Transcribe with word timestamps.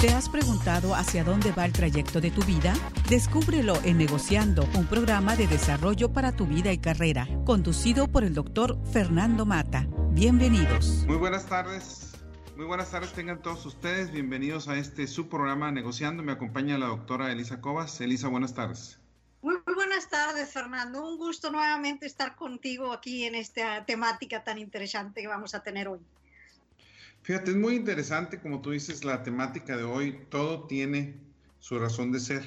¿Te 0.00 0.10
has 0.10 0.28
preguntado 0.28 0.94
hacia 0.94 1.24
dónde 1.24 1.50
va 1.50 1.64
el 1.64 1.72
trayecto 1.72 2.20
de 2.20 2.30
tu 2.30 2.44
vida? 2.44 2.72
Descúbrelo 3.08 3.74
en 3.82 3.98
Negociando, 3.98 4.64
un 4.76 4.86
programa 4.86 5.34
de 5.34 5.48
desarrollo 5.48 6.12
para 6.12 6.30
tu 6.30 6.46
vida 6.46 6.72
y 6.72 6.78
carrera, 6.78 7.26
conducido 7.44 8.06
por 8.06 8.22
el 8.22 8.32
doctor 8.32 8.78
Fernando 8.92 9.44
Mata. 9.44 9.88
Bienvenidos. 10.10 11.04
Muy 11.08 11.16
buenas 11.16 11.46
tardes. 11.46 12.12
Muy 12.56 12.66
buenas 12.66 12.92
tardes 12.92 13.12
tengan 13.12 13.42
todos 13.42 13.66
ustedes. 13.66 14.12
Bienvenidos 14.12 14.68
a 14.68 14.78
este 14.78 15.08
su 15.08 15.28
programa 15.28 15.72
Negociando. 15.72 16.22
Me 16.22 16.30
acompaña 16.30 16.78
la 16.78 16.86
doctora 16.86 17.32
Elisa 17.32 17.60
Cobas. 17.60 18.00
Elisa, 18.00 18.28
buenas 18.28 18.54
tardes. 18.54 19.00
Muy, 19.42 19.56
muy 19.66 19.74
buenas 19.74 20.08
tardes, 20.08 20.52
Fernando. 20.52 21.04
Un 21.04 21.18
gusto 21.18 21.50
nuevamente 21.50 22.06
estar 22.06 22.36
contigo 22.36 22.92
aquí 22.92 23.24
en 23.24 23.34
esta 23.34 23.84
temática 23.84 24.44
tan 24.44 24.58
interesante 24.58 25.22
que 25.22 25.26
vamos 25.26 25.56
a 25.56 25.62
tener 25.64 25.88
hoy. 25.88 25.98
Fíjate, 27.22 27.50
es 27.50 27.56
muy 27.56 27.74
interesante, 27.74 28.40
como 28.40 28.60
tú 28.60 28.70
dices, 28.70 29.04
la 29.04 29.22
temática 29.22 29.76
de 29.76 29.84
hoy. 29.84 30.18
Todo 30.30 30.66
tiene 30.66 31.14
su 31.58 31.78
razón 31.78 32.12
de 32.12 32.20
ser. 32.20 32.42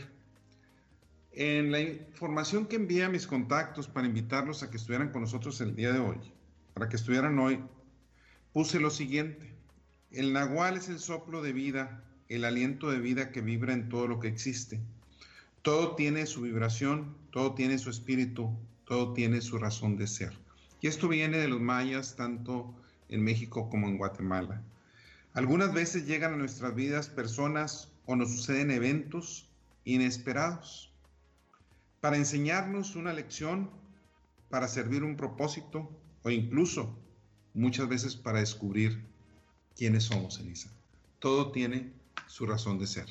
En 1.33 1.71
la 1.71 1.79
información 1.79 2.65
que 2.65 2.75
envié 2.75 3.03
a 3.03 3.09
mis 3.09 3.27
contactos 3.27 3.87
para 3.87 4.07
invitarlos 4.07 4.63
a 4.63 4.69
que 4.69 4.77
estuvieran 4.77 5.11
con 5.11 5.21
nosotros 5.21 5.61
el 5.61 5.75
día 5.75 5.93
de 5.93 5.99
hoy, 5.99 6.17
para 6.73 6.89
que 6.89 6.97
estuvieran 6.97 7.39
hoy, 7.39 7.59
puse 8.53 8.79
lo 8.79 8.89
siguiente. 8.89 9.53
El 10.11 10.33
nahual 10.33 10.75
es 10.75 10.89
el 10.89 10.99
soplo 10.99 11.41
de 11.41 11.53
vida, 11.53 12.03
el 12.27 12.43
aliento 12.43 12.89
de 12.89 12.99
vida 12.99 13.31
que 13.31 13.41
vibra 13.41 13.73
en 13.73 13.87
todo 13.87 14.07
lo 14.07 14.19
que 14.19 14.27
existe. 14.27 14.81
Todo 15.61 15.95
tiene 15.95 16.25
su 16.25 16.41
vibración, 16.41 17.15
todo 17.31 17.53
tiene 17.53 17.77
su 17.77 17.89
espíritu, 17.89 18.57
todo 18.85 19.13
tiene 19.13 19.41
su 19.41 19.57
razón 19.57 19.95
de 19.95 20.07
ser. 20.07 20.33
Y 20.81 20.87
esto 20.87 21.07
viene 21.07 21.37
de 21.37 21.47
los 21.47 21.61
mayas, 21.61 22.15
tanto 22.15 22.73
en 23.11 23.23
México 23.23 23.69
como 23.69 23.87
en 23.87 23.97
Guatemala. 23.97 24.63
Algunas 25.33 25.71
veces 25.73 26.07
llegan 26.07 26.33
a 26.33 26.37
nuestras 26.37 26.73
vidas 26.73 27.07
personas 27.07 27.89
o 28.05 28.15
nos 28.15 28.31
suceden 28.31 28.71
eventos 28.71 29.47
inesperados 29.85 30.91
para 32.01 32.17
enseñarnos 32.17 32.95
una 32.95 33.13
lección, 33.13 33.69
para 34.49 34.67
servir 34.67 35.03
un 35.03 35.15
propósito 35.15 35.89
o 36.23 36.29
incluso 36.29 36.97
muchas 37.53 37.87
veces 37.87 38.15
para 38.15 38.39
descubrir 38.39 39.03
quiénes 39.75 40.05
somos, 40.05 40.39
Elisa. 40.39 40.71
Todo 41.19 41.51
tiene 41.51 41.93
su 42.27 42.45
razón 42.45 42.79
de 42.79 42.87
ser. 42.87 43.05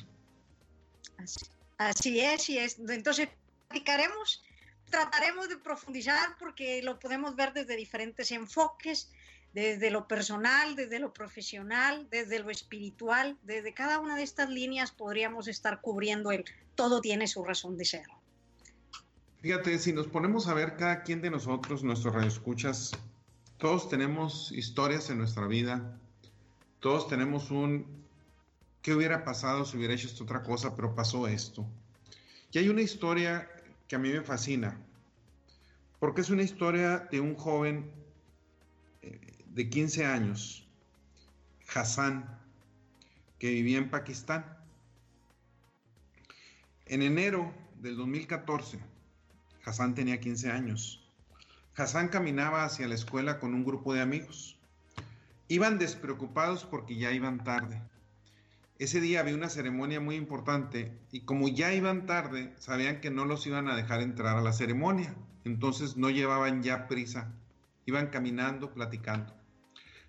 Así, 1.77 2.19
es, 2.19 2.49
y 2.49 2.57
es. 2.57 2.77
Entonces, 2.79 3.29
platicaremos, 3.67 4.43
trataremos 4.89 5.49
de 5.49 5.57
profundizar 5.57 6.37
porque 6.37 6.81
lo 6.83 6.99
podemos 6.99 7.35
ver 7.35 7.53
desde 7.53 7.75
diferentes 7.75 8.31
enfoques 8.31 9.09
desde 9.53 9.91
lo 9.91 10.07
personal, 10.07 10.75
desde 10.75 10.99
lo 10.99 11.13
profesional, 11.13 12.07
desde 12.09 12.39
lo 12.39 12.49
espiritual, 12.49 13.37
desde 13.43 13.73
cada 13.73 13.99
una 13.99 14.15
de 14.15 14.23
estas 14.23 14.49
líneas 14.49 14.91
podríamos 14.91 15.47
estar 15.47 15.81
cubriendo 15.81 16.31
el 16.31 16.45
todo 16.75 17.01
tiene 17.01 17.27
su 17.27 17.43
razón 17.43 17.77
de 17.77 17.85
ser. 17.85 18.05
Fíjate, 19.41 19.77
si 19.79 19.91
nos 19.91 20.07
ponemos 20.07 20.47
a 20.47 20.53
ver 20.53 20.77
cada 20.77 21.03
quien 21.03 21.21
de 21.21 21.31
nosotros, 21.31 21.83
nuestros 21.83 22.13
radioescuchas, 22.13 22.91
todos 23.57 23.89
tenemos 23.89 24.51
historias 24.51 25.09
en 25.09 25.17
nuestra 25.17 25.47
vida, 25.47 25.97
todos 26.79 27.07
tenemos 27.07 27.51
un 27.51 27.85
qué 28.81 28.95
hubiera 28.95 29.23
pasado 29.23 29.65
si 29.65 29.77
hubiera 29.77 29.93
hecho 29.93 30.07
esto 30.07 30.23
otra 30.23 30.43
cosa, 30.43 30.75
pero 30.75 30.95
pasó 30.95 31.27
esto. 31.27 31.65
Y 32.51 32.59
hay 32.59 32.69
una 32.69 32.81
historia 32.81 33.49
que 33.87 33.95
a 33.95 33.99
mí 33.99 34.09
me 34.09 34.21
fascina, 34.21 34.79
porque 35.99 36.21
es 36.21 36.29
una 36.29 36.43
historia 36.43 37.07
de 37.11 37.19
un 37.19 37.35
joven 37.35 37.91
eh, 39.01 39.19
de 39.53 39.69
15 39.69 40.05
años, 40.05 40.65
Hassan, 41.73 42.39
que 43.37 43.49
vivía 43.49 43.79
en 43.79 43.89
Pakistán. 43.89 44.45
En 46.85 47.01
enero 47.01 47.53
del 47.81 47.97
2014, 47.97 48.79
Hassan 49.65 49.93
tenía 49.93 50.21
15 50.21 50.51
años. 50.51 51.05
Hassan 51.75 52.07
caminaba 52.07 52.63
hacia 52.63 52.87
la 52.87 52.95
escuela 52.95 53.39
con 53.39 53.53
un 53.53 53.65
grupo 53.65 53.93
de 53.93 53.99
amigos. 53.99 54.57
Iban 55.49 55.79
despreocupados 55.79 56.63
porque 56.63 56.95
ya 56.95 57.11
iban 57.11 57.43
tarde. 57.43 57.81
Ese 58.79 59.01
día 59.01 59.19
había 59.19 59.35
una 59.35 59.49
ceremonia 59.49 59.99
muy 59.99 60.15
importante 60.15 60.97
y 61.11 61.21
como 61.21 61.49
ya 61.49 61.73
iban 61.73 62.05
tarde, 62.05 62.53
sabían 62.57 63.01
que 63.01 63.11
no 63.11 63.25
los 63.25 63.45
iban 63.47 63.67
a 63.67 63.75
dejar 63.75 64.01
entrar 64.01 64.37
a 64.37 64.41
la 64.41 64.53
ceremonia. 64.53 65.13
Entonces 65.43 65.97
no 65.97 66.09
llevaban 66.09 66.63
ya 66.63 66.87
prisa. 66.87 67.33
Iban 67.85 68.07
caminando, 68.07 68.73
platicando. 68.73 69.40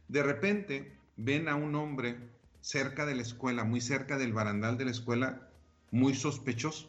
De 0.08 0.22
repente 0.22 0.96
ven 1.16 1.48
a 1.48 1.54
un 1.54 1.74
hombre 1.74 2.18
cerca 2.60 3.06
de 3.06 3.14
la 3.14 3.22
escuela, 3.22 3.64
muy 3.64 3.80
cerca 3.80 4.18
del 4.18 4.32
barandal 4.32 4.78
de 4.78 4.84
la 4.84 4.90
escuela, 4.90 5.48
muy 5.90 6.14
sospechoso. 6.14 6.88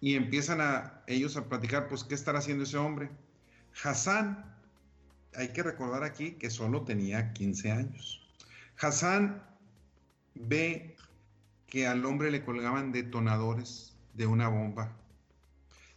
Y 0.00 0.16
empiezan 0.16 0.60
a 0.60 1.02
ellos 1.06 1.36
a 1.36 1.48
platicar, 1.48 1.88
pues, 1.88 2.04
¿qué 2.04 2.14
estará 2.14 2.38
haciendo 2.38 2.64
ese 2.64 2.76
hombre? 2.76 3.10
Hassan, 3.82 4.44
hay 5.34 5.48
que 5.48 5.62
recordar 5.62 6.04
aquí 6.04 6.32
que 6.32 6.50
solo 6.50 6.82
tenía 6.82 7.32
15 7.32 7.72
años. 7.72 8.28
Hassan 8.80 9.42
ve 10.34 10.96
que 11.66 11.86
al 11.86 12.04
hombre 12.04 12.30
le 12.30 12.44
colgaban 12.44 12.92
detonadores 12.92 13.96
de 14.14 14.26
una 14.26 14.48
bomba. 14.48 14.92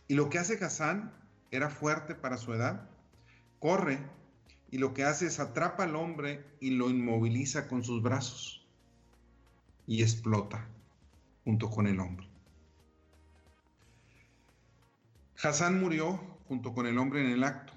Y 0.08 0.16
lo 0.16 0.30
que 0.30 0.40
hace 0.40 0.64
Hassan 0.64 1.14
era 1.52 1.70
fuerte 1.70 2.16
para 2.16 2.38
su 2.38 2.54
edad. 2.54 2.90
Corre 3.60 4.00
y 4.70 4.78
lo 4.78 4.94
que 4.94 5.04
hace 5.04 5.28
es 5.28 5.40
atrapa 5.40 5.84
al 5.84 5.96
hombre 5.96 6.46
y 6.60 6.72
lo 6.72 6.90
inmoviliza 6.90 7.68
con 7.68 7.84
sus 7.84 8.02
brazos 8.02 8.66
y 9.86 10.02
explota 10.02 10.68
junto 11.46 11.70
con 11.70 11.88
el 11.88 12.00
hombre. 12.00 12.28
Hassan 15.42 15.80
murió 15.80 16.20
junto 16.48 16.74
con 16.74 16.88
el 16.88 16.98
hombre 16.98 17.22
en 17.22 17.32
el 17.32 17.44
acto. 17.44 17.74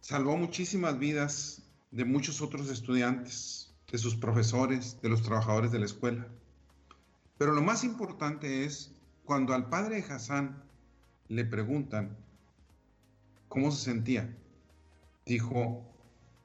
Salvó 0.00 0.36
muchísimas 0.36 0.98
vidas 0.98 1.62
de 1.90 2.04
muchos 2.04 2.40
otros 2.40 2.70
estudiantes, 2.70 3.74
de 3.90 3.98
sus 3.98 4.16
profesores, 4.16 5.00
de 5.02 5.08
los 5.08 5.22
trabajadores 5.22 5.72
de 5.72 5.80
la 5.80 5.86
escuela. 5.86 6.26
Pero 7.36 7.52
lo 7.52 7.62
más 7.62 7.84
importante 7.84 8.64
es 8.64 8.92
cuando 9.24 9.52
al 9.52 9.68
padre 9.68 9.96
de 9.96 10.12
Hassan 10.12 10.62
le 11.28 11.44
preguntan 11.44 12.16
cómo 13.48 13.70
se 13.70 13.84
sentía 13.84 14.34
dijo, 15.28 15.84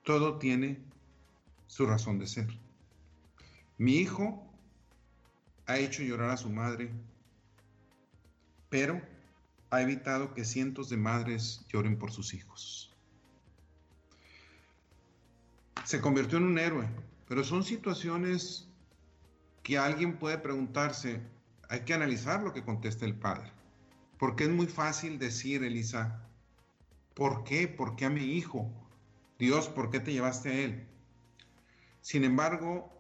todo 0.04 0.38
tiene 0.38 0.84
su 1.68 1.88
razón 1.88 2.20
de 2.20 2.28
ser. 2.28 2.48
Mi 3.78 3.96
hijo 3.96 4.46
ha 5.66 5.78
hecho 5.78 6.04
llorar 6.04 6.32
a 6.32 6.38
su 6.38 6.50
madre, 6.50 6.92
pero 8.70 9.02
ha 9.72 9.82
evitado 9.82 10.34
que 10.34 10.46
cientos 10.46 10.90
de 10.90 10.98
madres 10.98 11.66
lloren 11.70 11.98
por 11.98 12.12
sus 12.12 12.34
hijos. 12.34 12.94
Se 15.86 16.02
convirtió 16.02 16.38
en 16.38 16.44
un 16.44 16.60
héroe, 16.60 16.88
pero 17.28 17.44
son 17.44 17.64
situaciones 17.64 18.68
que 19.64 19.78
alguien 19.78 20.18
puede 20.18 20.38
preguntarse, 20.38 21.22
hay 21.70 21.82
que 21.82 21.94
analizar 21.94 22.44
lo 22.44 22.54
que 22.54 22.64
contesta 22.64 23.06
el 23.06 23.16
padre, 23.16 23.50
porque 24.20 24.44
es 24.44 24.50
muy 24.50 24.68
fácil 24.68 25.18
decir, 25.18 25.64
Elisa, 25.64 26.22
¿Por 27.14 27.44
qué? 27.44 27.68
¿Por 27.68 27.96
qué 27.96 28.06
a 28.06 28.10
mi 28.10 28.24
hijo? 28.24 28.72
Dios, 29.38 29.68
¿por 29.70 29.90
qué 29.90 30.00
te 30.00 30.14
llevaste 30.14 30.50
a 30.50 30.60
él? 30.60 30.88
Sin 32.02 32.24
embargo, 32.24 32.92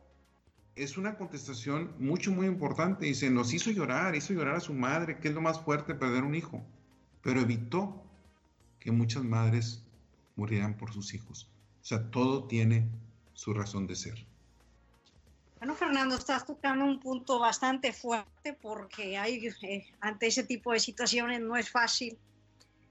es 0.76 0.98
una 0.98 1.18
contestación 1.18 1.96
mucho, 2.00 2.32
muy 2.32 2.48
importante. 2.48 3.06
Dice, 3.06 3.30
nos 3.30 3.54
hizo 3.54 3.72
llorar, 3.72 4.16
hizo 4.16 4.34
llorar 4.34 4.56
a 4.56 4.60
su 4.60 4.74
madre, 4.74 5.20
que 5.20 5.30
es 5.30 5.34
lo 5.34 5.42
más 5.42 5.60
fuerte, 5.60 5.96
perder 5.96 6.24
un 6.24 6.36
hijo. 6.36 6.64
Pero 7.22 7.42
evitó 7.42 8.04
que 8.80 8.92
muchas 8.92 9.24
madres 9.24 9.84
murieran 10.36 10.78
por 10.78 10.94
sus 10.94 11.14
hijos. 11.14 11.50
O 11.82 11.86
sea, 11.86 12.10
todo 12.12 12.46
tiene 12.46 12.90
su 13.34 13.54
razón 13.54 13.88
de 13.88 13.96
ser. 13.96 14.26
Bueno, 15.60 15.76
Fernando, 15.76 16.16
estás 16.16 16.46
tocando 16.46 16.84
un 16.84 17.00
punto 17.00 17.40
bastante 17.40 17.94
fuerte 17.94 18.54
porque 18.54 19.18
hay, 19.18 19.48
eh, 19.62 19.86
ante 20.02 20.28
ese 20.28 20.44
tipo 20.44 20.74
de 20.74 20.80
situaciones 20.80 21.40
no 21.40 21.56
es 21.56 21.70
fácil 21.70 22.18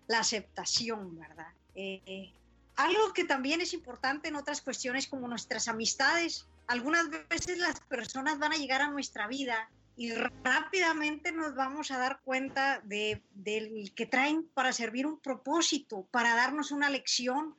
la 0.07 0.21
aceptación, 0.21 1.19
¿verdad? 1.19 1.53
Eh, 1.75 2.33
algo 2.77 3.13
que 3.13 3.25
también 3.25 3.61
es 3.61 3.75
importante 3.75 4.29
en 4.29 4.37
otras 4.37 4.61
cuestiones 4.61 5.07
como 5.07 5.29
nuestras 5.29 5.69
amistades. 5.69 6.47
Algunas 6.67 7.09
veces 7.29 7.59
las 7.59 7.81
personas 7.81 8.39
van 8.39 8.53
a 8.53 8.57
llegar 8.57 8.83
a 8.83 8.91
nuestra 8.91 9.27
vida 9.27 9.69
y 9.97 10.13
rápidamente 10.13 11.33
nos 11.33 11.55
vamos 11.55 11.91
a 11.91 11.99
dar 11.99 12.21
cuenta 12.23 12.81
de, 12.85 13.23
del 13.35 13.93
que 13.95 14.07
traen 14.07 14.49
para 14.55 14.73
servir 14.73 15.07
un 15.07 15.21
propósito, 15.21 16.09
para 16.11 16.35
darnos 16.35 16.71
una 16.73 16.89
lección, 16.89 17.57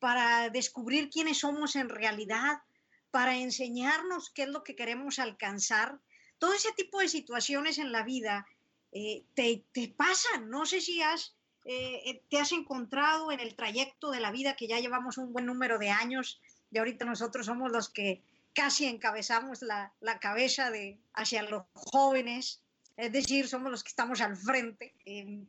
para 0.00 0.50
descubrir 0.50 1.10
quiénes 1.10 1.38
somos 1.38 1.76
en 1.76 1.88
realidad, 1.88 2.62
para 3.10 3.36
enseñarnos 3.36 4.30
qué 4.30 4.42
es 4.42 4.48
lo 4.48 4.64
que 4.64 4.74
queremos 4.74 5.18
alcanzar. 5.18 6.00
Todo 6.38 6.54
ese 6.54 6.72
tipo 6.72 6.98
de 6.98 7.08
situaciones 7.08 7.78
en 7.78 7.92
la 7.92 8.02
vida 8.02 8.46
eh, 8.92 9.24
te, 9.34 9.64
te 9.72 9.88
pasan. 9.88 10.50
No 10.50 10.66
sé 10.66 10.80
si 10.80 11.00
has 11.02 11.35
eh, 11.66 12.02
eh, 12.04 12.22
te 12.30 12.38
has 12.38 12.52
encontrado 12.52 13.32
en 13.32 13.40
el 13.40 13.56
trayecto 13.56 14.10
de 14.10 14.20
la 14.20 14.30
vida 14.30 14.54
que 14.54 14.68
ya 14.68 14.78
llevamos 14.78 15.18
un 15.18 15.32
buen 15.32 15.46
número 15.46 15.78
de 15.78 15.90
años 15.90 16.40
y 16.70 16.78
ahorita 16.78 17.04
nosotros 17.04 17.46
somos 17.46 17.72
los 17.72 17.88
que, 17.88 18.22
casi 18.56 18.86
encabezamos 18.86 19.60
la, 19.60 19.92
la, 20.00 20.18
cabeza 20.18 20.70
de, 20.70 20.98
hacia 21.12 21.42
los 21.42 21.64
jóvenes, 21.74 22.62
es 22.96 23.12
decir, 23.12 23.46
somos 23.48 23.70
los 23.70 23.84
que 23.84 23.90
estamos 23.90 24.22
al 24.22 24.34
frente. 24.34 24.94
Eh, 25.04 25.44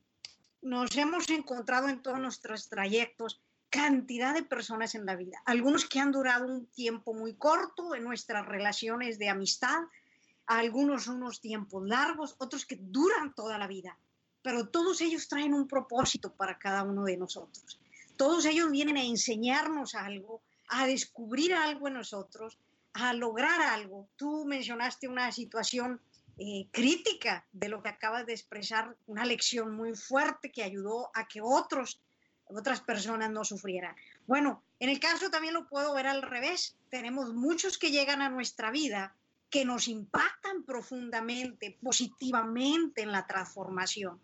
nos 0.61 0.95
hemos 0.97 1.29
encontrado 1.29 1.87
en 1.87 2.01
todos 2.01 2.19
nuestros 2.19 2.67
trayectos 2.67 3.39
cantidad 3.69 4.33
de 4.33 4.43
personas 4.43 4.93
en 4.95 5.05
la 5.05 5.15
vida, 5.15 5.41
algunos 5.45 5.85
que 5.85 5.99
han 5.99 6.11
durado 6.11 6.47
un 6.47 6.65
tiempo 6.67 7.13
muy 7.13 7.35
corto 7.35 7.95
en 7.95 8.03
nuestras 8.03 8.45
relaciones 8.45 9.19
de 9.19 9.29
amistad, 9.29 9.83
algunos 10.45 11.07
unos 11.07 11.41
tiempos 11.41 11.87
largos, 11.87 12.35
otros 12.39 12.65
que 12.65 12.77
duran 12.79 13.33
toda 13.35 13.57
la 13.57 13.67
vida, 13.67 13.97
pero 14.47 14.65
todos 14.69 15.01
ellos 15.01 15.27
traen 15.27 15.53
un 15.53 15.67
propósito 15.67 16.31
para 16.31 16.57
cada 16.57 16.83
uno 16.83 17.03
de 17.03 17.17
nosotros. 17.17 17.81
Todos 18.15 18.45
ellos 18.45 18.71
vienen 18.71 18.95
a 18.95 19.03
enseñarnos 19.03 19.93
algo, 19.93 20.41
a 20.69 20.87
descubrir 20.87 21.53
algo 21.53 21.89
en 21.89 21.95
nosotros, 21.95 22.57
a 22.93 23.11
lograr 23.11 23.59
algo. 23.59 24.07
Tú 24.15 24.45
mencionaste 24.45 25.09
una 25.09 25.33
situación 25.33 25.99
eh, 26.37 26.69
crítica 26.71 27.45
de 27.51 27.67
lo 27.67 27.83
que 27.83 27.89
acabas 27.89 28.25
de 28.25 28.31
expresar, 28.31 28.95
una 29.05 29.25
lección 29.25 29.75
muy 29.75 29.93
fuerte 29.97 30.49
que 30.49 30.63
ayudó 30.63 31.11
a 31.13 31.27
que 31.27 31.41
otros, 31.41 31.99
otras 32.45 32.79
personas 32.79 33.29
no 33.29 33.43
sufrieran. 33.43 33.97
Bueno, 34.27 34.63
en 34.79 34.87
el 34.87 35.01
caso 35.01 35.29
también 35.29 35.55
lo 35.55 35.67
puedo 35.67 35.93
ver 35.93 36.07
al 36.07 36.21
revés. 36.21 36.77
Tenemos 36.89 37.33
muchos 37.33 37.77
que 37.77 37.91
llegan 37.91 38.21
a 38.21 38.29
nuestra 38.29 38.71
vida 38.71 39.13
que 39.49 39.65
nos 39.65 39.89
impactan 39.89 40.63
profundamente, 40.63 41.77
positivamente 41.81 43.01
en 43.01 43.11
la 43.11 43.27
transformación. 43.27 44.21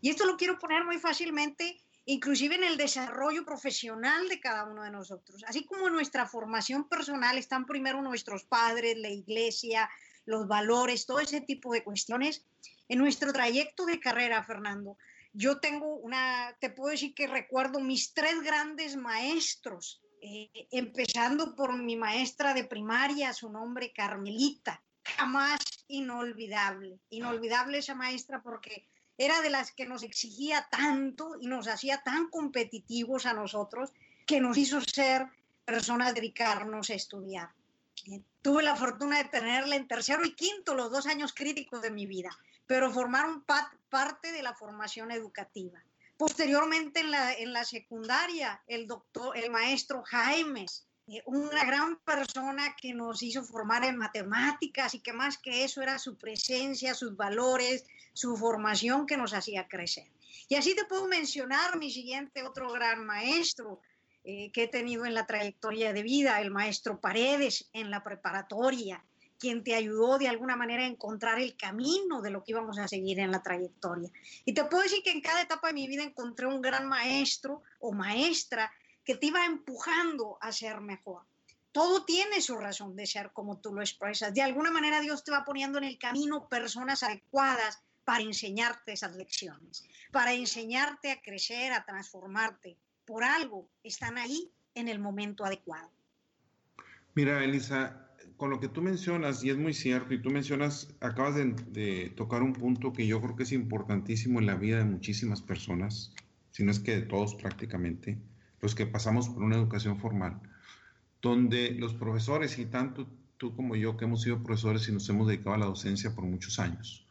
Y 0.00 0.10
esto 0.10 0.24
lo 0.24 0.36
quiero 0.36 0.58
poner 0.58 0.84
muy 0.84 0.98
fácilmente, 0.98 1.82
inclusive 2.04 2.54
en 2.54 2.64
el 2.64 2.76
desarrollo 2.76 3.44
profesional 3.44 4.28
de 4.28 4.40
cada 4.40 4.64
uno 4.64 4.82
de 4.82 4.90
nosotros. 4.90 5.44
Así 5.46 5.64
como 5.64 5.90
nuestra 5.90 6.26
formación 6.26 6.88
personal 6.88 7.36
están 7.38 7.66
primero 7.66 8.00
nuestros 8.02 8.44
padres, 8.44 8.96
la 8.96 9.10
iglesia, 9.10 9.88
los 10.24 10.46
valores, 10.46 11.06
todo 11.06 11.20
ese 11.20 11.40
tipo 11.40 11.72
de 11.72 11.82
cuestiones. 11.82 12.44
En 12.88 12.98
nuestro 12.98 13.32
trayecto 13.32 13.86
de 13.86 14.00
carrera, 14.00 14.44
Fernando, 14.44 14.96
yo 15.32 15.58
tengo 15.60 15.96
una, 15.96 16.56
te 16.60 16.70
puedo 16.70 16.90
decir 16.90 17.14
que 17.14 17.26
recuerdo 17.26 17.80
mis 17.80 18.14
tres 18.14 18.40
grandes 18.42 18.96
maestros 18.96 20.02
eh, 20.20 20.50
empezando 20.72 21.54
por 21.54 21.76
mi 21.76 21.96
maestra 21.96 22.54
de 22.54 22.64
primaria, 22.64 23.32
su 23.32 23.50
nombre 23.50 23.92
Carmelita, 23.92 24.82
jamás 25.04 25.60
inolvidable, 25.86 26.98
inolvidable 27.10 27.78
esa 27.78 27.94
maestra 27.94 28.42
porque 28.42 28.88
era 29.18 29.42
de 29.42 29.50
las 29.50 29.72
que 29.72 29.84
nos 29.84 30.04
exigía 30.04 30.68
tanto 30.70 31.36
y 31.40 31.48
nos 31.48 31.66
hacía 31.66 32.02
tan 32.02 32.30
competitivos 32.30 33.26
a 33.26 33.34
nosotros 33.34 33.92
que 34.26 34.40
nos 34.40 34.56
hizo 34.56 34.80
ser 34.80 35.26
personas 35.64 36.14
dedicarnos 36.14 36.88
a 36.88 36.94
estudiar. 36.94 37.50
Eh, 38.06 38.22
tuve 38.40 38.62
la 38.62 38.76
fortuna 38.76 39.18
de 39.18 39.28
tenerla 39.28 39.76
en 39.76 39.88
tercero 39.88 40.24
y 40.24 40.34
quinto, 40.34 40.74
los 40.74 40.90
dos 40.90 41.06
años 41.06 41.34
críticos 41.34 41.82
de 41.82 41.90
mi 41.90 42.06
vida, 42.06 42.30
pero 42.66 42.90
formaron 42.90 43.44
parte 43.90 44.32
de 44.32 44.42
la 44.42 44.54
formación 44.54 45.10
educativa. 45.10 45.82
Posteriormente 46.16 47.00
en 47.00 47.10
la, 47.10 47.32
en 47.34 47.52
la 47.52 47.64
secundaria, 47.64 48.62
el 48.66 48.86
doctor, 48.86 49.36
el 49.36 49.50
maestro 49.50 50.02
Jaimes, 50.04 50.87
una 51.24 51.64
gran 51.64 51.96
persona 52.00 52.76
que 52.76 52.92
nos 52.92 53.22
hizo 53.22 53.42
formar 53.42 53.84
en 53.84 53.96
matemáticas 53.96 54.94
y 54.94 55.00
que 55.00 55.12
más 55.12 55.38
que 55.38 55.64
eso 55.64 55.80
era 55.80 55.98
su 55.98 56.16
presencia, 56.16 56.94
sus 56.94 57.16
valores, 57.16 57.86
su 58.12 58.36
formación 58.36 59.06
que 59.06 59.16
nos 59.16 59.32
hacía 59.32 59.68
crecer. 59.68 60.06
Y 60.48 60.56
así 60.56 60.74
te 60.74 60.84
puedo 60.84 61.06
mencionar 61.06 61.78
mi 61.78 61.90
siguiente 61.90 62.42
otro 62.42 62.70
gran 62.72 63.06
maestro 63.06 63.80
eh, 64.24 64.50
que 64.52 64.64
he 64.64 64.68
tenido 64.68 65.06
en 65.06 65.14
la 65.14 65.26
trayectoria 65.26 65.92
de 65.92 66.02
vida, 66.02 66.40
el 66.40 66.50
maestro 66.50 67.00
Paredes 67.00 67.68
en 67.72 67.90
la 67.90 68.04
preparatoria, 68.04 69.02
quien 69.38 69.62
te 69.62 69.74
ayudó 69.74 70.18
de 70.18 70.28
alguna 70.28 70.56
manera 70.56 70.82
a 70.82 70.88
encontrar 70.88 71.40
el 71.40 71.56
camino 71.56 72.20
de 72.20 72.30
lo 72.30 72.44
que 72.44 72.52
íbamos 72.52 72.78
a 72.78 72.88
seguir 72.88 73.20
en 73.20 73.30
la 73.30 73.42
trayectoria. 73.42 74.10
Y 74.44 74.52
te 74.52 74.64
puedo 74.64 74.82
decir 74.82 75.02
que 75.02 75.12
en 75.12 75.22
cada 75.22 75.40
etapa 75.40 75.68
de 75.68 75.74
mi 75.74 75.86
vida 75.86 76.02
encontré 76.02 76.46
un 76.46 76.60
gran 76.60 76.86
maestro 76.86 77.62
o 77.78 77.92
maestra 77.92 78.70
que 79.08 79.16
te 79.16 79.28
iba 79.28 79.46
empujando 79.46 80.36
a 80.42 80.52
ser 80.52 80.82
mejor. 80.82 81.22
Todo 81.72 82.04
tiene 82.04 82.42
su 82.42 82.58
razón 82.58 82.94
de 82.94 83.06
ser 83.06 83.30
como 83.32 83.58
tú 83.58 83.72
lo 83.72 83.80
expresas. 83.80 84.34
De 84.34 84.42
alguna 84.42 84.70
manera 84.70 85.00
Dios 85.00 85.24
te 85.24 85.30
va 85.30 85.46
poniendo 85.46 85.78
en 85.78 85.84
el 85.84 85.98
camino 85.98 86.46
personas 86.46 87.02
adecuadas 87.02 87.82
para 88.04 88.22
enseñarte 88.22 88.92
esas 88.92 89.16
lecciones, 89.16 89.82
para 90.12 90.34
enseñarte 90.34 91.10
a 91.10 91.22
crecer, 91.22 91.72
a 91.72 91.86
transformarte. 91.86 92.76
Por 93.06 93.24
algo 93.24 93.70
están 93.82 94.18
ahí 94.18 94.52
en 94.74 94.88
el 94.88 94.98
momento 94.98 95.42
adecuado. 95.42 95.90
Mira, 97.14 97.42
Elisa, 97.42 98.10
con 98.36 98.50
lo 98.50 98.60
que 98.60 98.68
tú 98.68 98.82
mencionas, 98.82 99.42
y 99.42 99.48
es 99.48 99.56
muy 99.56 99.72
cierto, 99.72 100.12
y 100.12 100.20
tú 100.20 100.28
mencionas, 100.28 100.94
acabas 101.00 101.34
de, 101.34 102.12
tocar 102.14 102.42
un 102.42 102.52
punto 102.52 102.92
que 102.92 103.06
yo 103.06 103.22
creo 103.22 103.36
que 103.36 103.44
es 103.44 103.52
importantísimo 103.52 104.38
en 104.38 104.44
la 104.44 104.56
vida 104.56 104.76
de 104.76 104.84
muchísimas 104.84 105.40
personas, 105.40 106.12
si 106.50 106.62
no 106.62 106.72
es 106.72 106.78
que 106.78 106.94
de 106.94 107.06
todos 107.06 107.34
prácticamente, 107.36 108.18
los 108.60 108.74
que 108.74 108.86
pasamos 108.86 109.28
por 109.28 109.42
una 109.42 109.56
educación 109.56 109.98
formal, 109.98 110.40
donde 111.22 111.72
los 111.72 111.94
profesores, 111.94 112.58
y 112.58 112.66
tanto 112.66 113.08
tú 113.36 113.54
como 113.54 113.76
yo 113.76 113.96
que 113.96 114.04
hemos 114.04 114.22
sido 114.22 114.42
profesores 114.42 114.88
y 114.88 114.92
nos 114.92 115.08
hemos 115.08 115.28
dedicado 115.28 115.54
a 115.54 115.58
la 115.58 115.66
docencia 115.66 116.14
por 116.14 116.24
muchos 116.24 116.58
años, 116.58 117.06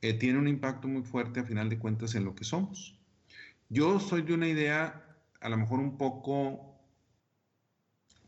eh, 0.00 0.14
tiene 0.14 0.38
un 0.38 0.48
impacto 0.48 0.88
muy 0.88 1.02
fuerte 1.02 1.40
a 1.40 1.44
final 1.44 1.68
de 1.68 1.78
cuentas 1.78 2.14
en 2.14 2.24
lo 2.24 2.34
que 2.34 2.44
somos. 2.44 2.98
Yo 3.68 4.00
soy 4.00 4.22
de 4.22 4.34
una 4.34 4.48
idea 4.48 5.04
a 5.40 5.48
lo 5.48 5.56
mejor 5.56 5.80
un 5.80 5.98
poco 5.98 6.74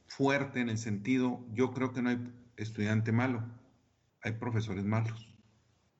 fuerte 0.06 0.60
en 0.60 0.68
el 0.68 0.78
sentido, 0.78 1.44
yo 1.52 1.72
creo 1.72 1.92
que 1.92 2.02
no 2.02 2.10
hay 2.10 2.18
estudiante 2.56 3.12
malo, 3.12 3.44
hay 4.22 4.32
profesores 4.32 4.84
malos. 4.84 5.26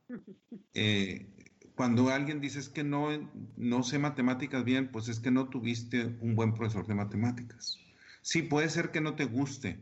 Eh, 0.75 1.40
cuando 1.81 2.11
alguien 2.11 2.43
dice 2.43 2.61
que 2.75 2.85
no, 2.85 3.09
no 3.57 3.83
sé 3.83 3.99
matemáticas 3.99 4.67
bien, 4.67 4.91
pues 4.93 5.09
es 5.09 5.19
que 5.19 5.31
no 5.31 5.49
tuviste 5.49 6.15
un 6.21 6.37
buen 6.37 6.53
profesor 6.53 6.87
de 6.87 6.95
matemáticas. 6.95 7.79
Sí, 8.21 8.43
puede 8.43 8.69
ser 8.69 8.91
que 8.91 9.01
no 9.01 9.15
te 9.15 9.25
guste, 9.25 9.81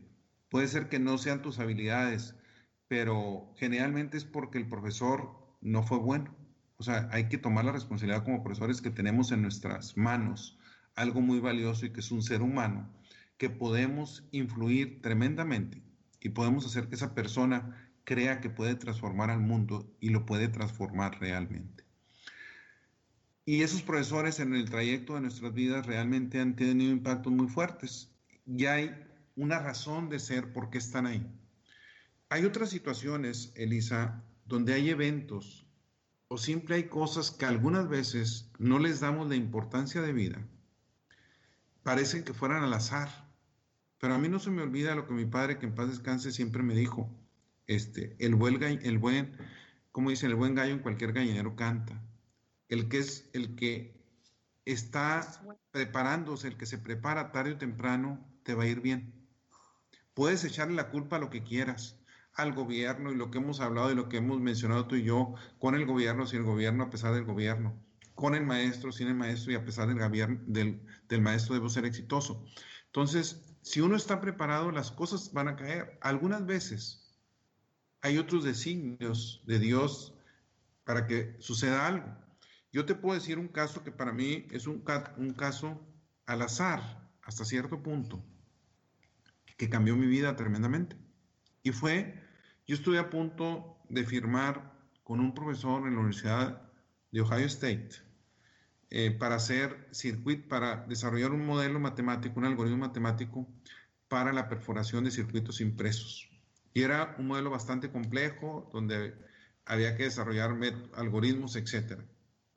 puede 0.48 0.68
ser 0.68 0.88
que 0.88 1.00
no 1.00 1.18
sean 1.18 1.42
tus 1.42 1.58
habilidades, 1.58 2.36
pero 2.86 3.52
generalmente 3.56 4.16
es 4.16 4.24
porque 4.24 4.58
el 4.58 4.68
profesor 4.68 5.32
no 5.60 5.82
fue 5.82 5.98
bueno. 5.98 6.36
O 6.76 6.84
sea, 6.84 7.08
hay 7.10 7.28
que 7.28 7.36
tomar 7.36 7.64
la 7.64 7.72
responsabilidad 7.72 8.22
como 8.22 8.44
profesores 8.44 8.80
que 8.80 8.90
tenemos 8.90 9.32
en 9.32 9.42
nuestras 9.42 9.96
manos 9.96 10.56
algo 10.94 11.20
muy 11.20 11.40
valioso 11.40 11.84
y 11.84 11.90
que 11.90 11.98
es 11.98 12.12
un 12.12 12.22
ser 12.22 12.42
humano 12.42 12.88
que 13.38 13.50
podemos 13.50 14.24
influir 14.30 15.02
tremendamente 15.02 15.82
y 16.20 16.28
podemos 16.28 16.64
hacer 16.64 16.88
que 16.88 16.94
esa 16.94 17.16
persona 17.16 17.90
crea 18.04 18.40
que 18.40 18.50
puede 18.50 18.76
transformar 18.76 19.30
al 19.30 19.40
mundo 19.40 19.92
y 19.98 20.10
lo 20.10 20.26
puede 20.26 20.46
transformar 20.46 21.18
realmente. 21.18 21.87
Y 23.48 23.62
esos 23.62 23.80
profesores 23.80 24.40
en 24.40 24.54
el 24.54 24.68
trayecto 24.68 25.14
de 25.14 25.22
nuestras 25.22 25.54
vidas 25.54 25.86
realmente 25.86 26.38
han 26.38 26.54
tenido 26.54 26.92
impactos 26.92 27.32
muy 27.32 27.48
fuertes 27.48 28.12
y 28.44 28.66
hay 28.66 28.94
una 29.36 29.58
razón 29.58 30.10
de 30.10 30.18
ser 30.18 30.52
por 30.52 30.68
qué 30.68 30.76
están 30.76 31.06
ahí. 31.06 31.26
Hay 32.28 32.44
otras 32.44 32.68
situaciones, 32.68 33.54
Elisa, 33.56 34.22
donde 34.44 34.74
hay 34.74 34.90
eventos 34.90 35.64
o 36.28 36.36
siempre 36.36 36.74
hay 36.74 36.88
cosas 36.88 37.30
que 37.30 37.46
algunas 37.46 37.88
veces 37.88 38.50
no 38.58 38.78
les 38.78 39.00
damos 39.00 39.30
la 39.30 39.36
importancia 39.36 40.02
de 40.02 40.12
vida. 40.12 40.46
Parecen 41.82 42.24
que 42.24 42.34
fueran 42.34 42.62
al 42.62 42.74
azar 42.74 43.08
pero 43.98 44.12
a 44.12 44.18
mí 44.18 44.28
no 44.28 44.38
se 44.40 44.50
me 44.50 44.60
olvida 44.60 44.94
lo 44.94 45.06
que 45.06 45.14
mi 45.14 45.24
padre, 45.24 45.58
que 45.58 45.64
en 45.64 45.74
paz 45.74 45.88
descanse, 45.88 46.32
siempre 46.32 46.62
me 46.62 46.74
dijo. 46.74 47.10
Este, 47.66 48.14
el 48.18 48.34
buen, 48.34 48.62
el 48.62 48.98
buen, 48.98 49.32
como 49.90 50.10
dicen, 50.10 50.28
el 50.28 50.36
buen 50.36 50.54
gallo 50.54 50.74
en 50.74 50.80
cualquier 50.80 51.14
gallinero 51.14 51.56
canta. 51.56 52.00
El 52.68 52.88
que 52.88 52.98
es, 52.98 53.28
el 53.32 53.54
que 53.54 53.98
está 54.64 55.26
preparándose, 55.70 56.48
el 56.48 56.56
que 56.56 56.66
se 56.66 56.78
prepara 56.78 57.32
tarde 57.32 57.52
o 57.52 57.58
temprano, 57.58 58.26
te 58.42 58.54
va 58.54 58.64
a 58.64 58.66
ir 58.66 58.80
bien. 58.80 59.14
Puedes 60.14 60.44
echarle 60.44 60.74
la 60.74 60.90
culpa 60.90 61.16
a 61.16 61.18
lo 61.20 61.30
que 61.30 61.42
quieras, 61.42 61.98
al 62.34 62.52
gobierno 62.52 63.10
y 63.10 63.16
lo 63.16 63.30
que 63.30 63.38
hemos 63.38 63.60
hablado 63.60 63.90
y 63.90 63.94
lo 63.94 64.08
que 64.08 64.18
hemos 64.18 64.40
mencionado 64.40 64.86
tú 64.86 64.96
y 64.96 65.04
yo, 65.04 65.34
con 65.58 65.74
el 65.74 65.86
gobierno, 65.86 66.26
sin 66.26 66.40
el 66.40 66.44
gobierno, 66.44 66.84
a 66.84 66.90
pesar 66.90 67.14
del 67.14 67.24
gobierno, 67.24 67.82
con 68.14 68.34
el 68.34 68.44
maestro, 68.44 68.92
sin 68.92 69.08
el 69.08 69.14
maestro 69.14 69.52
y 69.52 69.54
a 69.56 69.64
pesar 69.64 69.88
del, 69.88 69.98
gobierno, 69.98 70.40
del, 70.46 70.82
del 71.08 71.22
maestro 71.22 71.54
debo 71.54 71.68
ser 71.68 71.84
exitoso. 71.84 72.44
Entonces, 72.86 73.42
si 73.62 73.80
uno 73.80 73.96
está 73.96 74.20
preparado, 74.20 74.70
las 74.70 74.90
cosas 74.90 75.32
van 75.32 75.48
a 75.48 75.56
caer. 75.56 75.98
Algunas 76.00 76.46
veces 76.46 77.16
hay 78.00 78.18
otros 78.18 78.44
designios 78.44 79.42
de 79.46 79.58
Dios 79.58 80.14
para 80.84 81.06
que 81.06 81.36
suceda 81.38 81.86
algo. 81.86 82.27
Yo 82.72 82.84
te 82.84 82.94
puedo 82.94 83.14
decir 83.14 83.38
un 83.38 83.48
caso 83.48 83.82
que 83.82 83.92
para 83.92 84.12
mí 84.12 84.46
es 84.50 84.66
un, 84.66 84.80
caso 85.34 85.80
al 86.26 86.42
azar, 86.42 87.08
hasta 87.22 87.44
cierto 87.44 87.82
punto, 87.82 88.22
que 89.56 89.70
cambió 89.70 89.96
mi 89.96 90.06
vida 90.06 90.36
tremendamente. 90.36 90.96
Y 91.62 91.72
fue, 91.72 92.22
yo 92.66 92.74
estuve 92.74 92.98
a 92.98 93.10
punto 93.10 93.78
de 93.88 94.04
firmar 94.04 94.72
con 95.02 95.20
un 95.20 95.34
profesor 95.34 95.86
en 95.86 95.94
la 95.94 96.00
Universidad 96.00 96.62
de 97.10 97.20
Ohio 97.22 97.46
State 97.46 97.90
eh, 98.90 99.10
para 99.10 99.36
hacer 99.36 99.88
circuit, 99.90 100.46
para 100.46 100.84
desarrollar 100.86 101.32
un 101.32 101.46
modelo 101.46 101.80
matemático, 101.80 102.38
un 102.38 102.46
algoritmo 102.46 102.78
matemático 102.78 103.48
para 104.08 104.32
la 104.32 104.48
perforación 104.48 105.04
de 105.04 105.10
circuitos 105.10 105.62
impresos. 105.62 106.28
Y 106.74 106.82
era 106.82 107.16
un 107.18 107.26
modelo 107.26 107.50
bastante 107.50 107.90
complejo 107.90 108.68
donde 108.72 109.14
había 109.64 109.96
que 109.96 110.04
desarrollar 110.04 110.54
algoritmos, 110.94 111.56
etc. 111.56 112.00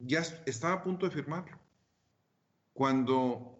Ya 0.06 0.22
estaba 0.46 0.76
a 0.76 0.84
punto 0.84 1.06
de 1.06 1.12
firmarlo. 1.12 1.60
Cuando 2.74 3.60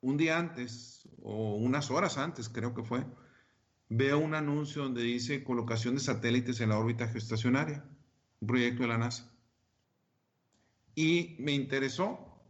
un 0.00 0.16
día 0.16 0.38
antes, 0.38 1.08
o 1.22 1.56
unas 1.56 1.90
horas 1.90 2.18
antes 2.18 2.48
creo 2.48 2.74
que 2.74 2.82
fue, 2.82 3.04
veo 3.88 4.18
un 4.18 4.34
anuncio 4.34 4.82
donde 4.82 5.02
dice 5.02 5.44
colocación 5.44 5.94
de 5.94 6.00
satélites 6.00 6.60
en 6.60 6.70
la 6.70 6.78
órbita 6.78 7.08
geoestacionaria, 7.08 7.84
un 8.40 8.48
proyecto 8.48 8.82
de 8.82 8.88
la 8.88 8.98
NASA. 8.98 9.30
Y 10.94 11.36
me 11.38 11.52
interesó, 11.52 12.40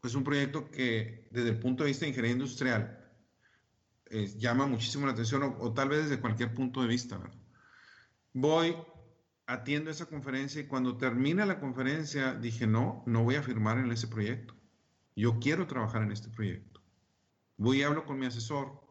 pues 0.00 0.14
un 0.14 0.24
proyecto 0.24 0.70
que 0.70 1.28
desde 1.30 1.50
el 1.50 1.58
punto 1.58 1.84
de 1.84 1.88
vista 1.88 2.04
de 2.04 2.10
ingeniería 2.10 2.36
industrial 2.36 3.06
eh, 4.06 4.26
llama 4.38 4.66
muchísimo 4.66 5.06
la 5.06 5.12
atención, 5.12 5.56
o, 5.58 5.72
tal 5.72 5.88
vez 5.88 6.04
desde 6.04 6.20
cualquier 6.20 6.54
punto 6.54 6.82
de 6.82 6.88
vista. 6.88 7.18
Voy, 8.32 8.76
atiendo 9.46 9.90
esa 9.90 10.06
conferencia 10.06 10.60
y 10.60 10.66
cuando 10.66 10.96
termina 10.96 11.46
la 11.46 11.60
conferencia 11.60 12.34
dije, 12.34 12.66
no, 12.66 13.02
no 13.06 13.22
voy 13.22 13.36
a 13.36 13.42
firmar 13.42 13.78
en 13.78 13.90
ese 13.92 14.08
proyecto. 14.08 14.54
Yo 15.14 15.38
quiero 15.38 15.66
trabajar 15.66 16.02
en 16.02 16.12
este 16.12 16.28
proyecto. 16.28 16.82
Voy 17.56 17.78
y 17.78 17.82
hablo 17.82 18.04
con 18.04 18.18
mi 18.18 18.26
asesor 18.26 18.82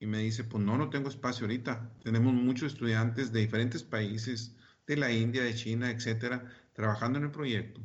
y 0.00 0.06
me 0.06 0.18
dice, 0.18 0.44
pues 0.44 0.62
no, 0.62 0.76
no 0.76 0.90
tengo 0.90 1.08
espacio 1.08 1.46
ahorita. 1.46 1.94
Tenemos 2.02 2.34
muchos 2.34 2.72
estudiantes 2.72 3.32
de 3.32 3.40
diferentes 3.40 3.82
países, 3.82 4.56
de 4.86 4.96
la 4.96 5.10
India, 5.12 5.42
de 5.42 5.54
China, 5.54 5.90
etcétera, 5.90 6.50
trabajando 6.74 7.18
en 7.18 7.26
el 7.26 7.30
proyecto. 7.30 7.80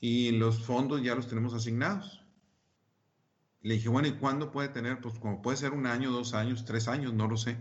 Y 0.00 0.32
los 0.32 0.64
fondos 0.64 1.02
ya 1.02 1.14
los 1.14 1.28
tenemos 1.28 1.54
asignados. 1.54 2.24
Le 3.60 3.74
dije, 3.74 3.88
bueno, 3.88 4.08
¿y 4.08 4.12
cuándo 4.12 4.50
puede 4.50 4.68
tener? 4.68 5.00
Pues 5.00 5.16
como 5.20 5.42
puede 5.42 5.58
ser 5.58 5.72
un 5.72 5.86
año, 5.86 6.10
dos 6.10 6.34
años, 6.34 6.64
tres 6.64 6.88
años, 6.88 7.14
no 7.14 7.28
lo 7.28 7.36
sé. 7.36 7.58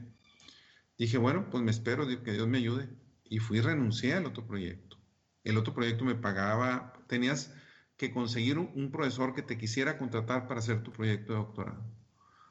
Dije, 0.98 1.20
bueno, 1.20 1.50
pues 1.52 1.64
me 1.64 1.70
espero 1.70 2.08
que 2.08 2.34
Dios 2.34 2.48
me 2.48 2.58
ayude. 2.58 2.90
Y 3.32 3.40
fui 3.40 3.62
renuncié 3.62 4.14
al 4.14 4.26
otro 4.26 4.46
proyecto. 4.46 4.98
El 5.46 5.58
otro 5.58 5.74
proyecto 5.74 6.04
me 6.04 6.16
pagaba, 6.16 6.92
tenías 7.08 7.56
que 7.96 8.12
conseguir 8.12 8.58
un, 8.58 8.92
profesor 8.92 9.34
que 9.34 9.42
te 9.42 9.58
quisiera 9.58 9.98
contratar 9.98 10.50
para 10.50 10.60
hacer 10.60 10.84
tu 10.84 10.92
proyecto 10.92 11.32
de 11.32 11.40
doctorado. 11.40 11.82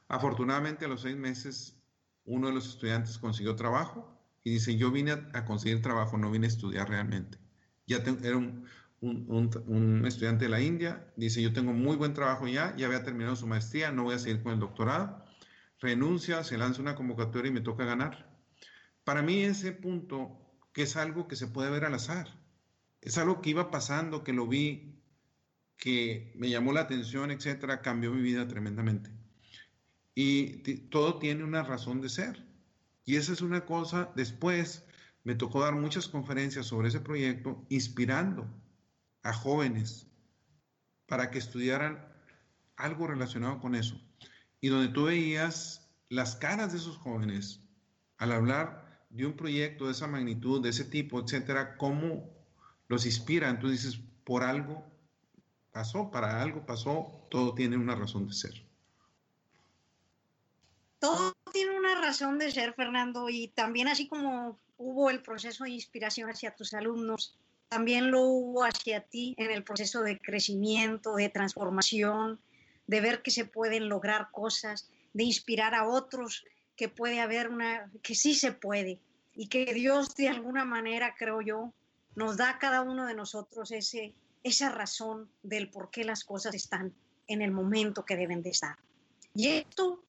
Afortunadamente 0.08 0.86
a 0.86 0.88
los 0.88 1.02
seis 1.02 1.16
meses 1.16 1.78
uno 2.24 2.48
de 2.48 2.54
los 2.54 2.66
estudiantes 2.66 3.18
consiguió 3.18 3.56
trabajo 3.56 4.18
y 4.42 4.52
dice, 4.52 4.74
yo 4.78 4.90
vine 4.90 5.12
a, 5.34 5.44
conseguir 5.44 5.82
trabajo, 5.82 6.16
no 6.16 6.30
vine 6.30 6.46
a 6.46 6.48
estudiar 6.48 6.88
realmente. 6.88 7.36
Ya 7.86 7.98
era 7.98 8.38
un, 8.38 8.64
un, 9.02 10.02
estudiante 10.06 10.46
de 10.46 10.50
la 10.50 10.62
India, 10.62 11.12
dice, 11.14 11.42
yo 11.42 11.52
tengo 11.52 11.74
muy 11.74 11.96
buen 11.96 12.14
trabajo 12.14 12.48
ya, 12.48 12.74
ya 12.78 12.86
había 12.86 13.04
terminado 13.04 13.36
su 13.36 13.46
maestría, 13.46 13.92
no 13.92 14.04
voy 14.04 14.14
a 14.14 14.18
seguir 14.18 14.42
con 14.42 14.54
el 14.54 14.60
doctorado. 14.60 15.26
Renuncia, 15.78 16.42
se 16.42 16.56
lanza 16.56 16.80
una 16.80 16.94
convocatoria 16.94 17.50
y 17.50 17.52
me 17.52 17.60
toca 17.60 17.84
ganar. 17.84 18.30
Para 19.04 19.20
mí 19.20 19.42
ese 19.42 19.72
punto, 19.72 20.39
que 20.72 20.82
es 20.82 20.96
algo 20.96 21.28
que 21.28 21.36
se 21.36 21.46
puede 21.46 21.70
ver 21.70 21.84
al 21.84 21.94
azar, 21.94 22.28
es 23.00 23.18
algo 23.18 23.40
que 23.40 23.50
iba 23.50 23.70
pasando, 23.70 24.24
que 24.24 24.32
lo 24.32 24.46
vi, 24.46 25.00
que 25.76 26.32
me 26.36 26.50
llamó 26.50 26.72
la 26.72 26.82
atención, 26.82 27.30
etcétera, 27.30 27.80
cambió 27.80 28.12
mi 28.12 28.20
vida 28.20 28.46
tremendamente. 28.46 29.10
Y 30.14 30.58
todo 30.90 31.18
tiene 31.18 31.44
una 31.44 31.62
razón 31.62 32.00
de 32.00 32.10
ser. 32.10 32.44
Y 33.04 33.16
esa 33.16 33.32
es 33.32 33.40
una 33.40 33.64
cosa, 33.64 34.12
después 34.14 34.84
me 35.24 35.34
tocó 35.34 35.62
dar 35.62 35.74
muchas 35.74 36.08
conferencias 36.08 36.66
sobre 36.66 36.88
ese 36.88 37.00
proyecto, 37.00 37.64
inspirando 37.70 38.46
a 39.22 39.32
jóvenes 39.32 40.06
para 41.06 41.30
que 41.30 41.38
estudiaran 41.38 42.06
algo 42.76 43.06
relacionado 43.06 43.58
con 43.60 43.74
eso. 43.74 44.00
Y 44.60 44.68
donde 44.68 44.88
tú 44.88 45.04
veías 45.04 45.90
las 46.08 46.36
caras 46.36 46.72
de 46.72 46.78
esos 46.78 46.98
jóvenes 46.98 47.60
al 48.18 48.32
hablar 48.32 48.89
de 49.10 49.26
un 49.26 49.36
proyecto 49.36 49.86
de 49.86 49.92
esa 49.92 50.06
magnitud, 50.06 50.62
de 50.62 50.70
ese 50.70 50.84
tipo, 50.84 51.20
etcétera, 51.20 51.76
cómo 51.76 52.30
los 52.88 53.04
inspiran. 53.06 53.58
Tú 53.58 53.68
dices, 53.68 54.00
por 54.24 54.42
algo 54.42 54.84
pasó, 55.72 56.10
para 56.10 56.40
algo 56.40 56.64
pasó, 56.64 57.26
todo 57.30 57.54
tiene 57.54 57.76
una 57.76 57.94
razón 57.94 58.26
de 58.28 58.34
ser. 58.34 58.64
Todo 61.00 61.34
tiene 61.52 61.76
una 61.76 62.00
razón 62.00 62.38
de 62.38 62.50
ser, 62.50 62.74
Fernando, 62.74 63.28
y 63.28 63.48
también 63.48 63.88
así 63.88 64.06
como 64.06 64.58
hubo 64.76 65.10
el 65.10 65.22
proceso 65.22 65.64
de 65.64 65.70
inspiración 65.70 66.30
hacia 66.30 66.54
tus 66.54 66.74
alumnos, 66.74 67.38
también 67.68 68.10
lo 68.10 68.22
hubo 68.22 68.64
hacia 68.64 69.00
ti 69.00 69.34
en 69.38 69.50
el 69.50 69.64
proceso 69.64 70.02
de 70.02 70.18
crecimiento, 70.18 71.14
de 71.14 71.28
transformación, 71.28 72.40
de 72.86 73.00
ver 73.00 73.22
que 73.22 73.30
se 73.30 73.44
pueden 73.44 73.88
lograr 73.88 74.30
cosas, 74.32 74.90
de 75.12 75.24
inspirar 75.24 75.74
a 75.74 75.88
otros, 75.88 76.44
que 76.80 76.88
puede 76.88 77.20
haber 77.20 77.50
una, 77.50 77.90
que 78.02 78.14
sí 78.14 78.34
se 78.34 78.52
puede, 78.52 78.98
y 79.34 79.48
que 79.48 79.74
Dios 79.74 80.14
de 80.14 80.30
alguna 80.30 80.64
manera, 80.64 81.14
creo 81.14 81.42
yo, 81.42 81.74
nos 82.14 82.38
da 82.38 82.48
a 82.48 82.58
cada 82.58 82.80
uno 82.80 83.04
de 83.04 83.12
nosotros 83.12 83.70
ese, 83.70 84.14
esa 84.42 84.70
razón 84.70 85.28
del 85.42 85.68
por 85.68 85.90
qué 85.90 86.04
las 86.04 86.24
cosas 86.24 86.54
están 86.54 86.94
en 87.26 87.42
el 87.42 87.50
momento 87.50 88.06
que 88.06 88.16
deben 88.16 88.40
de 88.40 88.48
estar. 88.48 88.78
Y 89.34 89.48
esto, 89.48 90.02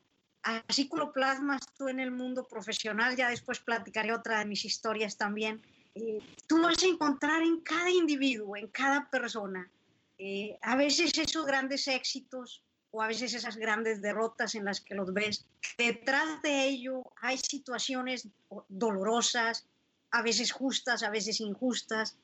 así 0.43 0.87
como 0.87 1.03
lo 1.03 1.11
plasmas 1.11 1.59
tú 1.77 1.89
en 1.89 1.99
el 1.99 2.11
mundo 2.11 2.47
profesional, 2.47 3.17
ya 3.17 3.27
después 3.27 3.59
platicaré 3.59 4.13
otra 4.13 4.39
de 4.39 4.45
mis 4.45 4.63
historias 4.63 5.17
también, 5.17 5.61
eh, 5.93 6.19
tú 6.47 6.61
vas 6.61 6.81
a 6.81 6.87
encontrar 6.87 7.41
en 7.41 7.59
cada 7.59 7.89
individuo, 7.89 8.55
en 8.55 8.67
cada 8.67 9.09
persona, 9.09 9.69
eh, 10.17 10.57
a 10.61 10.77
veces 10.77 11.17
esos 11.17 11.45
grandes 11.45 11.89
éxitos 11.89 12.63
o 12.91 13.01
a 13.01 13.07
veces 13.07 13.33
esas 13.33 13.55
grandes 13.55 14.01
derrotas 14.01 14.55
en 14.55 14.65
las 14.65 14.81
que 14.81 14.95
los 14.95 15.13
ves. 15.13 15.45
Detrás 15.77 16.41
de 16.41 16.65
ello 16.65 17.03
hay 17.21 17.37
situaciones 17.37 18.27
dolorosas, 18.67 19.65
a 20.11 20.21
veces 20.21 20.51
justas, 20.51 21.03
a 21.03 21.09
veces 21.09 21.39
injustas, 21.39 22.17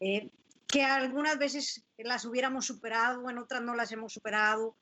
eh, 0.00 0.30
que 0.66 0.82
algunas 0.82 1.38
veces 1.38 1.84
las 1.98 2.24
hubiéramos 2.24 2.66
superado, 2.66 3.28
en 3.28 3.38
otras 3.38 3.62
no 3.62 3.74
las 3.74 3.92
hemos 3.92 4.12
superado, 4.12 4.74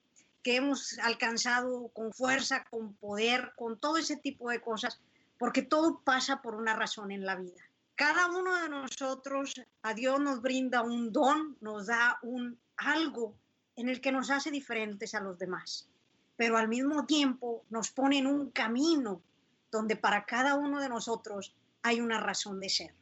que 0.43 0.57
hemos 0.57 0.99
alcanzado 1.01 1.89
con 1.89 2.13
fuerza, 2.13 2.65
con 2.71 2.95
poder, 2.95 3.53
con 3.57 3.79
todo 3.79 3.97
ese 3.97 4.17
tipo 4.17 4.51
de 4.51 4.61
cosas, 4.61 5.01
porque 5.39 5.63
todo 5.63 6.01
pasa 6.05 6.41
por 6.41 6.55
una 6.55 6.75
razón 6.75 7.11
en 7.11 7.27
la 7.27 7.37
vida. 7.37 7.63
Cada 7.95 8.29
uno 8.29 8.63
de 8.63 8.69
nosotros, 8.69 9.55
a 9.83 9.95
Dios 9.95 10.19
nos 10.21 10.41
brinda 10.41 10.83
un 10.83 11.13
don, 11.13 11.57
nos 11.61 11.87
da 11.87 12.19
un 12.23 12.59
algo 12.77 13.37
en 13.77 13.89
el 13.89 14.01
que 14.01 14.13
nos 14.13 14.31
hace 14.31 14.51
diferentes 14.51 15.15
a 15.15 15.21
los 15.21 15.39
demás, 15.39 15.89
pero 16.37 16.57
al 16.57 16.69
mismo 16.69 17.07
tiempo 17.07 17.65
nos 17.71 17.91
pone 17.91 18.19
en 18.19 18.27
un 18.27 18.51
camino 18.51 19.23
donde 19.71 19.97
para 19.97 20.25
cada 20.25 20.55
uno 20.55 20.81
de 20.81 20.89
nosotros 20.89 21.55
hay 21.83 22.01
una 22.01 22.21
razón 22.21 22.61
de 22.61 22.69
ser. 22.69 22.95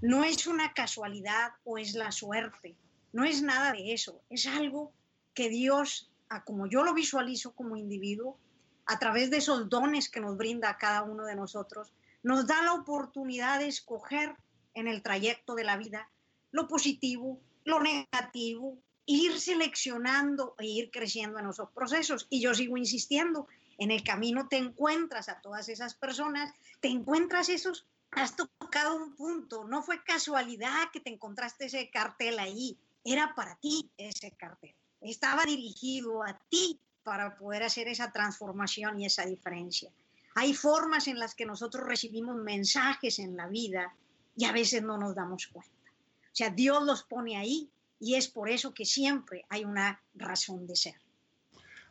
No 0.00 0.24
es 0.24 0.46
una 0.46 0.74
casualidad 0.74 1.52
o 1.64 1.78
es 1.78 1.94
la 1.94 2.12
suerte, 2.12 2.76
no 3.12 3.24
es 3.24 3.42
nada 3.42 3.72
de 3.72 3.92
eso, 3.92 4.20
es 4.30 4.46
algo 4.46 4.92
que 5.34 5.48
Dios, 5.48 6.10
como 6.44 6.66
yo 6.66 6.82
lo 6.82 6.94
visualizo 6.94 7.52
como 7.54 7.76
individuo, 7.76 8.38
a 8.86 8.98
través 8.98 9.30
de 9.30 9.38
esos 9.38 9.68
dones 9.68 10.08
que 10.08 10.20
nos 10.20 10.36
brinda 10.36 10.70
a 10.70 10.78
cada 10.78 11.02
uno 11.02 11.24
de 11.24 11.36
nosotros, 11.36 11.92
nos 12.22 12.46
da 12.46 12.62
la 12.62 12.74
oportunidad 12.74 13.58
de 13.58 13.68
escoger 13.68 14.34
en 14.74 14.88
el 14.88 15.02
trayecto 15.02 15.54
de 15.54 15.64
la 15.64 15.76
vida 15.76 16.08
lo 16.50 16.68
positivo, 16.68 17.40
lo 17.64 17.80
negativo, 17.80 18.78
ir 19.08 19.40
seleccionando 19.40 20.54
e 20.58 20.66
ir 20.66 20.90
creciendo 20.90 21.38
en 21.38 21.48
esos 21.48 21.70
procesos. 21.70 22.26
Y 22.28 22.42
yo 22.42 22.54
sigo 22.54 22.76
insistiendo, 22.76 23.48
en 23.78 23.90
el 23.90 24.04
camino 24.04 24.48
te 24.48 24.58
encuentras 24.58 25.30
a 25.30 25.40
todas 25.40 25.70
esas 25.70 25.94
personas, 25.94 26.52
te 26.80 26.88
encuentras 26.88 27.48
esos 27.48 27.86
has 28.10 28.36
tocado 28.36 28.96
un 28.96 29.14
punto, 29.14 29.64
no 29.64 29.82
fue 29.82 30.02
casualidad 30.02 30.90
que 30.92 31.00
te 31.00 31.10
encontraste 31.10 31.66
ese 31.66 31.90
cartel 31.90 32.38
ahí, 32.38 32.78
era 33.04 33.34
para 33.34 33.56
ti 33.56 33.90
ese 33.96 34.32
cartel, 34.32 34.74
estaba 35.00 35.44
dirigido 35.44 36.22
a 36.22 36.38
ti 36.48 36.80
para 37.02 37.36
poder 37.36 37.62
hacer 37.62 37.88
esa 37.88 38.10
transformación 38.12 39.00
y 39.00 39.06
esa 39.06 39.24
diferencia. 39.24 39.90
Hay 40.34 40.54
formas 40.54 41.06
en 41.06 41.18
las 41.18 41.34
que 41.34 41.46
nosotros 41.46 41.86
recibimos 41.86 42.36
mensajes 42.36 43.18
en 43.18 43.36
la 43.36 43.46
vida 43.46 43.94
y 44.36 44.44
a 44.44 44.52
veces 44.52 44.82
no 44.82 44.98
nos 44.98 45.14
damos 45.14 45.46
cuenta. 45.46 45.90
O 46.24 46.34
sea, 46.38 46.50
Dios 46.50 46.82
los 46.84 47.02
pone 47.04 47.36
ahí 47.36 47.70
y 47.98 48.14
es 48.14 48.28
por 48.28 48.48
eso 48.48 48.74
que 48.74 48.84
siempre 48.84 49.44
hay 49.48 49.64
una 49.64 50.02
razón 50.14 50.66
de 50.66 50.76
ser. 50.76 50.94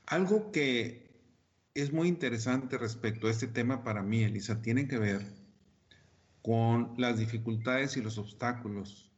Algo 0.06 0.52
que 0.52 1.10
es 1.74 1.92
muy 1.92 2.08
interesante 2.08 2.78
respecto 2.78 3.28
a 3.28 3.32
este 3.32 3.48
tema 3.48 3.84
para 3.84 4.02
mí, 4.02 4.24
Elisa, 4.24 4.62
tiene 4.62 4.88
que 4.88 4.98
ver 4.98 5.22
con 6.42 6.96
las 6.98 7.20
dificultades 7.20 7.98
y 7.98 8.02
los 8.02 8.18
obstáculos, 8.18 9.12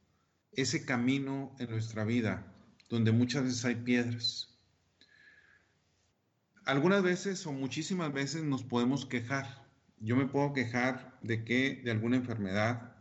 ese 0.52 0.84
camino 0.84 1.56
en 1.60 1.70
nuestra 1.70 2.04
vida 2.04 2.56
donde 2.90 3.12
muchas 3.12 3.44
veces 3.44 3.64
hay 3.66 3.76
piedras. 3.76 4.58
Algunas 6.66 7.04
veces 7.04 7.46
o 7.46 7.54
muchísimas 7.54 8.12
veces 8.12 8.44
nos 8.44 8.64
podemos 8.64 9.06
quejar. 9.06 9.68
Yo 10.00 10.16
me 10.16 10.26
puedo 10.26 10.54
quejar 10.54 11.18
de 11.22 11.44
que 11.44 11.82
de 11.84 11.92
alguna 11.92 12.18
enfermedad, 12.18 12.96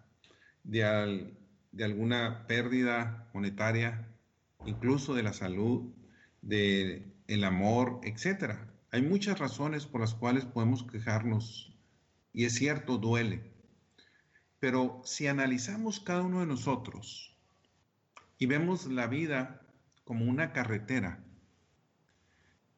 de, 0.62 1.38
de 1.72 1.84
alguna 1.84 2.46
pérdida 2.46 3.28
monetaria, 3.34 4.08
incluso 4.66 5.14
de 5.14 5.22
la 5.22 5.32
salud, 5.32 5.92
de 6.42 7.12
el 7.26 7.44
amor, 7.44 8.00
etc. 8.02 8.56
Hay 8.90 9.02
muchas 9.02 9.38
razones 9.38 9.87
por 9.87 10.00
las 10.00 10.14
cuales 10.14 10.44
podemos 10.44 10.82
quejarnos 10.84 11.75
Y 12.32 12.44
es 12.44 12.54
cierto, 12.54 12.98
duele. 12.98 13.52
Pero 14.60 15.02
si 15.04 15.26
analizamos 15.26 16.00
cada 16.00 16.22
uno 16.22 16.40
de 16.40 16.46
nosotros 16.46 17.37
y 18.38 18.46
vemos 18.46 18.87
la 18.87 19.06
vida 19.06 19.62
como 20.04 20.25
una 20.25 20.52
carretera, 20.52 21.25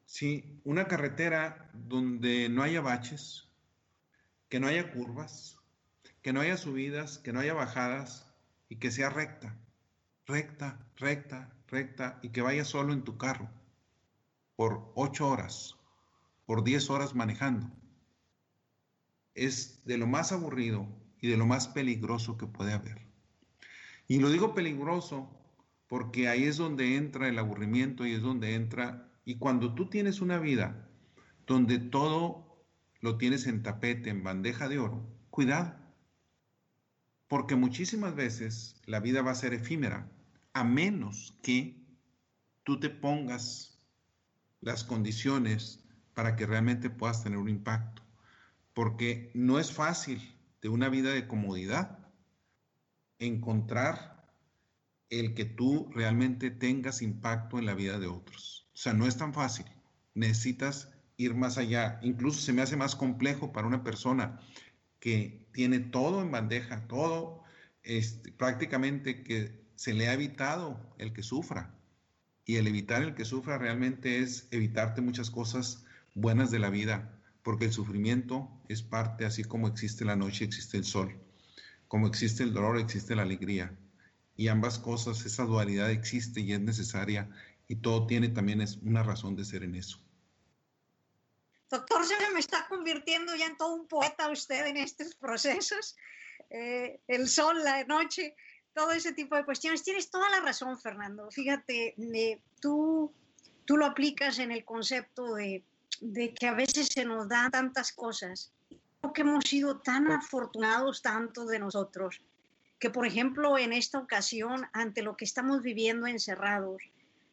sí, 0.05 0.59
una 0.63 0.87
carretera 0.87 1.69
donde 1.73 2.49
no 2.49 2.63
haya 2.63 2.81
baches, 2.81 3.47
que 4.49 4.59
no 4.59 4.67
haya 4.67 4.91
curvas, 4.91 5.57
que 6.21 6.33
no 6.33 6.41
haya 6.41 6.57
subidas, 6.57 7.17
que 7.19 7.33
no 7.33 7.39
haya 7.39 7.53
bajadas 7.53 8.30
y 8.71 8.77
que 8.77 8.89
sea 8.89 9.09
recta, 9.09 9.59
recta, 10.25 10.79
recta, 10.95 11.53
recta 11.67 12.19
y 12.23 12.29
que 12.29 12.41
vaya 12.41 12.63
solo 12.63 12.93
en 12.93 13.03
tu 13.03 13.17
carro 13.17 13.49
por 14.55 14.93
ocho 14.95 15.27
horas, 15.27 15.75
por 16.45 16.63
diez 16.63 16.89
horas 16.89 17.13
manejando. 17.13 17.69
Es 19.35 19.83
de 19.83 19.97
lo 19.97 20.07
más 20.07 20.31
aburrido 20.31 20.87
y 21.19 21.27
de 21.27 21.35
lo 21.35 21.45
más 21.45 21.67
peligroso 21.67 22.37
que 22.37 22.47
puede 22.47 22.71
haber. 22.71 23.01
Y 24.07 24.19
lo 24.19 24.29
digo 24.29 24.53
peligroso 24.53 25.29
porque 25.87 26.29
ahí 26.29 26.45
es 26.45 26.55
donde 26.55 26.95
entra 26.95 27.27
el 27.27 27.39
aburrimiento 27.39 28.05
y 28.05 28.13
es 28.13 28.21
donde 28.21 28.55
entra, 28.55 29.11
y 29.25 29.37
cuando 29.37 29.75
tú 29.75 29.89
tienes 29.89 30.21
una 30.21 30.39
vida 30.39 30.87
donde 31.45 31.77
todo 31.77 32.63
lo 33.01 33.17
tienes 33.17 33.47
en 33.47 33.63
tapete, 33.63 34.11
en 34.11 34.23
bandeja 34.23 34.69
de 34.69 34.79
oro, 34.79 35.05
cuidado, 35.29 35.80
porque 37.31 37.55
muchísimas 37.55 38.13
veces 38.13 38.75
la 38.85 38.99
vida 38.99 39.21
va 39.21 39.31
a 39.31 39.35
ser 39.35 39.53
efímera, 39.53 40.11
a 40.51 40.65
menos 40.65 41.33
que 41.41 41.81
tú 42.63 42.77
te 42.77 42.89
pongas 42.89 43.79
las 44.59 44.83
condiciones 44.83 45.81
para 46.13 46.35
que 46.35 46.45
realmente 46.45 46.89
puedas 46.89 47.23
tener 47.23 47.39
un 47.39 47.47
impacto. 47.47 48.01
Porque 48.73 49.31
no 49.33 49.59
es 49.59 49.71
fácil 49.71 50.35
de 50.61 50.67
una 50.67 50.89
vida 50.89 51.11
de 51.11 51.25
comodidad 51.25 51.99
encontrar 53.17 54.29
el 55.09 55.33
que 55.33 55.45
tú 55.45 55.89
realmente 55.93 56.51
tengas 56.51 57.01
impacto 57.01 57.59
en 57.59 57.65
la 57.65 57.75
vida 57.75 57.97
de 57.97 58.07
otros. 58.07 58.67
O 58.73 58.77
sea, 58.77 58.91
no 58.91 59.07
es 59.07 59.15
tan 59.15 59.33
fácil. 59.33 59.67
Necesitas 60.15 60.91
ir 61.15 61.33
más 61.33 61.57
allá. 61.57 61.97
Incluso 62.03 62.41
se 62.41 62.51
me 62.51 62.61
hace 62.61 62.75
más 62.75 62.93
complejo 62.93 63.53
para 63.53 63.67
una 63.67 63.85
persona 63.85 64.41
que 64.99 65.40
tiene 65.51 65.79
todo 65.79 66.21
en 66.21 66.31
bandeja, 66.31 66.87
todo 66.87 67.43
este, 67.83 68.31
prácticamente 68.31 69.23
que 69.23 69.61
se 69.75 69.93
le 69.93 70.07
ha 70.07 70.13
evitado 70.13 70.93
el 70.97 71.13
que 71.13 71.23
sufra. 71.23 71.75
Y 72.45 72.55
el 72.57 72.67
evitar 72.67 73.01
el 73.01 73.15
que 73.15 73.25
sufra 73.25 73.57
realmente 73.57 74.19
es 74.19 74.47
evitarte 74.51 75.01
muchas 75.01 75.31
cosas 75.31 75.85
buenas 76.13 76.51
de 76.51 76.59
la 76.59 76.69
vida, 76.69 77.17
porque 77.43 77.65
el 77.65 77.73
sufrimiento 77.73 78.49
es 78.67 78.81
parte, 78.81 79.25
así 79.25 79.43
como 79.43 79.67
existe 79.67 80.05
la 80.05 80.15
noche, 80.15 80.45
existe 80.45 80.77
el 80.77 80.83
sol, 80.83 81.15
como 81.87 82.07
existe 82.07 82.43
el 82.43 82.53
dolor, 82.53 82.77
existe 82.77 83.15
la 83.15 83.23
alegría. 83.23 83.75
Y 84.35 84.47
ambas 84.47 84.79
cosas, 84.79 85.25
esa 85.25 85.45
dualidad 85.45 85.91
existe 85.91 86.41
y 86.41 86.53
es 86.53 86.59
necesaria, 86.59 87.29
y 87.67 87.75
todo 87.75 88.07
tiene 88.07 88.29
también 88.29 88.61
es 88.61 88.77
una 88.77 89.03
razón 89.03 89.35
de 89.35 89.45
ser 89.45 89.63
en 89.63 89.75
eso. 89.75 89.99
Doctor, 91.71 92.05
se 92.05 92.15
me 92.33 92.39
está 92.41 92.67
convirtiendo 92.67 93.33
ya 93.33 93.45
en 93.45 93.55
todo 93.55 93.73
un 93.73 93.87
poeta 93.87 94.29
usted 94.29 94.67
en 94.67 94.75
estos 94.75 95.15
procesos. 95.15 95.95
Eh, 96.49 96.99
el 97.07 97.29
sol, 97.29 97.63
la 97.63 97.85
noche, 97.85 98.35
todo 98.73 98.91
ese 98.91 99.13
tipo 99.13 99.37
de 99.37 99.45
cuestiones. 99.45 99.81
Tienes 99.81 100.09
toda 100.09 100.29
la 100.29 100.41
razón, 100.41 100.77
Fernando. 100.77 101.31
Fíjate, 101.31 101.95
eh, 101.97 102.41
tú, 102.59 103.13
tú 103.63 103.77
lo 103.77 103.85
aplicas 103.85 104.39
en 104.39 104.51
el 104.51 104.65
concepto 104.65 105.33
de, 105.33 105.63
de, 106.01 106.33
que 106.33 106.47
a 106.47 106.53
veces 106.53 106.89
se 106.91 107.05
nos 107.05 107.29
dan 107.29 107.51
tantas 107.51 107.93
cosas. 107.93 108.51
Creo 108.99 109.13
que 109.13 109.21
hemos 109.21 109.45
sido 109.45 109.79
tan 109.79 110.11
afortunados, 110.11 111.01
tanto 111.01 111.45
de 111.45 111.59
nosotros, 111.59 112.21
que 112.79 112.89
por 112.89 113.07
ejemplo 113.07 113.57
en 113.57 113.71
esta 113.71 113.97
ocasión, 113.97 114.67
ante 114.73 115.03
lo 115.03 115.15
que 115.15 115.23
estamos 115.23 115.61
viviendo 115.61 116.05
encerrados, 116.05 116.83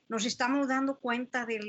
nos 0.08 0.24
estamos 0.24 0.68
dando 0.68 0.98
cuenta 0.98 1.44
de 1.44 1.60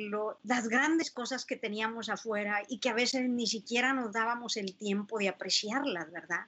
las 0.43 0.67
grandes 0.67 1.12
cosas 1.12 1.45
que 1.45 1.58
teníamos 1.58 2.10
afuera 2.10 2.63
y 2.67 2.80
que 2.80 2.89
a 2.89 2.93
veces 2.93 3.30
ni 3.30 3.47
siquiera 3.47 3.93
nos 3.93 4.13
dábamos 4.13 4.56
el 4.58 4.75
tiempo 4.75 5.19
de 5.19 5.30
apreciarlas, 5.30 6.12
¿verdad? 6.12 6.45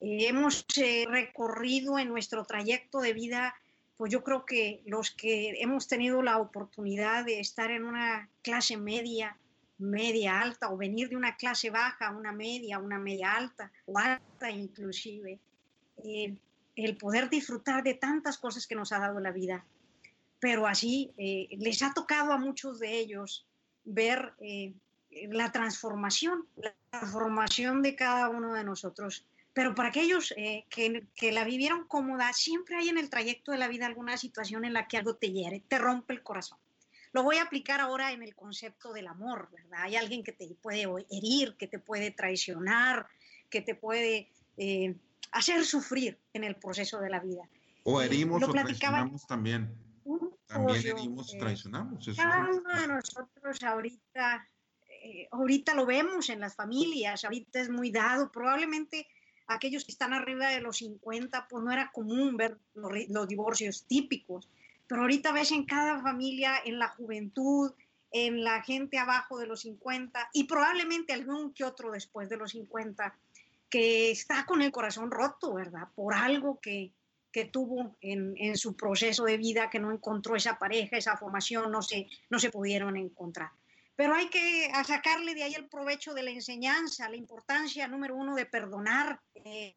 hemos 0.00 0.64
eh, 0.76 1.06
recorrido 1.08 1.98
en 1.98 2.08
nuestro 2.08 2.44
trayecto 2.44 3.00
de 3.00 3.12
vida, 3.12 3.54
pues 3.96 4.12
yo 4.12 4.22
creo 4.22 4.44
que 4.44 4.82
los 4.86 5.10
que 5.10 5.60
hemos 5.60 5.88
tenido 5.88 6.22
la 6.22 6.38
oportunidad 6.38 7.24
de 7.24 7.40
estar 7.40 7.70
en 7.70 7.84
una 7.84 8.28
clase 8.42 8.76
media, 8.76 9.36
media 9.78 10.40
alta, 10.40 10.70
o 10.70 10.76
venir 10.76 11.08
de 11.08 11.16
una 11.16 11.36
clase 11.36 11.70
baja 11.70 12.12
una 12.12 12.32
media, 12.32 12.78
una 12.78 12.98
media 12.98 13.34
alta, 13.34 13.72
o 13.86 13.98
alta 13.98 14.50
inclusive, 14.50 15.40
eh, 16.04 16.36
el 16.76 16.96
poder 16.96 17.28
disfrutar 17.28 17.82
de 17.82 17.94
tantas 17.94 18.38
cosas 18.38 18.66
que 18.66 18.76
nos 18.76 18.92
ha 18.92 19.00
dado 19.00 19.18
la 19.18 19.32
vida. 19.32 19.64
Pero 20.40 20.66
así 20.66 21.12
eh, 21.16 21.48
les 21.58 21.82
ha 21.82 21.92
tocado 21.92 22.32
a 22.32 22.38
muchos 22.38 22.78
de 22.78 22.98
ellos 22.98 23.46
ver 23.84 24.34
la 25.30 25.50
transformación, 25.50 26.46
la 26.56 26.74
transformación 26.90 27.82
de 27.82 27.96
cada 27.96 28.28
uno 28.28 28.54
de 28.54 28.62
nosotros 28.62 29.24
pero 29.58 29.74
para 29.74 29.88
aquellos 29.88 30.32
eh, 30.36 30.66
que, 30.70 31.32
la 31.32 31.42
vivieron 31.42 31.88
cómoda, 31.88 32.32
siempre 32.32 32.76
hay 32.76 32.90
en 32.90 32.96
el 32.96 33.10
trayecto 33.10 33.50
de 33.50 33.58
la 33.58 33.66
vida 33.66 33.86
alguna 33.86 34.16
situación 34.16 34.64
en 34.64 34.72
la 34.72 34.86
que 34.86 34.98
algo 34.98 35.16
te 35.16 35.32
hiere, 35.32 35.64
te 35.66 35.78
rompe 35.78 36.12
el 36.12 36.22
corazón. 36.22 36.58
Lo 37.12 37.24
voy 37.24 37.38
a 37.38 37.42
aplicar 37.42 37.80
ahora 37.80 38.12
en 38.12 38.22
el 38.22 38.36
concepto 38.36 38.92
del 38.92 39.08
amor, 39.08 39.48
¿verdad? 39.50 39.80
Hay 39.82 39.96
alguien 39.96 40.22
que 40.22 40.30
te 40.30 40.46
puede 40.62 40.86
herir, 41.10 41.56
que 41.56 41.66
te 41.66 41.80
puede 41.80 42.12
traicionar, 42.12 43.08
que 43.50 43.60
te 43.60 43.74
puede 43.74 44.30
eh, 44.58 44.94
hacer 45.32 45.64
sufrir 45.64 46.16
en 46.34 46.44
el 46.44 46.54
proceso 46.54 47.00
de 47.00 47.10
la 47.10 47.18
vida. 47.18 47.42
O 47.82 48.00
herimos 48.00 48.40
o 48.40 48.52
traicionamos 48.52 49.26
también. 49.26 49.74
También 50.48 50.86
herimos 50.86 51.34
y 51.34 51.38
traicionamos. 51.38 52.08
cada 52.16 52.48
uno 52.50 52.80
de 52.80 52.88
nosotros 52.88 53.62
ahorita, 53.62 54.48
eh, 55.04 55.28
ahorita 55.30 55.74
lo 55.74 55.84
vemos 55.84 56.30
en 56.30 56.40
las 56.40 56.56
familias, 56.56 57.24
ahorita 57.24 57.60
es 57.60 57.68
muy 57.68 57.90
dado, 57.90 58.32
probablemente 58.32 59.06
aquellos 59.46 59.84
que 59.84 59.92
están 59.92 60.14
arriba 60.14 60.48
de 60.48 60.60
los 60.60 60.78
50, 60.78 61.48
pues 61.48 61.62
no 61.62 61.70
era 61.70 61.90
común 61.92 62.36
ver 62.38 62.58
los, 62.74 63.28
divorcios 63.28 63.84
típicos, 63.84 64.48
pero 64.86 65.02
ahorita 65.02 65.32
ves 65.32 65.52
en 65.52 65.64
cada 65.64 66.00
familia, 66.00 66.54
en 66.64 66.78
la 66.78 66.88
juventud, 66.88 67.72
en 68.10 68.42
la 68.42 68.62
gente 68.62 68.98
abajo 68.98 69.38
de 69.38 69.46
los 69.46 69.60
50 69.60 70.30
y 70.32 70.44
probablemente 70.44 71.12
algún 71.12 71.52
que 71.52 71.64
otro 71.64 71.90
después 71.90 72.30
de 72.30 72.38
los 72.38 72.52
50 72.52 73.14
que 73.68 74.10
está 74.10 74.46
con 74.46 74.62
el 74.62 74.72
corazón 74.72 75.10
roto, 75.10 75.52
¿verdad? 75.52 75.88
Por 75.94 76.14
algo 76.14 76.58
que, 76.58 76.92
que 77.32 77.44
tuvo 77.44 77.96
en, 78.00 78.34
en, 78.38 78.56
su 78.56 78.76
proceso 78.76 79.24
de 79.24 79.36
vida, 79.36 79.70
que 79.70 79.78
no 79.78 79.92
encontró 79.92 80.36
esa 80.36 80.58
pareja, 80.58 80.96
esa 80.96 81.16
formación, 81.16 81.70
no 81.70 81.82
se, 81.82 82.08
no 82.30 82.38
se 82.38 82.50
pudieron 82.50 82.96
encontrar 82.96 83.50
pero 83.98 84.14
hay 84.14 84.28
que 84.28 84.70
sacarle 84.86 85.34
de 85.34 85.42
ahí 85.42 85.54
el 85.54 85.66
provecho 85.66 86.14
de 86.14 86.22
la 86.22 86.30
enseñanza, 86.30 87.08
la 87.08 87.16
importancia 87.16 87.88
número 87.88 88.14
uno 88.14 88.36
de 88.36 88.46
perdonar, 88.46 89.20
eh, 89.34 89.74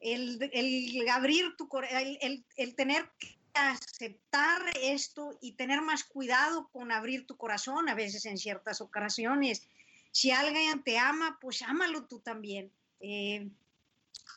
el, 0.00 0.50
el, 0.52 1.08
abrir 1.08 1.54
tu 1.56 1.68
el, 1.88 2.18
el, 2.22 2.44
el 2.56 2.74
tener 2.74 3.08
que 3.20 3.38
aceptar 3.54 4.62
esto 4.82 5.38
y 5.40 5.52
tener 5.52 5.80
más 5.80 6.02
cuidado 6.02 6.68
con 6.72 6.90
abrir 6.90 7.24
tu 7.24 7.36
corazón 7.36 7.88
a 7.88 7.94
veces 7.94 8.26
en 8.26 8.36
ciertas 8.36 8.80
ocasiones. 8.80 9.62
Si 10.10 10.32
alguien 10.32 10.82
te 10.82 10.98
ama, 10.98 11.38
pues 11.40 11.62
ámalo 11.62 12.04
tú 12.06 12.18
también. 12.18 12.72
Eh, 12.98 13.48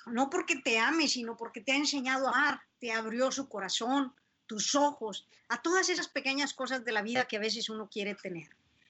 no 0.09 0.29
porque 0.29 0.57
te 0.57 0.79
ame, 0.79 1.07
sino 1.07 1.37
porque 1.37 1.61
te 1.61 1.71
ha 1.71 1.75
enseñado 1.75 2.27
a 2.27 2.31
amar, 2.31 2.61
te 2.79 2.91
abrió 2.91 3.31
su 3.31 3.47
corazón, 3.47 4.13
tus 4.45 4.75
ojos, 4.75 5.27
a 5.47 5.61
todas 5.61 5.89
esas 5.89 6.07
pequeñas 6.07 6.53
cosas 6.53 6.83
de 6.83 6.91
la 6.91 7.01
vida 7.01 7.25
que 7.25 7.37
a 7.37 7.41
veces 7.41 7.69
uno 7.69 7.89
quiere 7.89 8.15
tener. 8.15 8.49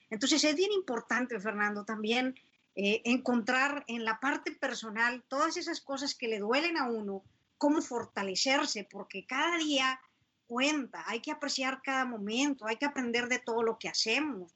Entonces 0.10 0.44
es 0.44 0.56
bien 0.56 0.72
importante, 0.72 1.40
Fernando, 1.40 1.86
también 1.86 2.36
eh, 2.76 3.02
encontrar 3.06 3.84
en 3.88 4.06
la 4.06 4.20
parte 4.20 4.52
personal 4.52 5.24
todas 5.28 5.58
esas 5.58 5.82
cosas 5.82 6.16
que 6.16 6.28
le 6.28 6.40
duelen 6.40 6.78
a 6.78 6.90
uno, 6.90 7.24
cómo 7.58 7.82
fortalecerse, 7.82 8.88
porque 8.90 9.26
cada 9.26 9.58
día 9.58 10.00
cuenta, 10.48 11.04
hay 11.08 11.20
que 11.20 11.32
apreciar 11.32 11.82
cada 11.84 12.06
momento, 12.06 12.66
hay 12.66 12.78
que 12.78 12.86
aprender 12.86 13.28
de 13.28 13.40
todo 13.40 13.62
lo 13.62 13.78
que 13.78 13.90
hacemos, 13.90 14.52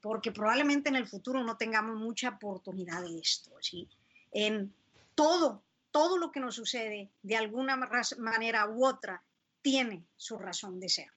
porque 0.00 0.30
probablemente 0.32 0.88
en 0.88 0.96
el 0.96 1.08
futuro 1.08 1.42
no 1.42 1.56
tengamos 1.56 1.96
mucha 1.96 2.28
oportunidad 2.28 3.02
de 3.02 3.18
esto. 3.18 3.50
¿sí? 3.60 3.88
En 4.30 4.72
todo, 5.14 5.62
todo 5.92 6.18
lo 6.18 6.32
que 6.32 6.40
nos 6.40 6.56
sucede, 6.56 7.10
de 7.22 7.36
alguna 7.36 7.76
manera 8.18 8.68
u 8.68 8.84
otra, 8.84 9.22
tiene 9.62 10.04
su 10.16 10.38
razón 10.38 10.80
de 10.80 10.88
ser. 10.88 11.08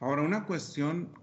Ahora, 0.00 0.22
una 0.22 0.44
cuestión 0.44 1.14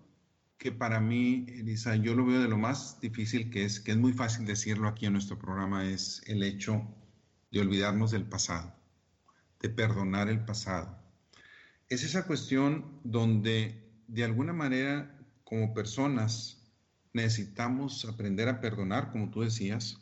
que 0.58 0.72
para 0.72 1.00
mí, 1.00 1.46
Elisa, 1.50 1.96
yo 1.96 2.14
lo 2.14 2.26
veo 2.26 2.40
de 2.40 2.48
lo 2.48 2.58
más 2.58 3.02
difícil 3.02 3.50
que 3.50 3.66
es, 3.66 3.80
que 3.80 3.92
es 3.92 3.98
muy 3.98 4.14
fácil 4.14 4.46
decirlo 4.46 4.88
aquí 4.88 5.08
en 5.08 5.14
nuestro 5.14 5.38
programa, 5.38 5.90
es 5.90 6.22
el 6.28 6.44
hecho 6.44 6.88
de 7.52 7.60
olvidarnos 7.60 8.12
del 8.12 8.26
pasado, 8.26 8.74
de 9.60 9.70
perdonar 9.70 10.30
el 10.30 10.46
pasado. 10.46 10.98
Es 11.90 12.04
esa 12.04 12.28
cuestión 12.28 13.02
donde 13.04 13.92
de 14.08 14.24
alguna 14.24 14.54
manera 14.54 15.18
como 15.44 15.74
personas 15.74 16.62
necesitamos 17.12 18.06
aprender 18.06 18.48
a 18.48 18.62
perdonar, 18.62 19.12
como 19.12 19.32
tú 19.32 19.42
decías, 19.42 20.00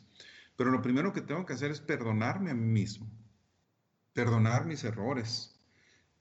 Pero 0.60 0.72
lo 0.72 0.82
primero 0.82 1.14
que 1.14 1.22
tengo 1.22 1.46
que 1.46 1.54
hacer 1.54 1.70
es 1.70 1.80
perdonarme 1.80 2.50
a 2.50 2.54
mí 2.54 2.66
mismo, 2.66 3.10
perdonar 4.12 4.66
mis 4.66 4.84
errores. 4.84 5.58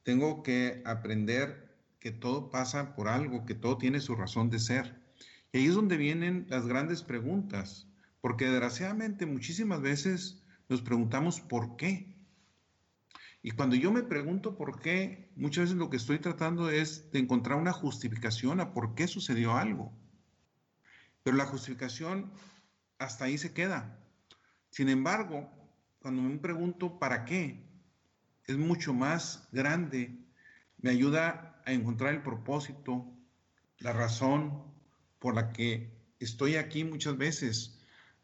Tengo 0.04 0.43
que 0.43 0.82
aprender 0.86 1.78
que 1.99 2.12
todo 2.12 2.49
pasa 2.49 2.95
por 2.95 3.10
algo, 3.10 3.45
que 3.45 3.54
todo 3.54 3.78
tiene 3.78 3.99
su 3.99 4.15
razón 4.15 4.49
de 4.49 4.60
ser. 4.60 4.97
Y 5.52 5.58
ahí 5.58 5.65
es 5.65 5.75
donde 5.75 5.97
vienen 5.97 6.45
las 6.47 6.65
grandes 6.67 7.04
preguntas, 7.04 7.89
porque 8.21 8.45
desgraciadamente 8.45 9.25
muchísimas 9.25 9.82
veces 9.82 10.41
nos 10.69 10.82
preguntamos 10.82 11.41
por 11.41 11.75
qué. 11.75 12.15
Y 13.41 13.52
cuando 13.52 13.75
yo 13.75 13.91
me 13.91 14.04
pregunto 14.04 14.56
por 14.56 14.80
qué, 14.80 15.34
muchas 15.36 15.65
veces 15.65 15.78
lo 15.78 15.89
que 15.89 15.97
estoy 15.97 16.19
tratando 16.19 16.69
es 16.69 17.12
de 17.12 17.19
encontrar 17.19 17.58
una 17.58 17.73
justificación 17.73 18.62
a 18.62 18.71
por 18.73 18.95
qué 18.95 19.06
sucedió 19.08 19.58
algo. 19.58 19.91
Pero 21.23 21.36
la 21.36 21.45
justificación 21.45 22.32
hasta 22.99 23.25
ahí 23.25 23.38
se 23.38 23.54
queda. 23.54 23.99
Sin 24.69 24.89
embargo, 24.89 25.49
cuando 25.99 26.21
me 26.21 26.38
pregunto 26.38 26.99
para 26.99 27.25
qué, 27.25 27.63
es 28.45 28.58
mucho 28.58 28.93
más 28.93 29.47
grande, 29.51 30.17
me 30.82 30.89
ayuda 30.91 31.62
a 31.65 31.73
encontrar 31.73 32.13
el 32.13 32.23
propósito, 32.23 33.05
la 33.79 33.93
razón 33.93 34.63
por 35.19 35.36
la 35.36 35.51
que 35.51 35.91
estoy 36.19 36.55
aquí 36.55 36.84
muchas 36.84 37.17
veces, 37.17 37.79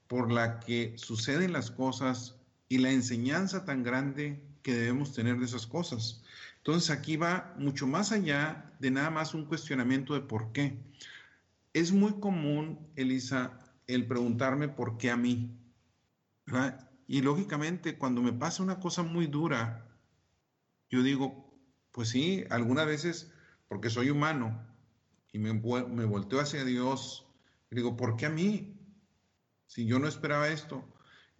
por 0.08 0.32
la 0.32 0.60
que 0.60 0.94
suceden 0.98 1.54
las 1.54 1.72
cosas 1.72 2.36
y 2.70 2.78
la 2.78 2.92
enseñanza 2.92 3.66
tan 3.66 3.84
grande 3.84 4.42
que 4.64 4.74
debemos 4.74 5.14
tener 5.14 5.38
de 5.38 5.46
esas 5.46 5.68
cosas. 5.68 6.24
Entonces 6.58 6.90
aquí 6.90 7.18
va 7.18 7.54
mucho 7.60 7.86
más 7.86 8.12
allá 8.12 8.74
de 8.80 8.90
nada 8.90 9.12
más 9.12 9.34
un 9.34 9.46
cuestionamiento 9.46 10.14
de 10.16 10.22
por 10.22 10.52
qué. 10.52 10.78
Es 11.74 11.92
muy 11.92 12.14
común, 12.20 12.80
Elisa, 12.96 13.60
el 13.86 14.08
preguntarme 14.08 14.68
por 14.68 14.98
qué 14.98 15.12
a 15.12 15.18
mí. 15.18 15.52
Y 17.08 17.22
lógicamente 17.22 17.98
cuando 17.98 18.22
me 18.22 18.34
pasa 18.34 18.64
una 18.64 18.80
cosa 18.80 19.04
muy 19.04 19.28
dura, 19.28 19.88
yo 20.90 21.04
digo, 21.04 21.60
pues 21.92 22.10
sí, 22.10 22.44
algunas 22.50 22.86
veces 22.86 23.32
porque 23.68 23.90
soy 23.90 24.10
humano 24.10 24.66
y 25.32 25.40
me, 25.40 25.54
me 25.54 26.06
volteo 26.06 26.40
hacia 26.40 26.64
Dios, 26.64 27.28
digo, 27.72 27.96
¿por 27.96 28.16
qué 28.16 28.28
a 28.28 28.30
mí? 28.30 28.80
Si 29.68 29.86
yo 29.86 30.00
no 30.00 30.08
esperaba 30.08 30.50
esto. 30.50 30.86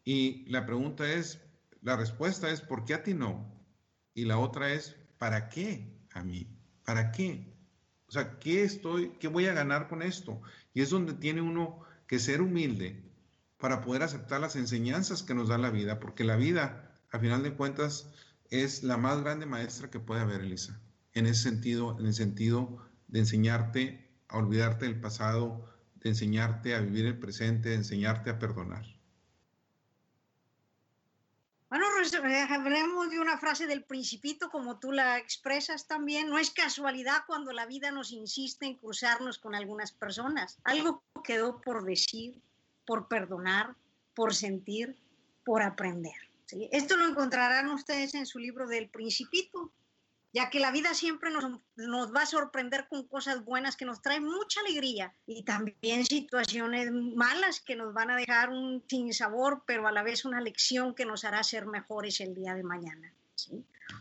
Y 0.04 0.46
la 0.50 0.66
pregunta 0.66 1.10
es, 1.12 1.42
la 1.82 1.96
respuesta 1.96 2.50
es, 2.50 2.62
¿por 2.62 2.86
qué 2.86 2.94
a 2.94 3.04
ti 3.04 3.14
no? 3.14 3.64
Y 4.14 4.26
la 4.26 4.38
otra 4.38 4.72
es, 4.74 4.96
¿para 5.18 5.50
qué 5.50 6.00
a 6.14 6.24
mí? 6.24 6.48
¿Para 6.84 7.12
qué? 7.12 7.56
O 8.08 8.12
sea, 8.12 8.38
¿qué 8.40 8.64
estoy, 8.64 9.12
qué 9.20 9.28
voy 9.28 9.48
a 9.48 9.54
ganar 9.54 9.88
con 9.88 10.02
esto? 10.02 10.42
Y 10.74 10.82
es 10.82 10.90
donde 10.90 11.14
tiene 11.14 11.42
uno 11.42 11.82
que 12.08 12.20
ser 12.20 12.42
humilde 12.42 13.05
para 13.66 13.82
poder 13.82 14.04
aceptar 14.04 14.40
las 14.40 14.56
enseñanzas 14.56 15.24
que 15.24 15.34
nos 15.34 15.48
da 15.48 15.58
la 15.58 15.72
vida, 15.72 16.00
porque 16.00 16.24
la 16.24 16.36
vida, 16.36 16.94
a 17.10 17.18
final 17.18 17.42
de 17.42 17.56
cuentas, 17.56 18.12
es 18.52 18.84
la 18.84 18.96
más 18.96 19.24
grande 19.24 19.48
maestra 19.48 19.90
que 19.90 20.00
puede 20.00 20.22
haber, 20.22 20.42
Elisa. 20.42 20.80
En 21.14 21.26
ese 21.26 21.42
sentido, 21.42 21.98
en 22.00 22.06
el 22.06 22.14
sentido 22.14 22.78
de 23.08 23.22
enseñarte 23.22 24.08
a 24.28 24.38
olvidarte 24.38 24.86
del 24.86 25.02
pasado, 25.02 25.68
de 25.96 26.10
enseñarte 26.10 26.76
a 26.76 26.80
vivir 26.80 27.08
el 27.08 27.18
presente, 27.18 27.70
de 27.70 27.76
enseñarte 27.78 28.30
a 28.30 28.38
perdonar. 28.38 28.86
Bueno, 31.68 31.88
eh, 32.24 32.48
hablemos 32.48 33.10
de 33.10 33.20
una 33.20 33.40
frase 33.40 33.66
del 33.66 33.84
principito 33.84 34.52
como 34.52 34.78
tú 34.78 34.92
la 34.92 35.18
expresas 35.18 35.88
también. 35.88 36.30
No 36.30 36.38
es 36.38 36.52
casualidad 36.52 37.24
cuando 37.26 37.52
la 37.52 37.66
vida 37.66 37.90
nos 37.90 38.12
insiste 38.12 38.68
en 38.68 38.76
cruzarnos 38.76 39.40
con 39.40 39.56
algunas 39.56 39.92
personas. 39.92 40.60
Algo 40.66 41.02
quedó 41.24 41.62
por 41.62 41.84
decir, 41.84 42.44
por 42.86 43.08
perdonar, 43.08 43.76
por 44.14 44.34
sentir, 44.34 44.96
por 45.44 45.62
aprender. 45.62 46.14
Esto 46.72 46.96
lo 46.98 47.08
encontrarán 47.08 47.70
ustedes 47.70 48.14
en 48.16 48.26
su 48.26 48.40
libro 48.40 48.68
del 48.68 48.90
Principito, 48.90 49.72
ya 50.32 50.50
que 50.50 50.60
la 50.60 50.72
vida 50.72 50.94
siempre 50.94 51.32
nos, 51.32 51.62
nos, 51.76 52.14
va 52.14 52.24
a 52.24 52.26
sorprender 52.26 52.88
con 52.88 53.08
cosas 53.08 53.44
buenas 53.44 53.78
que 53.78 53.86
nos 53.86 54.02
traen 54.02 54.26
mucha 54.26 54.60
alegría 54.60 55.14
y 55.26 55.44
también 55.44 56.06
situaciones 56.06 56.92
malas 56.92 57.62
que 57.62 57.76
nos 57.76 57.94
van 57.94 58.12
a 58.12 58.18
dejar 58.18 58.50
un 58.50 58.84
sinsabor, 58.88 59.64
pero 59.66 59.88
a 59.88 59.92
la 59.92 60.04
vez 60.04 60.26
una 60.26 60.42
lección 60.42 60.94
que 60.94 61.06
nos 61.06 61.24
hará 61.24 61.42
ser 61.44 61.66
mejores 61.66 62.20
el 62.20 62.36
día 62.36 62.54
de 62.54 62.64
mañana. 62.64 63.14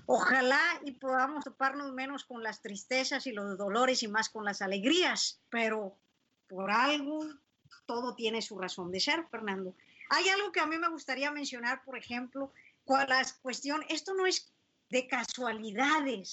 Ojalá 0.06 0.60
y 0.84 0.92
podamos 0.92 1.44
toparnos 1.44 1.92
menos 1.92 2.24
con 2.24 2.42
las 2.42 2.60
tristezas 2.60 3.26
y 3.26 3.32
los 3.32 3.56
dolores 3.56 4.02
y 4.02 4.08
más 4.08 4.28
con 4.28 4.44
las 4.44 4.60
alegrías, 4.60 5.40
pero 5.50 5.96
por 6.48 6.70
algo 6.70 7.26
todo 7.86 8.14
tiene 8.14 8.42
su 8.42 8.58
razón 8.58 8.90
de 8.90 9.00
ser, 9.00 9.26
Fernando. 9.30 9.74
Hay 10.10 10.28
algo 10.28 10.52
que 10.52 10.60
a 10.60 10.66
mí 10.66 10.78
me 10.78 10.88
gustaría 10.88 11.30
mencionar, 11.30 11.82
por 11.84 11.96
ejemplo, 11.96 12.52
con 12.84 13.00
la 13.08 13.24
cuestión, 13.42 13.84
esto 13.88 14.14
no 14.14 14.26
es 14.26 14.52
de 14.90 15.06
casualidades. 15.06 16.32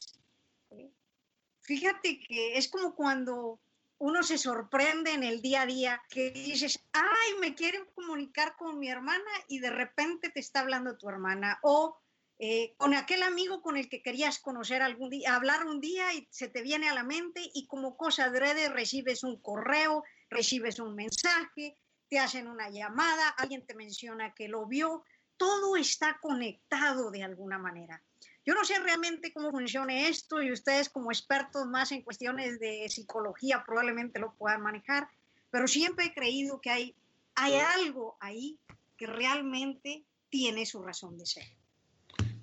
Fíjate 1.61 2.19
que 2.19 2.57
es 2.57 2.67
como 2.67 2.95
cuando 2.95 3.59
uno 3.97 4.23
se 4.23 4.37
sorprende 4.37 5.13
en 5.13 5.23
el 5.23 5.41
día 5.41 5.61
a 5.61 5.65
día 5.67 6.01
que 6.09 6.31
dices, 6.31 6.83
ay, 6.91 7.39
me 7.39 7.53
quieren 7.53 7.85
comunicar 7.93 8.55
con 8.57 8.79
mi 8.79 8.89
hermana 8.89 9.31
y 9.47 9.59
de 9.59 9.69
repente 9.69 10.29
te 10.29 10.39
está 10.39 10.61
hablando 10.61 10.97
tu 10.97 11.07
hermana 11.07 11.59
o 11.61 12.00
eh, 12.43 12.73
con 12.75 12.95
aquel 12.95 13.21
amigo 13.21 13.61
con 13.61 13.77
el 13.77 13.87
que 13.87 14.01
querías 14.01 14.39
conocer 14.39 14.81
algún 14.81 15.11
día, 15.11 15.35
hablar 15.35 15.67
un 15.67 15.79
día 15.79 16.11
y 16.15 16.27
se 16.31 16.47
te 16.47 16.63
viene 16.63 16.89
a 16.89 16.95
la 16.95 17.03
mente 17.03 17.39
y 17.53 17.67
como 17.67 17.95
cosa 17.95 18.25
adrede 18.25 18.67
recibes 18.67 19.23
un 19.23 19.39
correo, 19.39 20.03
recibes 20.27 20.79
un 20.79 20.95
mensaje, 20.95 21.77
te 22.09 22.17
hacen 22.17 22.47
una 22.47 22.71
llamada, 22.71 23.29
alguien 23.37 23.63
te 23.67 23.75
menciona 23.75 24.33
que 24.33 24.47
lo 24.47 24.65
vio, 24.65 25.03
todo 25.37 25.75
está 25.75 26.17
conectado 26.19 27.11
de 27.11 27.21
alguna 27.21 27.59
manera. 27.59 28.01
Yo 28.43 28.55
no 28.55 28.65
sé 28.65 28.79
realmente 28.79 29.31
cómo 29.31 29.51
funciona 29.51 30.07
esto 30.07 30.41
y 30.41 30.51
ustedes 30.51 30.89
como 30.89 31.11
expertos 31.11 31.67
más 31.67 31.91
en 31.91 32.01
cuestiones 32.01 32.59
de 32.59 32.89
psicología 32.89 33.63
probablemente 33.63 34.19
lo 34.19 34.33
puedan 34.33 34.63
manejar, 34.63 35.07
pero 35.51 35.67
siempre 35.67 36.05
he 36.05 36.13
creído 36.15 36.59
que 36.59 36.71
hay, 36.71 36.95
hay 37.35 37.53
algo 37.53 38.17
ahí 38.19 38.57
que 38.97 39.05
realmente 39.05 40.03
tiene 40.31 40.65
su 40.65 40.81
razón 40.81 41.19
de 41.19 41.27
ser. 41.27 41.60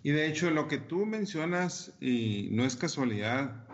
Y 0.02 0.10
de 0.10 0.28
hecho 0.28 0.50
lo 0.50 0.68
que 0.68 0.78
tú 0.78 1.06
mencionas, 1.06 1.94
y 2.00 2.48
no 2.52 2.64
es 2.64 2.76
casualidad, 2.76 3.66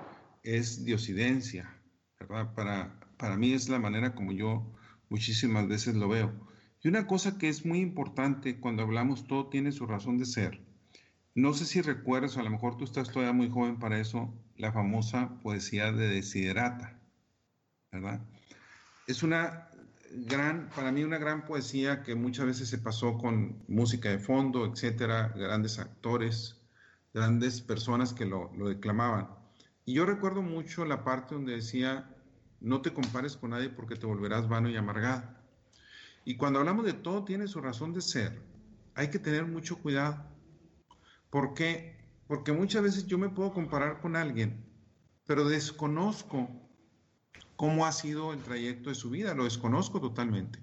es 0.43 0.85
diosidencia, 0.85 1.75
¿verdad? 2.19 2.55
Para, 2.55 3.01
para 3.17 3.37
mí 3.37 3.53
es 3.53 3.69
la 3.69 3.79
manera 3.79 4.15
como 4.15 4.33
yo 4.33 4.75
muchísimas 5.09 5.69
veces 5.69 5.95
lo 5.95 6.09
veo. 6.09 6.33
Y 6.83 6.89
una 6.89 7.07
cosa 7.07 7.39
que 7.39 7.49
es 7.49 7.65
muy 7.65 7.81
importante 7.81 8.61
cuando 8.61 8.83
hablamos 8.83 9.27
todo 9.27 9.49
tiene 9.49 9.73
su 9.73 9.87
razón 9.87 10.19
de 10.19 10.27
ser. 10.27 10.61
No 11.35 11.53
sé 11.53 11.65
si 11.65 11.81
recuerdas, 11.81 12.37
a 12.37 12.43
lo 12.43 12.51
mejor 12.51 12.77
tú 12.77 12.85
estás 12.85 13.11
todavía 13.11 13.33
muy 13.33 13.51
joven 13.51 13.79
para 13.79 13.99
eso, 13.99 14.33
la 14.57 14.73
famosa 14.73 15.41
poesía 15.43 15.91
de 15.93 16.09
Desiderata, 16.09 17.01
¿verdad? 17.91 18.21
Es 19.07 19.23
una 19.23 19.69
gran, 20.15 20.71
para 20.75 20.93
mí 20.93 21.03
una 21.03 21.19
gran 21.19 21.45
poesía 21.45 22.03
que 22.03 22.15
muchas 22.15 22.47
veces 22.47 22.69
se 22.69 22.79
pasó 22.79 23.19
con 23.19 23.63
música 23.69 24.09
de 24.09 24.19
fondo, 24.19 24.65
etcétera, 24.67 25.33
grandes 25.37 25.79
actores, 25.79 26.61
grandes 27.13 27.61
personas 27.61 28.13
que 28.13 28.25
lo, 28.25 28.53
lo 28.55 28.69
declamaban. 28.69 29.29
Y 29.85 29.95
yo 29.95 30.07
recuerdo 30.07 30.43
mucho 30.43 30.85
la 30.85 31.05
parte 31.05 31.35
donde 31.35 31.57
decía, 31.57 32.11
no 32.61 32.81
te 32.81 32.93
compares 32.93 33.37
con 33.37 33.51
nadie 33.51 33.69
porque 33.69 33.97
te 33.97 34.07
volverás 34.07 34.49
vano 34.49 34.71
y 34.71 34.77
amargado. 34.77 35.25
Y 36.25 36.37
cuando 36.37 36.61
hablamos 36.61 36.87
de 36.87 36.95
todo 36.95 37.25
tiene 37.25 37.47
su 37.47 37.61
razón 37.61 37.93
de 37.93 38.01
ser. 38.01 38.41
Hay 38.95 39.11
que 39.11 39.19
tener 39.19 39.45
mucho 39.45 39.77
cuidado. 39.79 40.25
¿Por 41.29 41.53
qué? 41.55 41.97
Porque 42.27 42.53
muchas 42.53 42.83
veces 42.83 43.07
yo 43.07 43.19
me 43.19 43.29
puedo 43.29 43.53
comparar 43.53 44.01
con 44.01 44.17
alguien, 44.17 44.65
pero 45.27 45.47
desconozco 45.47 46.49
cómo 47.57 47.87
ha 47.87 47.93
sido 47.93 48.33
el 48.33 48.41
trayecto 48.41 48.91
de 48.91 48.95
su 48.95 49.11
vida, 49.11 49.35
lo 49.35 49.45
desconozco 49.45 50.01
totalmente. 50.01 50.59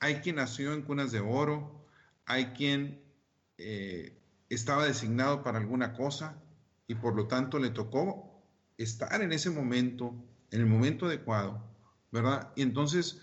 Hay 0.00 0.16
quien 0.16 0.36
nació 0.36 0.72
en 0.72 0.82
cunas 0.82 1.12
de 1.12 1.20
oro, 1.20 1.86
hay 2.26 2.46
quien 2.46 3.02
eh, 3.58 4.18
estaba 4.48 4.86
designado 4.86 5.42
para 5.42 5.58
alguna 5.58 5.94
cosa 5.94 6.42
y 6.86 6.94
por 6.94 7.14
lo 7.14 7.26
tanto 7.26 7.58
le 7.58 7.70
tocó 7.70 8.42
estar 8.76 9.22
en 9.22 9.32
ese 9.32 9.50
momento 9.50 10.14
en 10.54 10.60
el 10.60 10.66
momento 10.66 11.06
adecuado, 11.06 11.60
¿verdad? 12.12 12.52
Y 12.54 12.62
entonces 12.62 13.20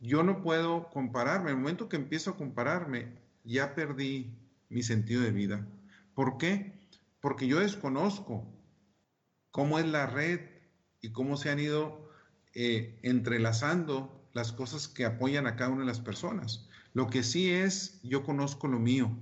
yo 0.00 0.22
no 0.22 0.42
puedo 0.42 0.90
compararme. 0.90 1.50
El 1.50 1.56
momento 1.56 1.88
que 1.88 1.96
empiezo 1.96 2.30
a 2.30 2.36
compararme, 2.36 3.18
ya 3.42 3.74
perdí 3.74 4.36
mi 4.68 4.82
sentido 4.82 5.22
de 5.22 5.30
vida. 5.30 5.66
¿Por 6.14 6.36
qué? 6.36 6.78
Porque 7.20 7.46
yo 7.46 7.60
desconozco 7.60 8.46
cómo 9.50 9.78
es 9.78 9.86
la 9.86 10.06
red 10.06 10.40
y 11.00 11.10
cómo 11.12 11.38
se 11.38 11.50
han 11.50 11.58
ido 11.58 12.03
eh, 12.54 12.98
entrelazando 13.02 14.28
las 14.32 14.52
cosas 14.52 14.88
que 14.88 15.04
apoyan 15.04 15.46
a 15.46 15.56
cada 15.56 15.70
una 15.70 15.80
de 15.80 15.86
las 15.86 16.00
personas. 16.00 16.68
Lo 16.92 17.08
que 17.08 17.22
sí 17.22 17.50
es, 17.50 18.00
yo 18.02 18.22
conozco 18.24 18.68
lo 18.68 18.78
mío 18.78 19.16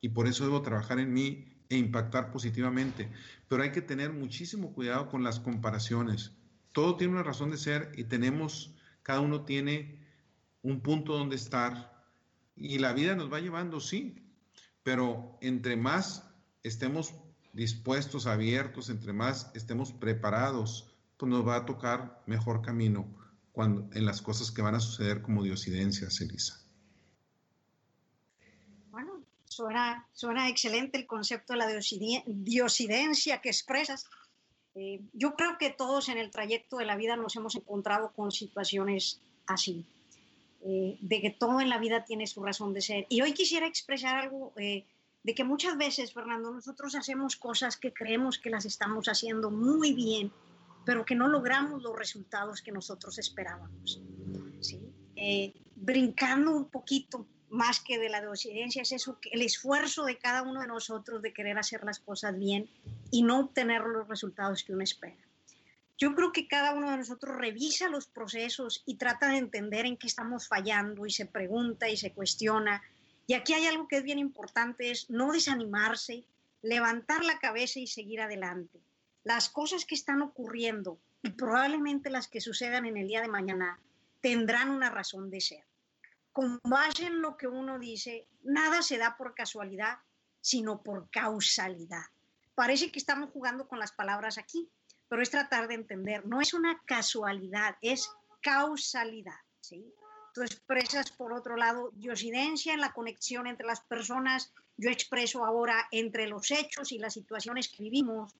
y 0.00 0.10
por 0.10 0.26
eso 0.26 0.44
debo 0.44 0.62
trabajar 0.62 0.98
en 0.98 1.12
mí 1.12 1.52
e 1.68 1.76
impactar 1.76 2.30
positivamente. 2.30 3.10
Pero 3.48 3.62
hay 3.62 3.72
que 3.72 3.82
tener 3.82 4.12
muchísimo 4.12 4.72
cuidado 4.72 5.08
con 5.08 5.22
las 5.22 5.40
comparaciones 5.40 6.32
todo 6.72 6.96
tiene 6.96 7.12
una 7.12 7.22
razón 7.22 7.50
de 7.50 7.58
ser 7.58 7.92
y 7.96 8.04
tenemos, 8.04 8.74
cada 9.02 9.20
uno 9.20 9.44
tiene 9.44 10.00
un 10.62 10.80
punto 10.80 11.16
donde 11.16 11.36
estar 11.36 11.92
Y 12.54 12.78
la 12.78 12.92
vida 12.92 13.14
nos 13.14 13.32
va 13.32 13.40
llevando, 13.40 13.80
sí, 13.80 14.14
pero 14.82 15.38
entre 15.40 15.76
más 15.76 16.30
estemos 16.62 17.14
dispuestos, 17.54 18.26
abiertos, 18.26 18.90
entre 18.90 19.12
más 19.12 19.50
estemos 19.54 19.92
preparados, 19.92 20.91
pues 21.22 21.30
nos 21.30 21.46
va 21.46 21.54
a 21.54 21.64
tocar 21.64 22.20
mejor 22.26 22.62
camino 22.62 23.06
cuando, 23.52 23.88
en 23.96 24.04
las 24.04 24.20
cosas 24.20 24.50
que 24.50 24.60
van 24.60 24.74
a 24.74 24.80
suceder 24.80 25.22
como 25.22 25.44
diosidencias, 25.44 26.20
Elisa. 26.20 26.60
Bueno, 28.90 29.22
suena, 29.44 30.04
suena 30.14 30.48
excelente 30.48 30.98
el 30.98 31.06
concepto 31.06 31.52
de 31.52 31.60
la 31.60 31.68
diosidencia 32.26 33.40
que 33.40 33.50
expresas. 33.50 34.04
Eh, 34.74 35.00
yo 35.12 35.36
creo 35.36 35.58
que 35.58 35.70
todos 35.70 36.08
en 36.08 36.18
el 36.18 36.32
trayecto 36.32 36.78
de 36.78 36.86
la 36.86 36.96
vida 36.96 37.14
nos 37.14 37.36
hemos 37.36 37.54
encontrado 37.54 38.10
con 38.16 38.32
situaciones 38.32 39.20
así, 39.46 39.86
eh, 40.62 40.98
de 41.00 41.20
que 41.20 41.30
todo 41.30 41.60
en 41.60 41.68
la 41.68 41.78
vida 41.78 42.04
tiene 42.04 42.26
su 42.26 42.42
razón 42.42 42.74
de 42.74 42.80
ser. 42.80 43.06
Y 43.08 43.20
hoy 43.20 43.32
quisiera 43.32 43.68
expresar 43.68 44.16
algo 44.16 44.52
eh, 44.56 44.84
de 45.22 45.34
que 45.36 45.44
muchas 45.44 45.78
veces, 45.78 46.12
Fernando, 46.12 46.50
nosotros 46.50 46.96
hacemos 46.96 47.36
cosas 47.36 47.76
que 47.76 47.92
creemos 47.92 48.40
que 48.40 48.50
las 48.50 48.64
estamos 48.64 49.06
haciendo 49.06 49.52
muy 49.52 49.92
bien, 49.92 50.32
pero 50.84 51.04
que 51.04 51.14
no 51.14 51.28
logramos 51.28 51.82
los 51.82 51.96
resultados 51.96 52.62
que 52.62 52.72
nosotros 52.72 53.18
esperábamos. 53.18 54.00
Eh, 55.16 55.54
brincando 55.76 56.52
un 56.52 56.66
poquito 56.66 57.26
más 57.50 57.80
que 57.80 57.98
de 57.98 58.08
la 58.08 58.22
dosidencia, 58.22 58.82
es 58.82 58.92
eso, 58.92 59.18
el 59.30 59.42
esfuerzo 59.42 60.04
de 60.04 60.18
cada 60.18 60.42
uno 60.42 60.60
de 60.60 60.66
nosotros 60.66 61.20
de 61.22 61.32
querer 61.32 61.58
hacer 61.58 61.84
las 61.84 61.98
cosas 61.98 62.38
bien 62.38 62.68
y 63.10 63.22
no 63.22 63.40
obtener 63.40 63.82
los 63.82 64.08
resultados 64.08 64.64
que 64.64 64.72
uno 64.72 64.82
espera. 64.82 65.16
Yo 65.98 66.14
creo 66.14 66.32
que 66.32 66.48
cada 66.48 66.72
uno 66.72 66.90
de 66.90 66.96
nosotros 66.96 67.36
revisa 67.36 67.88
los 67.88 68.06
procesos 68.06 68.82
y 68.86 68.96
trata 68.96 69.28
de 69.28 69.36
entender 69.36 69.86
en 69.86 69.96
qué 69.96 70.06
estamos 70.06 70.48
fallando 70.48 71.06
y 71.06 71.10
se 71.10 71.26
pregunta 71.26 71.88
y 71.88 71.96
se 71.96 72.12
cuestiona 72.12 72.82
y 73.26 73.34
aquí 73.34 73.54
hay 73.54 73.66
algo 73.66 73.88
que 73.88 73.96
es 73.96 74.02
bien 74.02 74.18
importante, 74.18 74.90
es 74.90 75.08
no 75.08 75.32
desanimarse, 75.32 76.24
levantar 76.60 77.24
la 77.24 77.38
cabeza 77.38 77.78
y 77.80 77.86
seguir 77.86 78.20
adelante. 78.20 78.80
Las 79.24 79.48
cosas 79.48 79.84
que 79.84 79.94
están 79.94 80.22
ocurriendo 80.22 80.98
y 81.22 81.30
probablemente 81.30 82.10
las 82.10 82.28
que 82.28 82.40
sucedan 82.40 82.86
en 82.86 82.96
el 82.96 83.08
día 83.08 83.20
de 83.20 83.28
mañana 83.28 83.78
tendrán 84.20 84.70
una 84.70 84.90
razón 84.90 85.30
de 85.30 85.40
ser. 85.40 85.64
Con 86.32 86.60
base 86.64 87.10
lo 87.10 87.36
que 87.36 87.46
uno 87.46 87.78
dice, 87.78 88.26
nada 88.42 88.82
se 88.82 88.98
da 88.98 89.16
por 89.16 89.34
casualidad, 89.34 89.98
sino 90.40 90.82
por 90.82 91.10
causalidad. 91.10 92.04
Parece 92.54 92.90
que 92.90 92.98
estamos 92.98 93.30
jugando 93.30 93.68
con 93.68 93.78
las 93.78 93.92
palabras 93.92 94.38
aquí, 94.38 94.68
pero 95.08 95.22
es 95.22 95.30
tratar 95.30 95.68
de 95.68 95.74
entender, 95.74 96.26
no 96.26 96.40
es 96.40 96.54
una 96.54 96.80
casualidad, 96.84 97.76
es 97.82 98.10
causalidad. 98.40 99.38
¿sí? 99.60 99.94
tú 100.32 100.42
expresas, 100.42 101.10
por 101.10 101.32
otro 101.32 101.56
lado, 101.56 101.90
diosidencia 101.94 102.72
en 102.72 102.80
la 102.80 102.92
conexión 102.92 103.46
entre 103.46 103.66
las 103.66 103.80
personas, 103.80 104.52
yo 104.76 104.90
expreso 104.90 105.44
ahora 105.44 105.86
entre 105.90 106.26
los 106.26 106.50
hechos 106.50 106.92
y 106.92 106.98
las 106.98 107.14
situaciones 107.14 107.68
que 107.68 107.82
vivimos, 107.84 108.34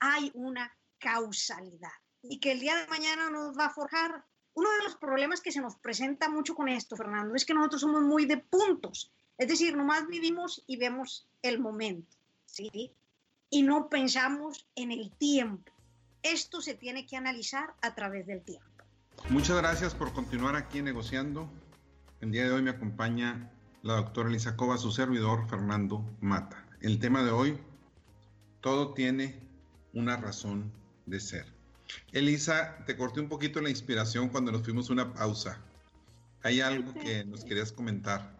hay 0.00 0.30
una 0.34 0.74
causalidad 0.98 1.92
y 2.22 2.40
que 2.40 2.52
el 2.52 2.60
día 2.60 2.76
de 2.76 2.86
mañana 2.88 3.30
nos 3.30 3.56
va 3.56 3.66
a 3.66 3.70
forjar. 3.70 4.24
Uno 4.54 4.70
de 4.70 4.84
los 4.84 4.96
problemas 4.96 5.40
que 5.40 5.52
se 5.52 5.60
nos 5.60 5.76
presenta 5.76 6.28
mucho 6.28 6.54
con 6.54 6.68
esto, 6.68 6.96
Fernando, 6.96 7.34
es 7.34 7.44
que 7.44 7.54
nosotros 7.54 7.82
somos 7.82 8.02
muy 8.02 8.26
de 8.26 8.38
puntos, 8.38 9.12
es 9.38 9.48
decir, 9.48 9.76
nomás 9.76 10.06
vivimos 10.08 10.64
y 10.66 10.76
vemos 10.76 11.28
el 11.42 11.60
momento, 11.60 12.16
¿sí? 12.44 12.92
Y 13.48 13.62
no 13.62 13.88
pensamos 13.88 14.66
en 14.74 14.90
el 14.90 15.10
tiempo. 15.12 15.72
Esto 16.22 16.60
se 16.60 16.74
tiene 16.74 17.06
que 17.06 17.16
analizar 17.16 17.74
a 17.80 17.94
través 17.94 18.26
del 18.26 18.42
tiempo. 18.42 18.66
Muchas 19.30 19.56
gracias 19.56 19.94
por 19.94 20.12
continuar 20.12 20.56
aquí 20.56 20.82
negociando. 20.82 21.48
El 22.20 22.32
día 22.32 22.44
de 22.44 22.52
hoy 22.52 22.62
me 22.62 22.70
acompaña 22.70 23.50
la 23.82 23.94
doctora 23.94 24.28
Elisa 24.28 24.56
Cova, 24.56 24.76
su 24.76 24.90
servidor 24.90 25.48
Fernando 25.48 26.04
Mata. 26.20 26.66
El 26.80 26.98
tema 26.98 27.22
de 27.22 27.30
hoy, 27.30 27.58
todo 28.60 28.92
tiene 28.92 29.49
una 29.92 30.16
razón 30.16 30.72
de 31.06 31.20
ser. 31.20 31.46
Elisa, 32.12 32.76
te 32.86 32.96
corté 32.96 33.20
un 33.20 33.28
poquito 33.28 33.60
la 33.60 33.70
inspiración 33.70 34.28
cuando 34.28 34.52
nos 34.52 34.62
fuimos 34.62 34.90
una 34.90 35.12
pausa. 35.12 35.60
¿Hay 36.42 36.60
algo 36.60 36.94
que 36.94 37.24
nos 37.24 37.44
querías 37.44 37.72
comentar? 37.72 38.30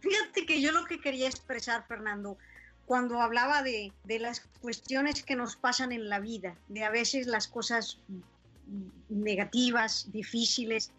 Fíjate 0.00 0.46
que 0.46 0.60
yo 0.60 0.72
lo 0.72 0.84
que 0.84 1.00
quería 1.00 1.26
expresar, 1.26 1.86
Fernando, 1.86 2.38
cuando 2.86 3.20
hablaba 3.20 3.62
de, 3.62 3.92
de 4.04 4.18
las 4.18 4.40
cuestiones 4.60 5.22
que 5.22 5.36
nos 5.36 5.56
pasan 5.56 5.92
en 5.92 6.08
la 6.08 6.20
vida, 6.20 6.56
de 6.68 6.84
a 6.84 6.90
veces 6.90 7.26
las 7.26 7.48
cosas 7.48 7.98
negativas, 9.08 10.10
difíciles, 10.12 10.92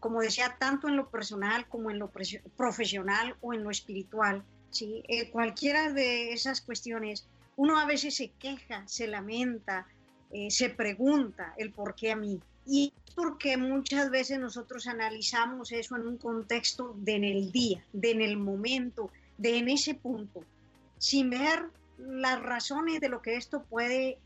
como 0.00 0.20
decía, 0.20 0.56
tanto 0.58 0.88
en 0.88 0.96
lo 0.96 1.10
personal 1.10 1.68
como 1.68 1.90
en 1.90 1.98
lo 1.98 2.10
profesional 2.56 3.36
o 3.40 3.52
en 3.52 3.64
lo 3.64 3.70
espiritual. 3.70 4.44
¿sí? 4.70 5.02
Eh, 5.08 5.30
cualquiera 5.30 5.92
de 5.92 6.32
esas 6.32 6.60
cuestiones, 6.60 7.26
uno 7.58 7.78
a 7.78 7.84
veces 7.84 8.16
se 8.16 8.30
queja, 8.30 8.88
se 8.88 9.06
lamenta, 9.06 9.86
eh, 10.30 10.50
se 10.50 10.70
pregunta 10.70 11.54
el 11.58 11.70
por 11.70 11.94
qué 11.94 12.12
a 12.12 12.16
mí. 12.16 12.40
Y 12.66 12.94
porque 13.14 13.56
muchas 13.56 14.10
veces 14.10 14.38
nosotros 14.38 14.86
analizamos 14.86 15.72
eso 15.72 15.96
en 15.96 16.06
un 16.06 16.16
contexto 16.16 16.94
de 16.98 17.16
en 17.16 17.24
el 17.24 17.52
día, 17.52 17.84
de 17.92 18.12
en 18.12 18.22
el 18.22 18.38
momento, 18.38 19.10
de 19.36 19.58
en 19.58 19.68
ese 19.68 19.94
punto, 19.94 20.42
sin 20.96 21.28
ver 21.28 21.66
las 21.98 22.40
razones 22.40 23.00
de 23.00 23.10
lo 23.10 23.20
que 23.20 23.36
esto 23.36 23.62
puede 23.64 24.18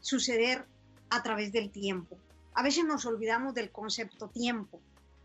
suceder 0.00 0.64
a 1.10 1.22
través 1.22 1.52
del 1.52 1.70
tiempo 1.70 2.16
a 2.54 2.62
veces 2.62 2.84
nos 2.84 3.06
olvidamos 3.06 3.54
del 3.54 3.70
concepto 3.70 4.28
tiempo. 4.28 4.80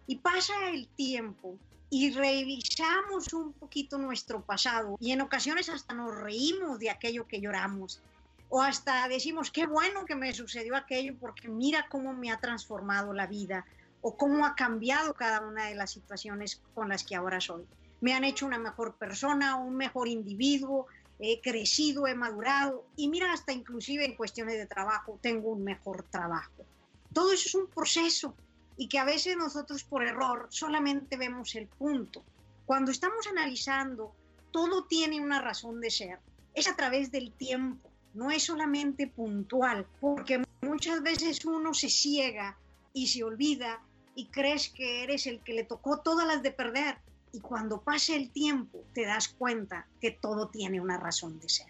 Y 0.08 0.18
pasa 0.18 0.54
el 0.70 0.88
tiempo 0.88 1.58
y 1.98 2.12
revisamos 2.12 3.32
un 3.32 3.54
poquito 3.54 3.98
nuestro 3.98 4.42
pasado 4.42 4.98
y 5.00 5.14
en 5.14 5.22
ocasiones 5.22 5.70
hasta 5.70 5.94
nos 5.94 6.14
reímos 6.14 6.78
de 6.78 6.90
aquello 6.90 7.26
que 7.26 7.40
lloramos 7.40 8.02
o 8.50 8.62
hasta 8.62 9.08
decimos, 9.08 9.50
qué 9.50 9.66
bueno 9.66 10.04
que 10.04 10.14
me 10.14 10.34
sucedió 10.34 10.76
aquello 10.76 11.14
porque 11.18 11.48
mira 11.48 11.88
cómo 11.90 12.12
me 12.12 12.32
ha 12.32 12.38
transformado 12.38 13.14
la 13.14 13.28
vida 13.28 13.66
o 14.02 14.18
cómo 14.18 14.46
ha 14.46 14.56
cambiado 14.56 15.14
cada 15.14 15.40
una 15.40 15.68
de 15.68 15.76
las 15.76 15.92
situaciones 15.92 16.62
con 16.74 16.90
las 16.90 17.06
que 17.06 17.16
ahora 17.16 17.40
soy. 17.40 17.64
Me 18.02 18.14
han 18.14 18.26
hecho 18.26 18.46
una 18.46 18.60
mejor 18.60 18.96
persona, 18.96 19.56
un 19.56 19.78
mejor 19.78 20.10
individuo, 20.10 20.88
he 21.18 21.40
crecido, 21.40 22.08
he 22.08 22.14
madurado 22.14 22.84
y 22.98 23.08
mira, 23.08 23.32
hasta 23.32 23.54
inclusive 23.54 24.04
en 24.04 24.18
cuestiones 24.18 24.58
de 24.58 24.66
trabajo, 24.66 25.18
tengo 25.22 25.48
un 25.48 25.64
mejor 25.64 26.04
trabajo. 26.04 26.66
Todo 27.14 27.32
eso 27.32 27.48
es 27.48 27.56
un 27.56 27.68
proceso 27.68 28.36
y 28.78 28.88
que 28.88 29.00
a 29.00 29.06
veces 29.06 29.38
nosotros 29.38 29.84
por 29.84 30.04
error 30.04 30.48
solamente 30.50 31.18
vemos 31.18 31.56
el 31.56 31.68
punto. 31.68 32.24
Cuando 32.66 32.92
estamos 32.92 33.28
analizando, 33.28 34.14
todo 34.52 34.86
tiene 34.86 35.22
una 35.22 35.42
razón 35.42 35.82
de 35.82 35.92
ser. 35.92 36.20
Es 36.54 36.68
a 36.68 36.76
través 36.76 37.12
del 37.12 37.32
tiempo, 37.32 37.90
no 38.14 38.32
es 38.32 38.44
solamente 38.44 39.08
puntual, 39.08 39.86
porque 40.00 40.44
muchas 40.62 41.02
veces 41.04 41.46
uno 41.46 41.74
se 41.74 41.90
ciega 41.90 42.58
y 42.94 43.08
se 43.08 43.24
olvida 43.24 43.82
y 44.16 44.28
crees 44.28 44.70
que 44.70 45.04
eres 45.04 45.28
el 45.28 45.42
que 45.42 45.54
le 45.54 45.66
tocó 45.66 46.00
todas 46.00 46.26
las 46.26 46.42
de 46.42 46.52
perder. 46.52 46.98
Y 47.34 47.42
cuando 47.42 47.82
pase 47.82 48.16
el 48.16 48.30
tiempo 48.30 48.82
te 48.94 49.06
das 49.06 49.28
cuenta 49.28 49.88
que 50.00 50.12
todo 50.12 50.48
tiene 50.48 50.80
una 50.80 50.98
razón 50.98 51.38
de 51.40 51.50
ser. 51.50 51.68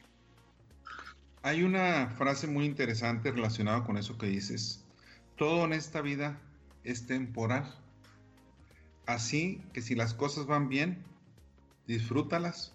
Hay 1.41 1.63
una 1.63 2.09
frase 2.17 2.47
muy 2.47 2.65
interesante 2.65 3.31
relacionada 3.31 3.83
con 3.83 3.97
eso 3.97 4.17
que 4.17 4.27
dices, 4.27 4.83
todo 5.35 5.65
en 5.65 5.73
esta 5.73 6.01
vida 6.01 6.39
es 6.85 7.05
temporal. 7.05 7.75
Así 9.05 9.61
que 9.73 9.81
si 9.81 9.95
las 9.95 10.13
cosas 10.13 10.45
van 10.45 10.69
bien, 10.69 11.03
disfrútalas 11.87 12.73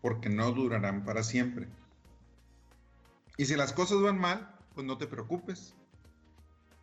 porque 0.00 0.28
no 0.28 0.50
durarán 0.52 1.04
para 1.04 1.22
siempre. 1.22 1.68
Y 3.36 3.46
si 3.46 3.56
las 3.56 3.72
cosas 3.72 4.00
van 4.00 4.18
mal, 4.18 4.54
pues 4.74 4.86
no 4.86 4.98
te 4.98 5.06
preocupes. 5.06 5.74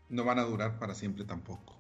No 0.09 0.23
van 0.23 0.39
a 0.39 0.43
durar 0.43 0.79
para 0.79 0.95
siempre 0.95 1.25
tampoco. 1.25 1.77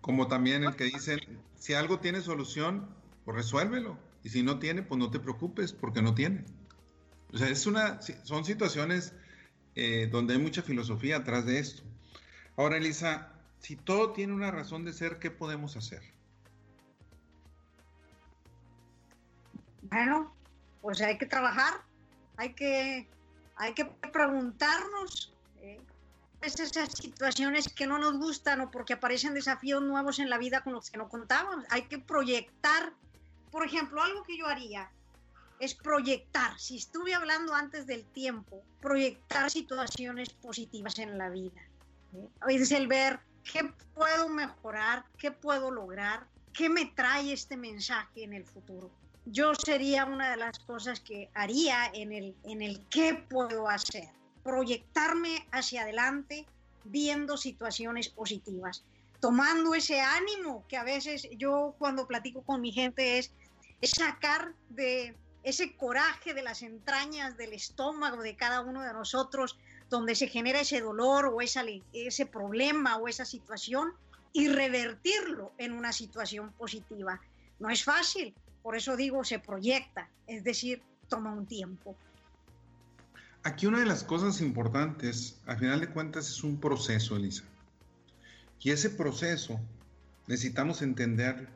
Como 0.00 0.26
también 0.26 0.64
el 0.64 0.74
que 0.74 0.84
dice, 0.84 1.18
si 1.56 1.74
algo 1.74 2.00
tiene 2.00 2.20
solución, 2.20 2.88
pues 3.24 3.36
resuélvelo. 3.36 3.98
Y 4.24 4.30
si 4.30 4.42
no 4.42 4.58
tiene, 4.58 4.82
pues 4.82 4.98
no 4.98 5.10
te 5.10 5.20
preocupes 5.20 5.72
porque 5.72 6.02
no 6.02 6.14
tiene. 6.14 6.44
O 7.32 7.38
sea, 7.38 7.48
es 7.48 7.66
una, 7.66 8.00
son 8.22 8.44
situaciones 8.44 9.12
eh, 9.74 10.08
donde 10.10 10.34
hay 10.34 10.40
mucha 10.40 10.62
filosofía 10.62 11.18
atrás 11.18 11.44
de 11.46 11.58
esto. 11.58 11.82
Ahora, 12.56 12.78
Elisa, 12.78 13.28
si 13.58 13.76
todo 13.76 14.12
tiene 14.12 14.32
una 14.32 14.50
razón 14.50 14.84
de 14.84 14.92
ser, 14.92 15.18
¿qué 15.18 15.30
podemos 15.30 15.76
hacer? 15.76 16.02
Bueno, 19.82 20.34
pues 20.80 21.00
hay 21.00 21.18
que 21.18 21.26
trabajar, 21.26 21.82
hay 22.36 22.54
que, 22.54 23.08
hay 23.56 23.74
que 23.74 23.84
preguntarnos 23.84 25.34
eh, 25.60 25.80
esas 26.40 26.92
situaciones 26.92 27.72
que 27.72 27.86
no 27.86 27.98
nos 27.98 28.18
gustan 28.18 28.60
o 28.62 28.70
porque 28.70 28.94
aparecen 28.94 29.34
desafíos 29.34 29.82
nuevos 29.82 30.18
en 30.18 30.30
la 30.30 30.38
vida 30.38 30.62
con 30.62 30.72
los 30.72 30.90
que 30.90 30.98
no 30.98 31.08
contábamos. 31.08 31.64
Hay 31.70 31.82
que 31.82 31.98
proyectar, 31.98 32.92
por 33.50 33.66
ejemplo, 33.66 34.02
algo 34.02 34.22
que 34.22 34.38
yo 34.38 34.46
haría 34.46 34.90
es 35.58 35.74
proyectar, 35.74 36.58
si 36.58 36.76
estuve 36.76 37.14
hablando 37.14 37.54
antes 37.54 37.86
del 37.86 38.04
tiempo, 38.04 38.62
proyectar 38.80 39.50
situaciones 39.50 40.30
positivas 40.30 40.98
en 40.98 41.16
la 41.16 41.30
vida. 41.30 41.62
Es 42.48 42.72
el 42.72 42.86
ver 42.86 43.20
qué 43.50 43.72
puedo 43.94 44.28
mejorar, 44.28 45.04
qué 45.18 45.30
puedo 45.30 45.70
lograr, 45.70 46.26
¿qué 46.52 46.68
me 46.68 46.86
trae 46.86 47.32
este 47.32 47.56
mensaje 47.56 48.24
en 48.24 48.32
el 48.32 48.44
futuro? 48.44 48.90
Yo 49.26 49.54
sería 49.54 50.04
una 50.04 50.30
de 50.30 50.36
las 50.36 50.58
cosas 50.60 51.00
que 51.00 51.30
haría 51.34 51.86
en 51.92 52.12
el, 52.12 52.34
en 52.44 52.62
el 52.62 52.80
qué 52.88 53.14
puedo 53.14 53.68
hacer, 53.68 54.08
proyectarme 54.42 55.46
hacia 55.50 55.82
adelante 55.82 56.46
viendo 56.84 57.36
situaciones 57.36 58.08
positivas, 58.08 58.84
tomando 59.20 59.74
ese 59.74 60.00
ánimo 60.00 60.64
que 60.68 60.76
a 60.76 60.84
veces 60.84 61.28
yo 61.36 61.74
cuando 61.78 62.06
platico 62.06 62.42
con 62.42 62.60
mi 62.60 62.70
gente 62.70 63.18
es 63.18 63.32
sacar 63.82 64.52
de 64.68 65.16
ese 65.42 65.76
coraje 65.76 66.34
de 66.34 66.42
las 66.42 66.62
entrañas 66.62 67.36
del 67.36 67.52
estómago 67.52 68.20
de 68.20 68.34
cada 68.34 68.62
uno 68.62 68.82
de 68.82 68.92
nosotros, 68.92 69.56
donde 69.90 70.14
se 70.14 70.28
genera 70.28 70.60
ese 70.60 70.80
dolor 70.80 71.26
o 71.26 71.40
ese 71.40 72.26
problema 72.26 72.96
o 72.96 73.08
esa 73.08 73.24
situación, 73.24 73.92
y 74.32 74.48
revertirlo 74.48 75.52
en 75.56 75.72
una 75.72 75.94
situación 75.94 76.52
positiva. 76.52 77.20
No 77.58 77.70
es 77.70 77.84
fácil, 77.84 78.34
por 78.62 78.76
eso 78.76 78.94
digo, 78.94 79.24
se 79.24 79.38
proyecta, 79.38 80.10
es 80.26 80.44
decir, 80.44 80.82
toma 81.08 81.32
un 81.32 81.46
tiempo. 81.46 81.96
Aquí 83.44 83.64
una 83.64 83.78
de 83.78 83.86
las 83.86 84.04
cosas 84.04 84.42
importantes, 84.42 85.40
al 85.46 85.58
final 85.58 85.80
de 85.80 85.88
cuentas, 85.88 86.28
es 86.28 86.44
un 86.44 86.60
proceso, 86.60 87.16
Elisa. 87.16 87.44
Y 88.60 88.72
ese 88.72 88.90
proceso 88.90 89.58
necesitamos 90.26 90.82
entender, 90.82 91.48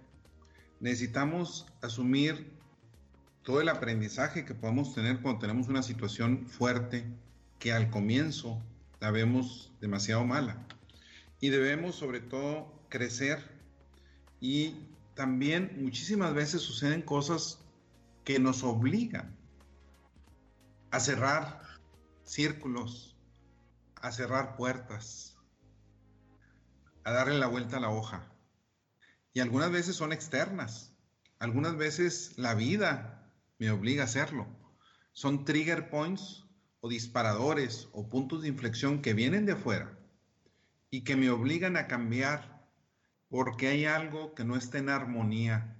necesitamos 0.78 1.66
asumir 1.82 2.50
todo 3.42 3.60
el 3.60 3.68
aprendizaje 3.68 4.46
que 4.46 4.54
podemos 4.54 4.94
tener 4.94 5.20
cuando 5.20 5.40
tenemos 5.40 5.68
una 5.68 5.82
situación 5.82 6.46
fuerte 6.46 7.04
que 7.60 7.72
al 7.72 7.90
comienzo 7.90 8.60
la 8.98 9.12
vemos 9.12 9.72
demasiado 9.80 10.24
mala. 10.24 10.66
Y 11.38 11.50
debemos 11.50 11.94
sobre 11.94 12.20
todo 12.20 12.72
crecer 12.88 13.38
y 14.40 14.88
también 15.14 15.76
muchísimas 15.80 16.34
veces 16.34 16.62
suceden 16.62 17.02
cosas 17.02 17.60
que 18.24 18.38
nos 18.38 18.64
obligan 18.64 19.36
a 20.90 21.00
cerrar 21.00 21.62
círculos, 22.24 23.16
a 23.96 24.10
cerrar 24.10 24.56
puertas, 24.56 25.36
a 27.04 27.12
darle 27.12 27.38
la 27.38 27.46
vuelta 27.46 27.76
a 27.76 27.80
la 27.80 27.90
hoja. 27.90 28.32
Y 29.32 29.40
algunas 29.40 29.70
veces 29.70 29.96
son 29.96 30.12
externas, 30.12 30.96
algunas 31.38 31.76
veces 31.76 32.38
la 32.38 32.54
vida 32.54 33.30
me 33.58 33.70
obliga 33.70 34.02
a 34.02 34.06
hacerlo. 34.06 34.46
Son 35.12 35.44
trigger 35.44 35.90
points 35.90 36.46
o 36.80 36.88
disparadores 36.88 37.88
o 37.92 38.08
puntos 38.08 38.42
de 38.42 38.48
inflexión 38.48 39.02
que 39.02 39.14
vienen 39.14 39.46
de 39.46 39.52
afuera 39.52 39.98
y 40.90 41.02
que 41.02 41.16
me 41.16 41.30
obligan 41.30 41.76
a 41.76 41.86
cambiar 41.86 42.66
porque 43.28 43.68
hay 43.68 43.84
algo 43.84 44.34
que 44.34 44.44
no 44.44 44.56
está 44.56 44.78
en 44.78 44.88
armonía. 44.88 45.76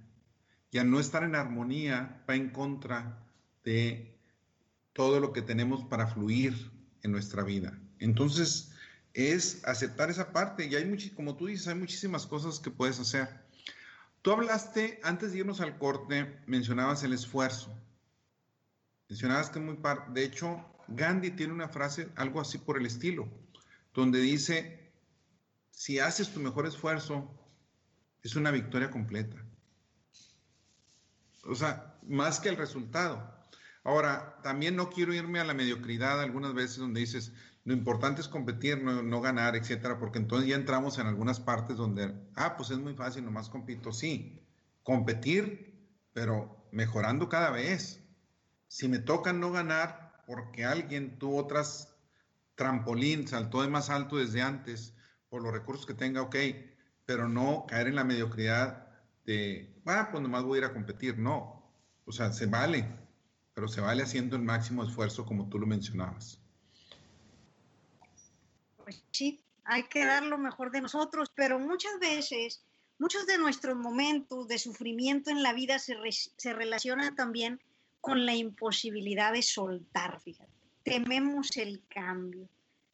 Y 0.71 0.77
al 0.77 0.89
no 0.89 0.99
estar 0.99 1.23
en 1.23 1.35
armonía 1.35 2.23
va 2.29 2.35
en 2.35 2.49
contra 2.49 3.27
de 3.63 4.17
todo 4.93 5.19
lo 5.19 5.33
que 5.33 5.41
tenemos 5.41 5.83
para 5.83 6.07
fluir 6.07 6.71
en 7.03 7.11
nuestra 7.11 7.43
vida. 7.43 7.77
Entonces, 7.99 8.71
es 9.13 9.61
aceptar 9.65 10.09
esa 10.09 10.31
parte 10.31 10.65
y 10.65 10.75
hay, 10.75 11.11
como 11.15 11.35
tú 11.35 11.47
dices, 11.47 11.67
hay 11.67 11.75
muchísimas 11.75 12.25
cosas 12.25 12.59
que 12.59 12.71
puedes 12.71 12.99
hacer. 12.99 13.27
Tú 14.21 14.31
hablaste, 14.31 14.99
antes 15.03 15.31
de 15.31 15.39
irnos 15.39 15.61
al 15.61 15.77
corte, 15.77 16.39
mencionabas 16.45 17.03
el 17.03 17.13
esfuerzo. 17.13 17.75
Mencionabas 19.09 19.49
que 19.49 19.59
muy 19.59 19.75
par. 19.75 20.13
De 20.13 20.23
hecho, 20.23 20.63
Gandhi 20.87 21.31
tiene 21.31 21.53
una 21.53 21.69
frase, 21.69 22.09
algo 22.15 22.41
así 22.41 22.57
por 22.57 22.77
el 22.77 22.85
estilo, 22.85 23.27
donde 23.93 24.19
dice: 24.19 24.91
si 25.71 25.99
haces 25.99 26.29
tu 26.29 26.39
mejor 26.39 26.67
esfuerzo, 26.67 27.31
es 28.23 28.35
una 28.35 28.51
victoria 28.51 28.91
completa. 28.91 29.37
O 31.43 31.55
sea, 31.55 31.97
más 32.07 32.39
que 32.39 32.49
el 32.49 32.57
resultado. 32.57 33.41
Ahora, 33.83 34.39
también 34.43 34.75
no 34.75 34.89
quiero 34.89 35.13
irme 35.13 35.39
a 35.39 35.43
la 35.43 35.55
mediocridad 35.55 36.21
algunas 36.21 36.53
veces 36.53 36.77
donde 36.77 36.99
dices, 36.99 37.33
lo 37.63 37.73
importante 37.73 38.21
es 38.21 38.27
competir, 38.27 38.83
no, 38.83 39.21
ganar, 39.21 39.55
etcétera, 39.55 39.97
porque 39.97 40.19
entonces 40.19 40.49
ya 40.49 40.55
entramos 40.55 40.99
en 40.99 41.07
algunas 41.07 41.39
partes 41.39 41.77
donde, 41.77 42.13
ah, 42.35 42.55
pues 42.57 42.69
es 42.71 42.77
muy 42.77 42.93
fácil, 42.93 43.25
nomás 43.25 43.49
compito. 43.49 43.91
Sí, 43.91 44.43
competir, 44.83 45.89
pero 46.13 46.67
mejorando 46.71 47.27
cada 47.29 47.49
vez. 47.51 48.03
Si 48.67 48.87
me 48.87 48.99
toca 48.99 49.33
no 49.33 49.51
ganar 49.51 50.10
porque 50.25 50.65
alguien 50.65 51.17
tuvo 51.17 51.37
otras 51.37 51.95
trampolín, 52.55 53.27
saltó 53.27 53.61
de 53.61 53.69
más 53.69 53.89
alto 53.89 54.17
desde 54.17 54.41
antes, 54.41 54.93
por 55.29 55.41
los 55.41 55.51
recursos 55.51 55.85
que 55.85 55.93
tenga, 55.93 56.21
ok, 56.21 56.35
pero 57.05 57.27
no 57.27 57.65
caer 57.67 57.87
en 57.87 57.95
la 57.95 58.03
mediocridad 58.03 58.87
de, 59.25 59.73
ah, 59.85 60.09
pues 60.11 60.21
nomás 60.21 60.43
voy 60.43 60.57
a 60.57 60.59
ir 60.59 60.65
a 60.65 60.73
competir. 60.73 61.17
No, 61.17 61.63
o 62.05 62.11
sea, 62.11 62.31
se 62.31 62.45
vale, 62.45 62.87
pero 63.53 63.67
se 63.67 63.81
vale 63.81 64.03
haciendo 64.03 64.35
el 64.35 64.43
máximo 64.43 64.83
esfuerzo 64.83 65.25
como 65.25 65.49
tú 65.49 65.57
lo 65.57 65.65
mencionabas. 65.65 66.39
Pues 68.83 69.03
sí, 69.11 69.41
hay 69.63 69.83
que 69.83 70.05
dar 70.05 70.23
lo 70.23 70.37
mejor 70.37 70.71
de 70.71 70.81
nosotros, 70.81 71.31
pero 71.35 71.59
muchas 71.59 71.97
veces, 71.99 72.63
muchos 72.99 73.25
de 73.25 73.37
nuestros 73.37 73.75
momentos 73.75 74.47
de 74.47 74.59
sufrimiento 74.59 75.29
en 75.29 75.43
la 75.43 75.53
vida 75.53 75.79
se, 75.79 75.95
se 76.11 76.53
relacionan 76.53 77.15
también 77.15 77.61
con 78.01 78.25
la 78.25 78.35
imposibilidad 78.35 79.31
de 79.31 79.41
soltar, 79.41 80.19
fíjate. 80.19 80.51
Tememos 80.83 81.55
el 81.57 81.83
cambio. 81.87 82.49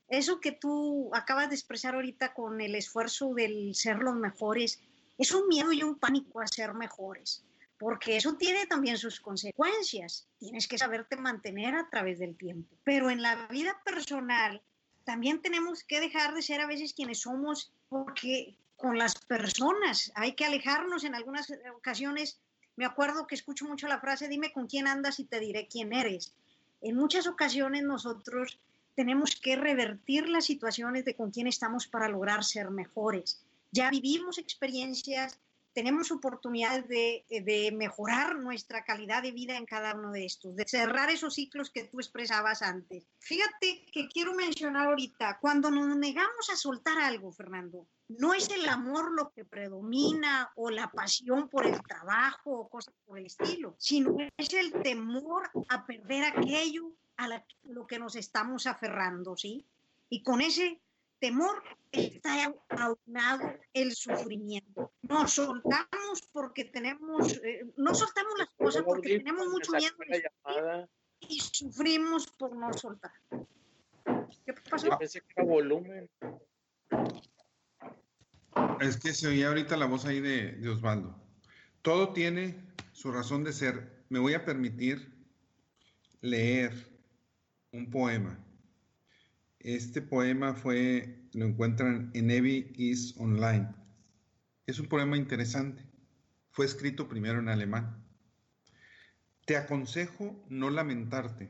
Eso 0.09 0.39
que 0.39 0.51
tú 0.51 1.09
acabas 1.13 1.49
de 1.49 1.55
expresar 1.55 1.95
ahorita 1.95 2.33
con 2.33 2.61
el 2.61 2.75
esfuerzo 2.75 3.33
del 3.33 3.73
ser 3.75 3.97
los 3.97 4.15
mejores, 4.15 4.79
es 5.17 5.31
un 5.31 5.47
miedo 5.47 5.73
y 5.73 5.83
un 5.83 5.97
pánico 5.97 6.39
a 6.39 6.47
ser 6.47 6.73
mejores, 6.73 7.43
porque 7.77 8.17
eso 8.17 8.35
tiene 8.35 8.67
también 8.67 8.97
sus 8.97 9.19
consecuencias. 9.19 10.27
Tienes 10.39 10.67
que 10.67 10.77
saberte 10.77 11.17
mantener 11.17 11.75
a 11.75 11.89
través 11.89 12.19
del 12.19 12.37
tiempo. 12.37 12.75
Pero 12.83 13.09
en 13.09 13.21
la 13.21 13.47
vida 13.47 13.81
personal, 13.83 14.61
también 15.03 15.41
tenemos 15.41 15.83
que 15.83 15.99
dejar 15.99 16.33
de 16.33 16.41
ser 16.41 16.61
a 16.61 16.67
veces 16.67 16.93
quienes 16.93 17.21
somos, 17.21 17.73
porque 17.89 18.57
con 18.75 18.97
las 18.97 19.15
personas 19.15 20.11
hay 20.15 20.33
que 20.33 20.45
alejarnos 20.45 21.03
en 21.03 21.15
algunas 21.15 21.51
ocasiones. 21.75 22.39
Me 22.77 22.85
acuerdo 22.85 23.27
que 23.27 23.35
escucho 23.35 23.65
mucho 23.65 23.87
la 23.87 23.99
frase, 23.99 24.29
dime 24.29 24.53
con 24.53 24.67
quién 24.67 24.87
andas 24.87 25.19
y 25.19 25.25
te 25.25 25.39
diré 25.41 25.67
quién 25.67 25.91
eres. 25.91 26.33
En 26.81 26.95
muchas 26.95 27.27
ocasiones 27.27 27.83
nosotros 27.83 28.59
tenemos 28.95 29.35
que 29.35 29.55
revertir 29.55 30.29
las 30.29 30.45
situaciones 30.45 31.03
de 31.03 31.15
con 31.15 31.31
quién 31.31 31.47
estamos 31.47 31.87
para 31.87 32.07
lograr 32.07 32.43
ser 32.43 32.71
mejores. 32.71 33.43
Ya 33.71 33.89
vivimos 33.89 34.37
experiencias 34.37 35.37
tenemos 35.77 36.09
oportunidades 36.09 36.87
de, 36.87 37.71
mejorar 37.71 38.35
nuestra 38.39 38.83
calidad 38.83 39.21
de 39.21 39.31
vida 39.31 39.57
en 39.57 39.67
cada 39.67 39.93
uno 39.93 40.11
de 40.11 40.25
estos, 40.25 40.55
de 40.55 40.65
cerrar 40.67 41.11
esos 41.11 41.35
ciclos 41.35 41.69
que 41.69 41.83
tú 41.83 41.99
expresabas 41.99 42.63
antes. 42.63 43.05
Fíjate 43.19 43.85
que 43.91 44.07
quiero 44.07 44.33
mencionar 44.33 44.87
ahorita, 44.87 45.37
cuando 45.39 45.69
nos 45.69 45.95
negamos 45.95 46.49
a 46.51 46.55
soltar 46.55 46.97
algo, 46.97 47.31
Fernando, 47.31 47.85
no 48.09 48.33
es 48.33 48.49
el 48.49 48.67
amor 48.69 49.11
lo 49.11 49.31
que 49.31 49.45
predomina 49.45 50.51
o 50.55 50.69
la 50.69 50.89
pasión 50.91 51.49
por 51.49 51.65
el 51.65 51.81
trabajo 51.83 52.51
o 52.51 52.69
cosas 52.69 52.93
por 53.05 53.19
el 53.19 53.25
estilo, 53.25 53.75
sino 53.77 54.17
es 54.37 54.53
el 54.53 54.71
temor 54.81 55.49
a 55.69 55.85
perder 55.85 56.25
aquello 56.25 56.91
a 57.17 57.27
lo 57.63 57.87
que 57.87 57.99
nos 57.99 58.15
estamos 58.15 58.67
aferrando, 58.67 59.35
¿sí? 59.35 59.65
Y 60.09 60.23
con 60.23 60.39
ese 60.39 60.79
temor 61.19 61.61
está 61.91 62.53
aunado 62.69 63.53
el 63.73 63.93
sufrimiento. 63.93 64.91
No 65.01 65.27
soltamos 65.27 66.21
porque 66.31 66.65
tenemos, 66.65 67.33
eh, 67.43 67.65
no 67.75 67.93
soltamos 67.95 68.33
las 68.37 68.49
cosas 68.51 68.83
porque 68.83 69.17
tenemos 69.17 69.47
mucho 69.47 69.71
miedo 69.73 69.95
y 71.19 71.39
sufrimos 71.39 72.27
por 72.27 72.55
no 72.55 72.71
soltar. 72.73 73.11
¿Qué 74.45 74.53
pasó? 74.69 74.97
volumen. 75.43 76.09
Es 78.79 78.97
que 78.97 79.13
se 79.13 79.27
oía 79.27 79.47
ahorita 79.47 79.77
la 79.77 79.85
voz 79.85 80.05
ahí 80.05 80.19
de, 80.19 80.67
Osvaldo. 80.69 81.19
Todo 81.81 82.13
tiene 82.13 82.55
su 82.93 83.11
razón 83.11 83.43
de 83.43 83.53
ser. 83.53 84.03
Me 84.09 84.19
voy 84.19 84.33
a 84.33 84.45
permitir 84.45 85.11
leer 86.21 86.73
un 87.71 87.89
poema 87.89 88.39
este 89.67 90.01
poema 90.01 90.53
fue, 90.53 91.27
lo 91.33 91.45
encuentran 91.45 92.11
en 92.13 92.31
Evi 92.31 92.71
is 92.77 93.15
Online. 93.17 93.67
Es 94.65 94.79
un 94.79 94.87
poema 94.87 95.17
interesante. 95.17 95.83
Fue 96.51 96.65
escrito 96.65 97.09
primero 97.09 97.39
en 97.39 97.49
alemán. 97.49 98.01
Te 99.45 99.57
aconsejo 99.57 100.45
no 100.49 100.69
lamentarte, 100.69 101.49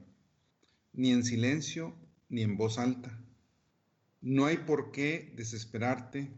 ni 0.93 1.11
en 1.11 1.23
silencio 1.23 1.95
ni 2.27 2.41
en 2.41 2.57
voz 2.57 2.79
alta. 2.79 3.19
No 4.21 4.45
hay 4.45 4.57
por 4.57 4.91
qué 4.91 5.33
desesperarte 5.35 6.31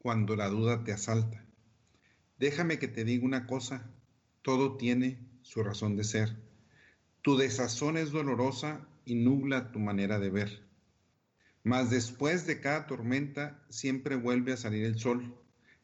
cuando 0.00 0.34
la 0.34 0.48
duda 0.48 0.82
te 0.82 0.92
asalta. 0.92 1.44
Déjame 2.38 2.78
que 2.78 2.88
te 2.88 3.04
diga 3.04 3.26
una 3.26 3.46
cosa, 3.46 3.90
todo 4.40 4.78
tiene 4.78 5.18
su 5.42 5.62
razón 5.62 5.94
de 5.94 6.04
ser. 6.04 6.36
Tu 7.20 7.36
desazón 7.36 7.98
es 7.98 8.10
dolorosa 8.10 8.88
y 9.04 9.16
nubla 9.16 9.72
tu 9.72 9.78
manera 9.78 10.18
de 10.18 10.30
ver. 10.30 10.66
Mas 11.64 11.90
después 11.90 12.46
de 12.46 12.60
cada 12.60 12.86
tormenta 12.86 13.62
siempre 13.68 14.16
vuelve 14.16 14.54
a 14.54 14.56
salir 14.56 14.86
el 14.86 14.98
sol. 14.98 15.36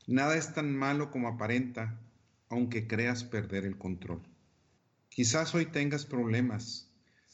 Nada 0.06 0.34
es 0.38 0.54
tan 0.54 0.74
malo 0.74 1.10
como 1.10 1.28
aparenta, 1.28 2.00
aunque 2.48 2.86
creas 2.86 3.22
perder 3.22 3.66
el 3.66 3.76
control. 3.76 4.22
Quizás 5.10 5.54
hoy 5.54 5.66
tengas 5.66 6.06
problemas 6.06 6.90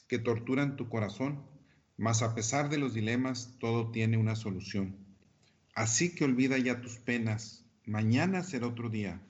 que 0.08 0.18
torturan 0.18 0.74
tu 0.74 0.88
corazón, 0.88 1.46
mas 1.96 2.22
a 2.22 2.34
pesar 2.34 2.70
de 2.70 2.78
los 2.78 2.92
dilemas, 2.92 3.56
todo 3.60 3.92
tiene 3.92 4.16
una 4.16 4.34
solución. 4.34 5.11
Así 5.74 6.14
que 6.14 6.24
olvida 6.24 6.58
ya 6.58 6.80
tus 6.80 6.98
penas, 6.98 7.64
mañana 7.86 8.42
será 8.42 8.66
otro 8.66 8.90
día, 8.90 9.20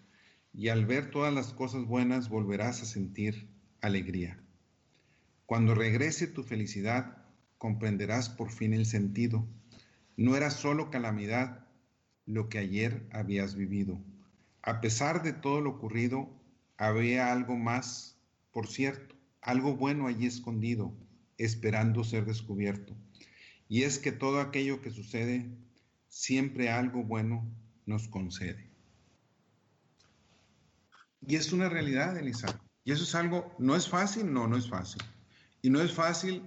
y 0.53 0.69
al 0.69 0.87
ver 0.87 1.11
todas 1.11 1.33
las 1.33 1.53
cosas 1.53 1.85
buenas 1.85 2.29
volverás 2.29 2.83
a 2.83 2.87
sentir 2.87 3.49
alegría. 3.81 4.39
Cuando 5.47 5.75
regrese 5.75 6.27
tu 6.27 6.43
felicidad, 6.43 7.19
comprenderás 7.59 8.29
por 8.29 8.51
fin 8.51 8.75
el 8.75 8.87
sentido. 8.87 9.47
No 10.17 10.37
era 10.37 10.51
solo 10.51 10.91
calamidad, 10.91 11.67
lo 12.27 12.49
que 12.49 12.59
ayer 12.59 13.07
habías 13.13 13.55
vivido. 13.55 14.01
A 14.63 14.81
pesar 14.81 15.23
de 15.23 15.33
todo 15.33 15.61
lo 15.61 15.71
ocurrido, 15.71 16.29
había 16.77 17.33
algo 17.33 17.57
más, 17.57 18.17
por 18.53 18.67
cierto, 18.67 19.15
algo 19.41 19.77
bueno 19.77 20.07
allí 20.07 20.27
escondido, 20.27 20.93
esperando 21.39 22.05
ser 22.05 22.25
descubierto. 22.25 22.97
Y 23.69 23.83
es 23.83 23.99
que 23.99 24.13
todo 24.13 24.41
aquello 24.41 24.81
que 24.81 24.91
sucede, 24.91 25.49
siempre 26.13 26.69
algo 26.69 27.03
bueno 27.03 27.51
nos 27.87 28.07
concede. 28.07 28.71
Y 31.27 31.37
es 31.37 31.55
una 31.55 31.71
realidad, 31.71 32.19
Elisa. 32.19 32.61
Y 32.85 32.93
eso 32.93 33.05
es 33.05 33.15
algo, 33.15 33.55
no 33.59 33.75
es 33.75 33.89
fácil, 33.89 34.31
no, 34.31 34.47
no 34.47 34.59
es 34.59 34.69
fácil. 34.69 35.01
Y 35.63 35.71
no 35.71 35.81
es 35.81 35.95
fácil 35.95 36.43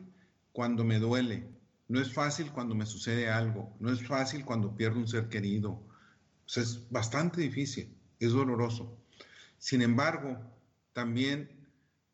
cuando 0.52 0.84
me 0.84 1.00
duele, 1.00 1.48
no 1.88 2.00
es 2.00 2.14
fácil 2.14 2.52
cuando 2.52 2.76
me 2.76 2.86
sucede 2.86 3.28
algo, 3.28 3.76
no 3.80 3.92
es 3.92 4.06
fácil 4.06 4.46
cuando 4.46 4.78
pierdo 4.78 5.00
un 5.00 5.08
ser 5.08 5.30
querido. 5.30 5.82
Es 6.56 6.88
bastante 6.92 7.42
difícil, 7.42 7.92
es 8.20 8.34
doloroso. 8.34 8.96
Sin 9.58 9.82
embargo, 9.82 10.38
también 10.94 11.50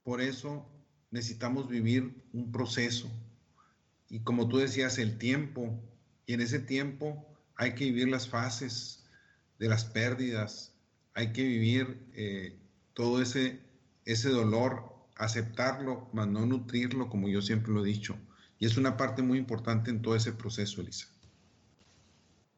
por 0.04 0.22
eso 0.22 0.70
necesitamos 1.10 1.68
vivir 1.68 2.24
un 2.32 2.49
proceso. 2.49 3.12
Y 4.08 4.22
como 4.22 4.47
tú 4.47 4.58
decías, 4.58 4.97
el 4.99 5.18
tiempo. 5.18 5.84
Y 6.26 6.34
en 6.34 6.41
ese 6.41 6.60
tiempo 6.60 7.31
hay 7.62 7.76
que 7.76 7.86
vivir 7.86 8.09
las 8.09 8.28
fases 8.28 9.03
de 9.59 9.70
las 9.70 9.86
pérdidas, 9.86 10.74
hay 11.14 11.32
que 11.32 11.43
vivir 11.43 12.09
eh, 12.14 12.59
todo 12.93 13.22
ese, 13.22 13.62
ese 14.05 14.30
dolor, 14.30 14.91
aceptarlo, 15.16 16.09
mas 16.12 16.28
no 16.28 16.45
nutrirlo, 16.45 17.07
como 17.07 17.30
yo 17.30 17.41
siempre 17.41 17.72
lo 17.72 17.86
he 17.86 17.88
dicho 17.88 18.18
y 18.62 18.68
es 18.68 18.78
una 18.78 18.95
parte 18.95 19.24
muy 19.24 19.39
importante 19.39 19.89
en 19.89 20.03
todo 20.03 20.16
ese 20.16 20.34
proceso, 20.34 20.82
Elisa. 20.82 21.07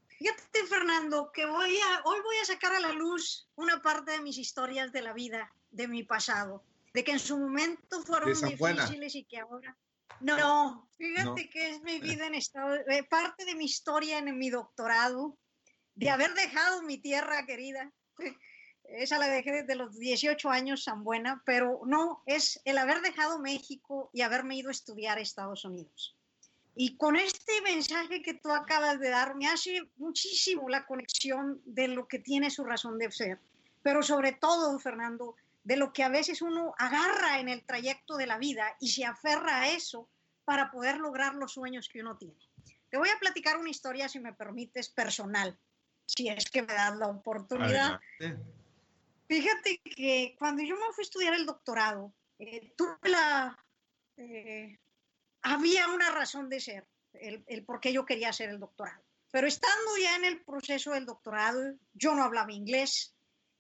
Fíjate, 0.08 0.66
Fernando, 0.68 1.32
que 1.34 1.46
voy 1.46 1.78
a, 1.78 2.02
hoy 2.04 2.20
voy 2.22 2.36
a 2.42 2.46
sacar 2.46 2.74
a 2.74 2.80
la 2.82 2.92
luz 2.92 3.48
una 3.56 3.82
parte 3.82 4.12
de 4.12 4.22
mis 4.22 4.38
historias 4.38 4.92
de 4.92 5.02
la 5.02 5.14
vida, 5.14 5.50
de 5.72 5.88
mi 5.88 6.04
pasado, 6.04 6.62
de 6.94 7.06
que 7.06 7.12
en 7.12 7.20
su 7.20 7.38
momento 7.38 8.02
fueron 8.02 8.34
difíciles 8.34 9.16
y 9.16 9.24
que 9.24 9.40
ahora... 9.40 9.78
No, 10.22 10.88
fíjate 10.98 11.50
que 11.50 11.70
es 11.72 11.82
mi 11.82 12.00
vida 12.00 12.28
en 12.28 12.36
estado, 12.36 12.76
eh, 12.76 13.04
parte 13.10 13.46
de 13.46 13.56
mi 13.56 13.66
historia 13.66 14.20
en 14.20 14.38
mi 14.38 14.50
doctorado, 14.50 15.38
de 15.96 16.10
haber 16.10 16.34
dejado 16.34 16.82
mi 16.84 16.98
tierra 16.98 17.46
querida, 17.46 17.92
esa 18.86 19.18
la 19.18 19.28
dejé 19.28 19.52
desde 19.52 19.76
los 19.76 19.98
18 19.98 20.50
años, 20.50 20.84
San 20.84 21.04
Buena, 21.04 21.42
pero 21.46 21.82
no, 21.86 22.24
es 22.26 22.62
el 22.66 22.78
haber 22.78 23.02
dejado 23.02 23.40
México 23.40 24.10
y 24.14 24.22
haberme 24.22 24.56
ido 24.56 24.70
a 24.70 24.74
estudiar 24.74 25.18
a 25.18 25.22
Estados 25.22 25.66
Unidos. 25.66 26.18
Y 26.76 26.98
con 26.98 27.16
este 27.16 27.62
mensaje 27.62 28.22
que 28.22 28.34
tú 28.34 28.52
acabas 28.52 29.00
de 29.00 29.10
dar, 29.10 29.36
me 29.36 29.48
hace 29.48 29.84
muchísimo 29.98 30.70
la 30.70 30.86
conexión 30.86 31.62
de 31.66 31.88
lo 31.88 32.08
que 32.08 32.20
tiene 32.20 32.50
su 32.50 32.64
razón 32.64 32.98
de 32.98 33.12
ser, 33.12 33.40
pero 33.84 34.02
sobre 34.02 34.32
todo, 34.32 34.80
Fernando, 34.80 35.36
de 35.64 35.78
lo 35.78 35.94
que 35.94 36.04
a 36.04 36.10
veces 36.10 36.42
uno 36.42 36.74
agarra 36.78 37.40
en 37.40 37.50
el 37.50 37.66
trayecto 37.66 38.18
de 38.18 38.28
la 38.28 38.38
vida 38.38 38.76
y 38.80 38.90
se 38.90 39.06
aferra 39.06 39.62
a 39.62 39.70
eso 39.70 40.10
para 40.44 40.72
poder 40.72 40.98
lograr 40.98 41.36
los 41.36 41.54
sueños 41.54 41.88
que 41.88 42.02
uno 42.02 42.18
tiene. 42.18 42.38
Te 42.90 42.98
voy 42.98 43.10
a 43.10 43.20
platicar 43.20 43.58
una 43.58 43.70
historia, 43.70 44.10
si 44.10 44.20
me 44.20 44.34
permites, 44.34 44.90
personal, 44.90 45.58
si 46.06 46.28
es 46.28 46.50
que 46.52 46.62
me 46.62 46.74
das 46.74 46.96
la 46.98 47.08
oportunidad. 47.08 48.00
Fíjate 49.28 49.80
que 49.80 50.36
cuando 50.38 50.62
yo 50.64 50.76
me 50.76 50.94
fui 50.94 51.02
a 51.02 51.08
estudiar 51.08 51.34
el 51.34 51.46
doctorado, 51.46 52.14
eh, 52.40 52.74
tuve 52.78 53.10
la... 53.10 53.58
Eh, 54.18 54.78
había 55.42 55.88
una 55.88 56.12
razón 56.12 56.50
de 56.50 56.60
ser, 56.60 56.88
el, 57.14 57.44
el, 57.48 57.66
por 57.66 57.80
qué 57.80 57.92
yo 57.92 58.06
quería 58.06 58.30
hacer 58.30 58.50
el 58.50 58.60
doctorado. 58.60 59.02
Pero 59.32 59.48
estando 59.48 59.98
ya 60.00 60.16
en 60.18 60.26
el 60.26 60.44
proceso 60.44 60.92
del 60.92 61.06
doctorado, 61.06 61.76
yo 61.94 62.14
no 62.14 62.24
hablaba 62.24 62.52
inglés, 62.52 63.13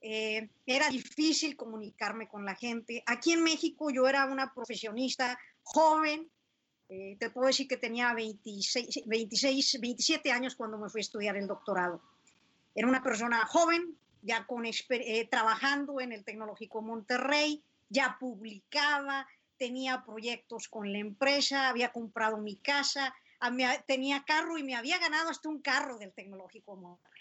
eh, 0.03 0.49
era 0.65 0.89
difícil 0.89 1.55
comunicarme 1.55 2.27
con 2.27 2.43
la 2.43 2.55
gente. 2.55 3.01
Aquí 3.05 3.31
en 3.31 3.41
México 3.41 3.89
yo 3.89 4.05
era 4.07 4.25
una 4.25 4.53
profesionista 4.53 5.39
joven, 5.63 6.29
te 7.17 7.31
puedo 7.31 7.47
decir 7.47 7.67
que 7.67 7.77
tenía 7.77 8.13
26, 8.13 9.05
26, 9.07 9.79
27 9.81 10.31
años 10.31 10.55
cuando 10.55 10.77
me 10.77 10.89
fui 10.89 10.99
a 10.99 11.01
estudiar 11.01 11.35
el 11.37 11.47
doctorado. 11.47 12.03
Era 12.75 12.87
una 12.87 13.01
persona 13.01 13.45
joven, 13.47 13.97
ya 14.21 14.45
con, 14.45 14.65
eh, 14.65 15.27
trabajando 15.31 15.99
en 15.99 16.11
el 16.11 16.23
Tecnológico 16.23 16.81
Monterrey, 16.81 17.63
ya 17.89 18.17
publicaba, 18.19 19.27
tenía 19.57 20.03
proyectos 20.03 20.67
con 20.67 20.91
la 20.91 20.99
empresa, 20.99 21.69
había 21.69 21.91
comprado 21.91 22.37
mi 22.37 22.57
casa, 22.57 23.13
tenía 23.85 24.23
carro 24.25 24.57
y 24.57 24.63
me 24.63 24.75
había 24.75 24.97
ganado 24.97 25.29
hasta 25.29 25.49
un 25.49 25.61
carro 25.61 25.97
del 25.97 26.13
Tecnológico 26.13 26.75
Monterrey. 26.75 27.12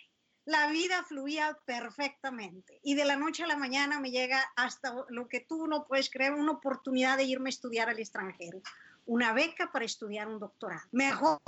La 0.44 0.66
vida 0.68 1.04
fluía 1.04 1.56
perfectamente 1.64 2.80
y 2.82 2.94
de 2.94 3.04
la 3.04 3.16
noche 3.16 3.44
a 3.44 3.46
la 3.46 3.56
mañana 3.56 4.00
me 4.00 4.10
llega 4.10 4.42
hasta 4.56 4.92
lo 5.08 5.28
que 5.28 5.40
tú 5.40 5.68
no 5.68 5.86
puedes 5.86 6.10
creer, 6.10 6.32
una 6.32 6.52
oportunidad 6.52 7.16
de 7.16 7.24
irme 7.24 7.48
a 7.48 7.50
estudiar 7.50 7.88
al 7.88 8.00
extranjero, 8.00 8.60
una 9.06 9.32
beca 9.32 9.70
para 9.70 9.84
estudiar 9.84 10.26
un 10.26 10.40
doctorado. 10.40 10.82
Mejor 10.90 11.40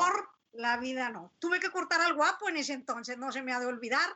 la 0.52 0.76
vida 0.76 1.10
no. 1.10 1.32
Tuve 1.40 1.58
que 1.58 1.70
cortar 1.70 2.00
al 2.00 2.14
guapo 2.14 2.48
en 2.48 2.56
ese 2.56 2.72
entonces, 2.72 3.18
no 3.18 3.32
se 3.32 3.42
me 3.42 3.52
ha 3.52 3.58
de 3.58 3.66
olvidar, 3.66 4.08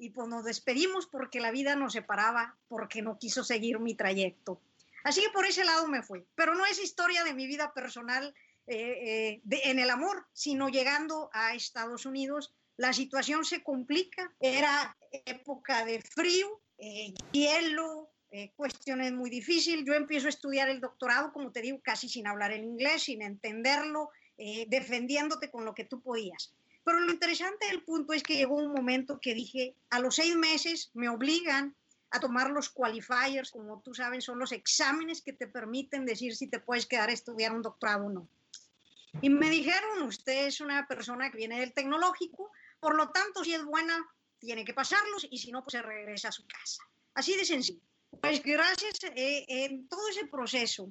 y 0.00 0.10
pues 0.10 0.28
nos 0.28 0.44
despedimos 0.44 1.06
porque 1.06 1.40
la 1.40 1.50
vida 1.50 1.76
nos 1.76 1.92
separaba, 1.92 2.56
porque 2.68 3.02
no 3.02 3.18
quiso 3.18 3.44
seguir 3.44 3.80
mi 3.80 3.94
trayecto. 3.94 4.60
Así 5.04 5.20
que 5.20 5.30
por 5.30 5.44
ese 5.44 5.64
lado 5.64 5.86
me 5.88 6.02
fui, 6.02 6.24
pero 6.34 6.54
no 6.54 6.64
es 6.66 6.78
historia 6.78 7.24
de 7.24 7.34
mi 7.34 7.46
vida 7.46 7.72
personal 7.74 8.34
eh, 8.66 9.40
eh, 9.44 9.60
en 9.64 9.78
el 9.78 9.90
amor, 9.90 10.26
sino 10.32 10.68
llegando 10.68 11.30
a 11.32 11.54
Estados 11.54 12.06
Unidos, 12.06 12.54
la 12.80 12.92
situación 12.92 13.44
se 13.44 13.62
complica, 13.62 14.32
era 14.40 14.96
época 15.26 15.84
de 15.84 16.00
frío, 16.00 16.62
eh, 16.78 17.12
hielo, 17.32 18.08
cuestiones 18.54 19.12
muy 19.12 19.28
difíciles. 19.28 19.84
Yo 19.84 19.92
empiezo 19.94 20.26
a 20.26 20.30
estudiar 20.30 20.68
el 20.68 20.80
doctorado, 20.80 21.32
como 21.32 21.50
te 21.50 21.62
digo, 21.62 21.80
casi 21.82 22.08
sin 22.08 22.28
hablar 22.28 22.52
el 22.52 22.62
inglés, 22.62 23.02
sin 23.02 23.22
entenderlo, 23.22 24.10
defendiéndote 24.68 25.50
con 25.50 25.64
lo 25.64 25.74
que 25.74 25.84
tú 25.84 26.00
podías. 26.00 26.54
Pero 26.84 27.00
lo 27.00 27.12
interesante 27.12 27.66
del 27.66 27.82
punto 27.82 28.12
es 28.12 28.22
que 28.22 28.36
llegó 28.36 28.54
un 28.54 28.72
momento 28.72 29.18
que 29.20 29.34
dije, 29.34 29.74
a 29.90 29.98
los 29.98 30.14
seis 30.14 30.36
meses 30.36 30.90
me 30.94 31.08
obligan 31.08 31.74
a 32.10 32.20
tomar 32.20 32.50
los 32.50 32.70
qualifiers, 32.70 33.50
como 33.50 33.80
tú 33.82 33.94
sabes, 33.94 34.24
son 34.24 34.38
los 34.38 34.52
exámenes 34.52 35.22
que 35.22 35.32
te 35.32 35.46
permiten 35.46 36.04
decir 36.04 36.34
si 36.34 36.48
te 36.48 36.58
puedes 36.58 36.86
quedar 36.86 37.08
a 37.08 37.12
estudiar 37.12 37.52
un 37.52 37.62
doctorado 37.62 38.06
o 38.06 38.10
no. 38.10 38.28
Y 39.22 39.30
me 39.30 39.50
dijeron, 39.50 40.02
usted 40.02 40.46
es 40.46 40.60
una 40.60 40.86
persona 40.86 41.30
que 41.30 41.36
viene 41.36 41.60
del 41.60 41.72
tecnológico, 41.72 42.50
por 42.80 42.96
lo 42.96 43.10
tanto, 43.10 43.44
si 43.44 43.54
es 43.54 43.64
buena, 43.64 43.98
tiene 44.38 44.64
que 44.64 44.74
pasarlos 44.74 45.26
y 45.30 45.38
si 45.38 45.52
no, 45.52 45.62
pues 45.62 45.72
se 45.72 45.82
regresa 45.82 46.28
a 46.28 46.32
su 46.32 46.46
casa. 46.46 46.82
Así 47.14 47.36
de 47.36 47.44
sencillo. 47.44 47.80
Pues 48.20 48.42
gracias, 48.42 48.98
eh, 49.14 49.44
en 49.48 49.86
todo 49.88 50.08
ese 50.08 50.26
proceso, 50.26 50.90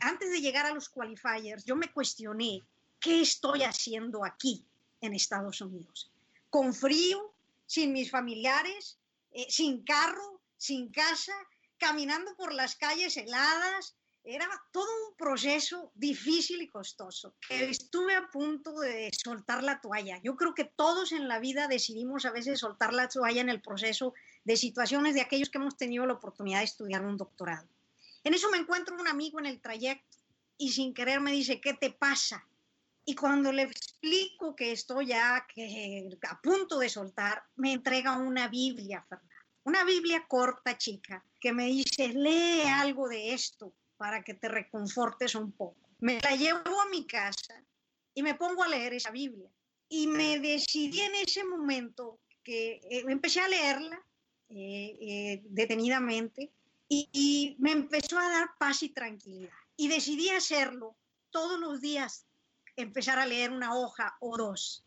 antes 0.00 0.30
de 0.30 0.40
llegar 0.40 0.66
a 0.66 0.74
los 0.74 0.88
qualifiers, 0.88 1.64
yo 1.64 1.76
me 1.76 1.92
cuestioné, 1.92 2.62
¿qué 2.98 3.20
estoy 3.20 3.62
haciendo 3.62 4.24
aquí? 4.24 4.66
en 5.00 5.14
Estados 5.14 5.60
Unidos. 5.60 6.10
Con 6.50 6.74
frío, 6.74 7.32
sin 7.66 7.92
mis 7.92 8.10
familiares, 8.10 8.98
eh, 9.32 9.46
sin 9.48 9.84
carro, 9.84 10.40
sin 10.56 10.90
casa, 10.90 11.34
caminando 11.78 12.34
por 12.36 12.52
las 12.52 12.76
calles 12.76 13.16
heladas. 13.16 13.94
Era 14.28 14.48
todo 14.72 14.88
un 15.08 15.14
proceso 15.16 15.92
difícil 15.94 16.60
y 16.60 16.66
costoso. 16.66 17.36
Estuve 17.48 18.16
a 18.16 18.28
punto 18.28 18.80
de 18.80 19.08
soltar 19.16 19.62
la 19.62 19.80
toalla. 19.80 20.20
Yo 20.20 20.34
creo 20.34 20.52
que 20.52 20.64
todos 20.64 21.12
en 21.12 21.28
la 21.28 21.38
vida 21.38 21.68
decidimos 21.68 22.24
a 22.24 22.32
veces 22.32 22.58
soltar 22.58 22.92
la 22.92 23.06
toalla 23.06 23.40
en 23.40 23.48
el 23.48 23.62
proceso 23.62 24.14
de 24.42 24.56
situaciones 24.56 25.14
de 25.14 25.20
aquellos 25.20 25.48
que 25.48 25.58
hemos 25.58 25.76
tenido 25.76 26.06
la 26.06 26.14
oportunidad 26.14 26.58
de 26.58 26.64
estudiar 26.64 27.06
un 27.06 27.16
doctorado. 27.16 27.68
En 28.24 28.34
eso 28.34 28.50
me 28.50 28.58
encuentro 28.58 28.96
un 28.98 29.06
amigo 29.06 29.38
en 29.38 29.46
el 29.46 29.60
trayecto 29.60 30.18
y 30.58 30.72
sin 30.72 30.92
querer 30.92 31.20
me 31.20 31.30
dice, 31.30 31.60
¿qué 31.60 31.74
te 31.74 31.90
pasa? 31.90 32.44
Y 33.04 33.14
cuando 33.14 33.52
le 33.52 33.62
explico 33.62 34.56
que 34.56 34.72
estoy 34.72 35.06
ya 35.06 35.46
que, 35.54 36.08
a 36.28 36.40
punto 36.40 36.80
de 36.80 36.88
soltar, 36.88 37.44
me 37.54 37.72
entrega 37.72 38.18
una 38.18 38.48
Biblia, 38.48 39.06
Fernando. 39.08 39.34
Una 39.62 39.84
Biblia 39.84 40.26
corta, 40.26 40.76
chica, 40.76 41.24
que 41.38 41.52
me 41.52 41.66
dice, 41.66 42.08
lee 42.08 42.62
algo 42.62 43.08
de 43.08 43.32
esto 43.32 43.72
para 43.96 44.22
que 44.22 44.34
te 44.34 44.48
reconfortes 44.48 45.34
un 45.34 45.52
poco. 45.52 45.76
Me 46.00 46.20
la 46.20 46.36
llevo 46.36 46.80
a 46.80 46.88
mi 46.90 47.06
casa 47.06 47.62
y 48.14 48.22
me 48.22 48.34
pongo 48.34 48.62
a 48.62 48.68
leer 48.68 48.94
esa 48.94 49.10
Biblia. 49.10 49.50
Y 49.88 50.06
me 50.06 50.38
decidí 50.40 51.00
en 51.00 51.14
ese 51.14 51.44
momento 51.44 52.18
porque 52.26 52.80
eh, 52.90 53.04
empecé 53.08 53.40
a 53.40 53.48
leerla 53.48 54.02
detenidamente 54.48 56.52
y, 56.88 57.56
me 57.58 57.72
empezó 57.72 58.18
a 58.18 58.28
dar 58.28 58.50
paz 58.58 58.82
y 58.82 58.90
tranquilidad. 58.90 59.52
Y 59.76 59.88
decidí 59.88 60.28
hacerlo 60.30 60.96
todos 61.30 61.58
los 61.58 61.80
días, 61.80 62.26
empezar 62.76 63.18
a 63.18 63.26
leer 63.26 63.50
una 63.50 63.74
hoja 63.74 64.16
o 64.20 64.36
dos. 64.36 64.85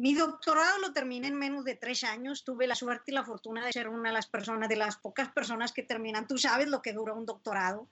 Mi 0.00 0.14
doctorado 0.14 0.78
lo 0.78 0.94
terminé 0.94 1.28
en 1.28 1.34
menos 1.34 1.62
de 1.62 1.74
tres 1.74 2.04
años. 2.04 2.42
Tuve 2.42 2.66
la 2.66 2.74
suerte 2.74 3.10
y 3.10 3.14
la 3.14 3.22
fortuna 3.22 3.66
de 3.66 3.70
ser 3.70 3.86
una 3.86 4.08
de 4.08 4.14
las 4.14 4.26
personas, 4.26 4.70
de 4.70 4.76
las 4.76 4.96
pocas 4.96 5.28
personas 5.28 5.72
que 5.72 5.82
terminan. 5.82 6.26
Tú 6.26 6.38
sabes 6.38 6.68
lo 6.68 6.80
que 6.80 6.94
dura 6.94 7.12
un 7.12 7.26
doctorado, 7.26 7.86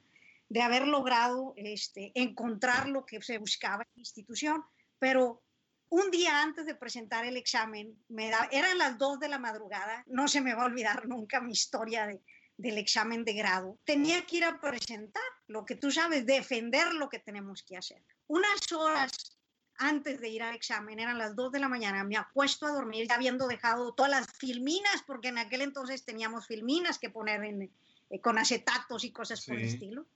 de 0.49 0.63
haber 0.63 0.89
logrado 0.89 1.53
este, 1.57 2.13
encontrar 2.15 2.89
lo 2.89 3.05
que 3.05 3.21
se 3.21 3.37
buscaba 3.37 3.83
en 3.83 3.91
la 3.97 4.01
institución. 4.01 4.65
Pero 4.99 5.43
un 5.91 6.11
día 6.11 6.41
antes 6.41 6.65
de 6.65 6.75
presentar 6.75 7.27
el 7.27 7.37
examen, 7.37 7.95
me 8.09 8.33
eran 8.53 8.79
las 8.79 8.97
dos 8.97 9.21
de 9.21 9.29
la 9.29 9.39
madrugada, 9.39 10.03
no 10.07 10.29
se 10.29 10.41
me 10.41 10.55
va 10.55 10.63
a 10.63 10.67
olvidar 10.67 11.07
nunca 11.07 11.43
mi 11.43 11.53
historia 11.53 12.07
de, 12.07 12.23
del 12.57 12.79
examen 12.79 13.23
de 13.23 13.35
grado, 13.35 13.79
tenía 13.85 14.25
que 14.25 14.39
ir 14.39 14.45
a 14.45 14.59
presentar 14.59 15.23
lo 15.47 15.67
que 15.67 15.75
tú 15.75 15.91
sabes, 15.91 16.25
defender 16.25 16.95
lo 16.95 17.11
que 17.11 17.19
tenemos 17.19 17.63
que 17.63 17.77
hacer. 17.77 18.03
Unas 18.29 18.73
horas 18.73 19.38
antes 19.79 20.21
de 20.21 20.29
ir 20.29 20.43
al 20.43 20.55
examen, 20.55 20.99
eran 20.99 21.19
las 21.19 21.35
2 21.35 21.53
de 21.53 21.61
la 21.61 21.69
mañana, 21.69 22.05
me 22.05 22.17
acuesto 22.17 22.67
a 22.67 22.73
dormir 22.73 23.07
ya 23.09 23.15
habiendo 23.15 23.47
dejado 23.47 23.95
todas 23.95 24.11
las 24.11 24.27
filminas, 24.37 25.03
porque 25.07 25.29
en 25.29 25.39
aquel 25.39 25.63
entonces 25.63 26.05
teníamos 26.05 26.47
filminas 26.47 26.99
que 26.99 27.11
poner 27.11 27.45
en, 27.45 27.71
eh, 28.11 28.21
con 28.21 28.39
acetatos 28.39 29.05
y 29.05 29.13
cosas 29.13 29.45
por 29.47 29.57
el 29.57 29.65
estilo. 29.65 30.07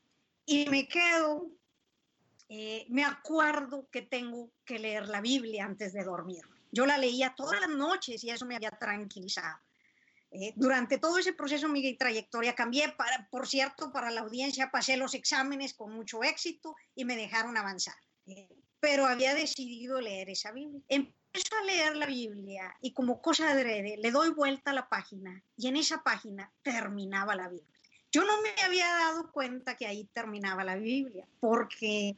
Y 0.45 0.69
me 0.69 0.89
quedo, 0.89 1.51
eh, 2.49 2.87
me 2.89 3.05
acuerdo 3.05 3.89
que 3.91 4.03
tengo 4.03 4.51
que 4.65 4.79
leer 4.79 5.09
la 5.09 5.21
Biblia 5.21 5.65
antes 5.65 5.93
de 5.93 6.03
dormir. 6.03 6.43
Yo 6.73 6.87
la 6.87 6.99
leía 6.99 7.35
todas 7.37 7.61
las 7.61 7.71
noches 7.71 8.25
y 8.25 8.31
eso 8.31 8.47
me 8.47 8.57
había 8.57 8.71
tranquilizado. 8.71 9.59
Eh, 10.35 10.55
durante 10.57 10.97
todo 10.97 11.19
ese 11.19 11.35
proceso, 11.35 11.69
mi 11.69 11.95
trayectoria 11.95 12.55
cambié, 12.55 12.91
para, 12.93 13.29
por 13.31 13.47
cierto, 13.47 13.93
para 13.93 14.11
la 14.11 14.23
audiencia 14.23 14.71
pasé 14.71 14.97
los 14.97 15.13
exámenes 15.13 15.75
con 15.75 15.93
mucho 15.93 16.23
éxito 16.23 16.75
y 16.95 17.05
me 17.05 17.17
dejaron 17.17 17.59
avanzar. 17.59 17.95
Eh, 18.27 18.49
pero 18.83 19.07
había 19.07 19.33
decidido 19.37 20.01
leer 20.01 20.29
esa 20.29 20.51
Biblia. 20.51 20.83
Empiezo 20.89 21.57
a 21.57 21.65
leer 21.65 21.97
la 21.97 22.07
Biblia 22.07 22.77
y 22.81 22.93
como 22.93 23.23
cosa 23.23 23.47
de 23.47 23.53
adrede, 23.53 23.97
le 23.97 24.11
doy 24.11 24.31
vuelta 24.31 24.73
a 24.73 24.75
la 24.75 24.89
página 24.89 25.41
y 25.57 25.69
en 25.69 25.77
esa 25.77 26.03
página 26.03 26.53
terminaba 26.63 27.37
la 27.37 27.49
Biblia. 27.49 27.79
Yo 28.11 28.25
no 28.25 28.43
me 28.43 28.51
había 28.61 28.89
dado 28.89 29.31
cuenta 29.31 29.77
que 29.77 29.87
ahí 29.87 30.11
terminaba 30.13 30.65
la 30.65 30.75
Biblia, 30.75 31.29
porque 31.39 32.17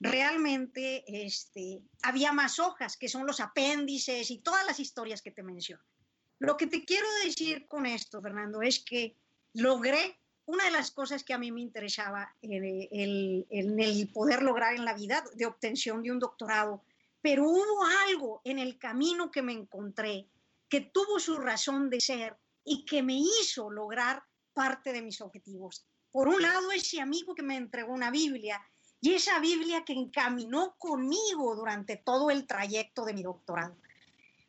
realmente 0.00 1.04
este, 1.06 1.82
había 2.02 2.32
más 2.32 2.58
hojas, 2.60 2.96
que 2.96 3.10
son 3.10 3.26
los 3.26 3.38
apéndices 3.38 4.30
y 4.30 4.38
todas 4.38 4.64
las 4.64 4.80
historias 4.80 5.20
que 5.20 5.32
te 5.32 5.42
menciono. 5.42 5.84
Lo 6.38 6.56
que 6.56 6.66
te 6.66 6.86
quiero 6.86 7.06
decir 7.24 7.68
con 7.68 7.84
esto, 7.84 8.22
Fernando, 8.22 8.62
es 8.62 8.82
que 8.82 9.16
logré 9.52 10.18
una 10.46 10.64
de 10.64 10.70
las 10.70 10.90
cosas 10.90 11.24
que 11.24 11.34
a 11.34 11.38
mí 11.38 11.52
me 11.52 11.60
interesaba 11.60 12.34
en 12.40 12.64
el, 13.50 14.10
poder 14.12 14.42
lograr 14.42 14.74
en 14.74 14.84
la 14.84 14.94
vida 14.94 15.24
de 15.34 15.46
obtención 15.46 16.02
de 16.02 16.12
un 16.12 16.18
doctorado, 16.18 16.82
pero 17.20 17.44
hubo 17.44 17.84
algo 18.06 18.40
en 18.44 18.58
el 18.58 18.78
camino 18.78 19.30
que 19.30 19.42
me 19.42 19.52
encontré 19.52 20.26
que 20.68 20.80
tuvo 20.80 21.20
su 21.20 21.36
razón 21.36 21.90
de 21.90 22.00
ser 22.00 22.36
y 22.64 22.84
que 22.84 23.02
me 23.02 23.14
hizo 23.14 23.70
lograr 23.70 24.22
parte 24.52 24.92
de 24.92 25.02
mis 25.02 25.20
objetivos. 25.20 25.84
Por 26.10 26.28
un 26.28 26.40
lado, 26.40 26.72
ese 26.72 27.00
amigo 27.00 27.34
que 27.34 27.42
me 27.42 27.56
entregó 27.56 27.92
una 27.92 28.10
Biblia 28.10 28.60
y 29.00 29.14
esa 29.14 29.38
Biblia 29.38 29.84
que 29.84 29.92
encaminó 29.92 30.74
conmigo 30.78 31.54
durante 31.54 31.96
todo 31.96 32.30
el 32.30 32.46
trayecto 32.46 33.04
de 33.04 33.14
mi 33.14 33.22
doctorado 33.22 33.76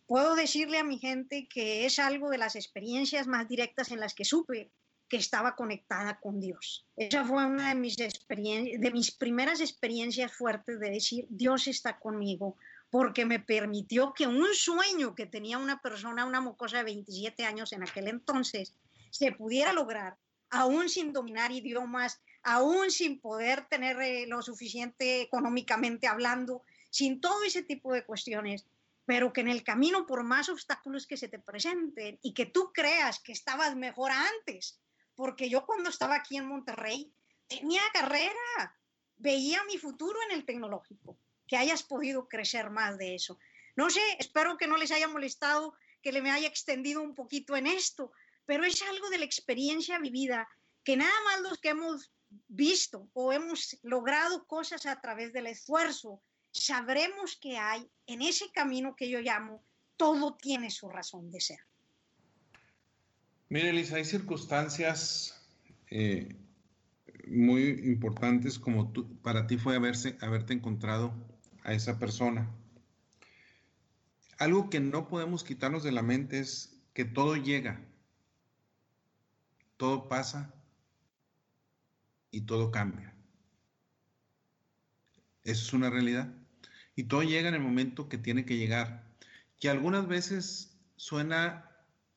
puedo 0.08 0.36
decirle 0.36 0.80
a 0.80 0.84
mi 0.84 0.98
gente 0.98 1.48
que 1.48 1.86
es 1.86 2.00
algo 2.00 2.30
de 2.30 2.38
las 2.38 2.56
experiencias 2.56 3.28
más 3.28 3.48
directas 3.48 3.92
en 3.92 4.00
las 4.00 4.16
que 4.16 4.26
supe 4.26 4.72
que 5.08 5.18
estaba 5.18 5.56
conectada 5.56 6.20
con 6.20 6.40
Dios. 6.40 6.86
Esa 6.96 7.24
fue 7.24 7.46
una 7.46 7.70
de 7.70 7.76
mis, 7.76 7.96
de 7.96 8.92
mis 8.92 9.12
primeras 9.12 9.62
experiencias 9.62 10.34
fuertes 10.34 10.80
de 10.80 10.90
decir, 10.90 11.26
Dios 11.30 11.68
está 11.68 12.00
conmigo, 12.00 12.58
porque 12.90 13.26
me 13.26 13.40
permitió 13.40 14.14
que 14.14 14.28
un 14.28 14.54
sueño 14.54 15.16
que 15.16 15.26
tenía 15.26 15.58
una 15.58 15.82
persona, 15.82 16.26
una 16.26 16.42
mocosa 16.42 16.80
de 16.80 16.86
27 16.86 17.46
años 17.46 17.74
en 17.74 17.84
aquel 17.84 18.08
entonces, 18.08 18.74
se 19.10 19.32
pudiera 19.32 19.74
lograr, 19.74 20.18
aún 20.50 20.90
sin 20.90 21.14
dominar 21.14 21.52
idiomas, 21.52 22.22
aún 22.44 22.92
sin 22.92 23.20
poder 23.20 23.68
tener 23.70 24.00
eh, 24.02 24.26
lo 24.28 24.42
suficiente 24.42 25.22
económicamente 25.22 26.08
hablando, 26.08 26.64
sin 26.90 27.20
todo 27.20 27.44
ese 27.44 27.64
tipo 27.64 27.94
de 27.94 28.06
cuestiones 28.06 28.66
pero 29.08 29.32
que 29.32 29.40
en 29.40 29.48
el 29.48 29.64
camino, 29.64 30.06
por 30.06 30.26
más 30.26 30.50
obstáculos 30.50 31.08
que 31.08 31.16
se 31.16 31.30
te 31.30 31.40
presenten 31.40 32.20
y 32.22 32.34
que 32.34 32.46
tú 32.46 32.74
creas 32.74 33.22
que 33.22 33.32
estabas 33.32 33.74
mejor 33.78 34.12
antes, 34.12 34.82
porque 35.18 35.50
yo 35.50 35.66
cuando 35.66 35.90
estaba 35.90 36.16
aquí 36.16 36.38
en 36.38 36.46
Monterrey 36.46 37.12
tenía 37.48 37.82
carrera, 37.92 38.80
veía 39.18 39.64
mi 39.64 39.80
futuro 39.80 40.20
en 40.30 40.38
el 40.38 40.46
tecnológico, 40.46 41.18
que 41.48 41.58
hayas 41.58 41.82
podido 41.82 42.30
crecer 42.30 42.70
más 42.70 43.00
de 43.00 43.16
eso. 43.16 43.40
No 43.76 43.90
sé, 43.90 44.02
espero 44.20 44.58
que 44.58 44.68
no 44.68 44.78
les 44.78 44.92
haya 44.92 45.08
molestado, 45.08 45.74
que 46.04 46.12
le 46.12 46.22
me 46.22 46.30
haya 46.30 46.48
extendido 46.48 47.02
un 47.02 47.16
poquito 47.16 47.58
en 47.58 47.66
esto, 47.66 48.12
pero 48.46 48.64
es 48.64 48.80
algo 48.84 49.10
de 49.10 49.18
la 49.18 49.26
experiencia 49.26 49.98
vivida, 49.98 50.48
que 50.84 50.96
nada 50.96 51.20
más 51.26 51.42
los 51.42 51.58
que 51.58 51.70
hemos 51.70 52.12
visto 52.48 53.10
o 53.14 53.34
hemos 53.34 53.76
logrado 53.82 54.46
cosas 54.46 54.86
a 54.86 55.02
través 55.02 55.34
del 55.34 55.48
esfuerzo, 55.48 56.22
sabremos 56.52 57.38
que 57.38 57.58
hay 57.58 57.90
en 58.06 58.22
ese 58.22 58.52
camino 58.52 58.96
que 58.96 59.10
yo 59.10 59.20
llamo, 59.20 59.64
todo 59.96 60.36
tiene 60.36 60.70
su 60.70 60.88
razón 60.90 61.32
de 61.32 61.42
ser. 61.42 61.67
Mire, 63.50 63.70
Elisa, 63.70 63.96
hay 63.96 64.06
circunstancias 64.06 65.42
eh, 65.90 66.36
muy 67.28 67.70
importantes 67.86 68.60
como 68.60 68.92
tú, 68.92 69.08
para 69.22 69.48
ti 69.48 69.58
fue 69.58 69.76
haberse, 69.76 70.18
haberte 70.22 70.54
encontrado 70.54 71.14
a 71.64 71.74
esa 71.74 71.98
persona. 71.98 72.50
Algo 74.38 74.70
que 74.70 74.80
no 74.80 75.08
podemos 75.08 75.44
quitarnos 75.44 75.84
de 75.84 75.92
la 75.92 76.04
mente 76.04 76.40
es 76.40 76.78
que 76.94 77.06
todo 77.06 77.36
llega, 77.36 77.82
todo 79.78 80.08
pasa 80.10 80.54
y 82.32 82.42
todo 82.42 82.72
cambia. 82.72 83.14
Eso 85.44 85.66
es 85.66 85.74
una 85.74 85.90
realidad. 85.90 86.34
Y 86.96 87.04
todo 87.04 87.24
llega 87.24 87.48
en 87.48 87.56
el 87.56 87.62
momento 87.62 88.10
que 88.10 88.18
tiene 88.18 88.44
que 88.44 88.58
llegar. 88.58 89.08
Que 89.60 89.70
algunas 89.70 90.08
veces 90.08 90.78
suena 90.98 91.72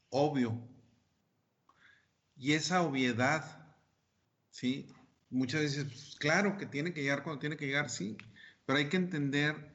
obvio. 0.08 0.58
Y 2.40 2.54
esa 2.54 2.80
obviedad, 2.80 3.44
¿sí? 4.48 4.88
Muchas 5.28 5.60
veces, 5.60 5.84
pues, 5.84 6.16
claro 6.18 6.56
que 6.56 6.64
tiene 6.64 6.94
que 6.94 7.02
llegar 7.02 7.22
cuando 7.22 7.38
tiene 7.38 7.58
que 7.58 7.66
llegar, 7.66 7.90
sí. 7.90 8.16
Pero 8.64 8.78
hay 8.78 8.88
que 8.88 8.96
entender 8.96 9.74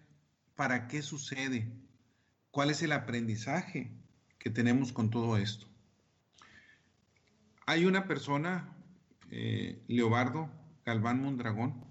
para 0.55 0.87
qué 0.87 1.03
sucede. 1.03 1.71
¿Cuál 2.49 2.71
es 2.71 2.81
el 2.81 2.91
aprendizaje 2.91 3.91
que 4.39 4.49
tenemos 4.49 4.91
con 4.91 5.11
todo 5.11 5.37
esto? 5.37 5.67
Hay 7.67 7.85
una 7.85 8.07
persona, 8.07 8.75
eh, 9.29 9.83
Leobardo 9.87 10.49
Galván 10.87 11.21
Mondragón, 11.21 11.85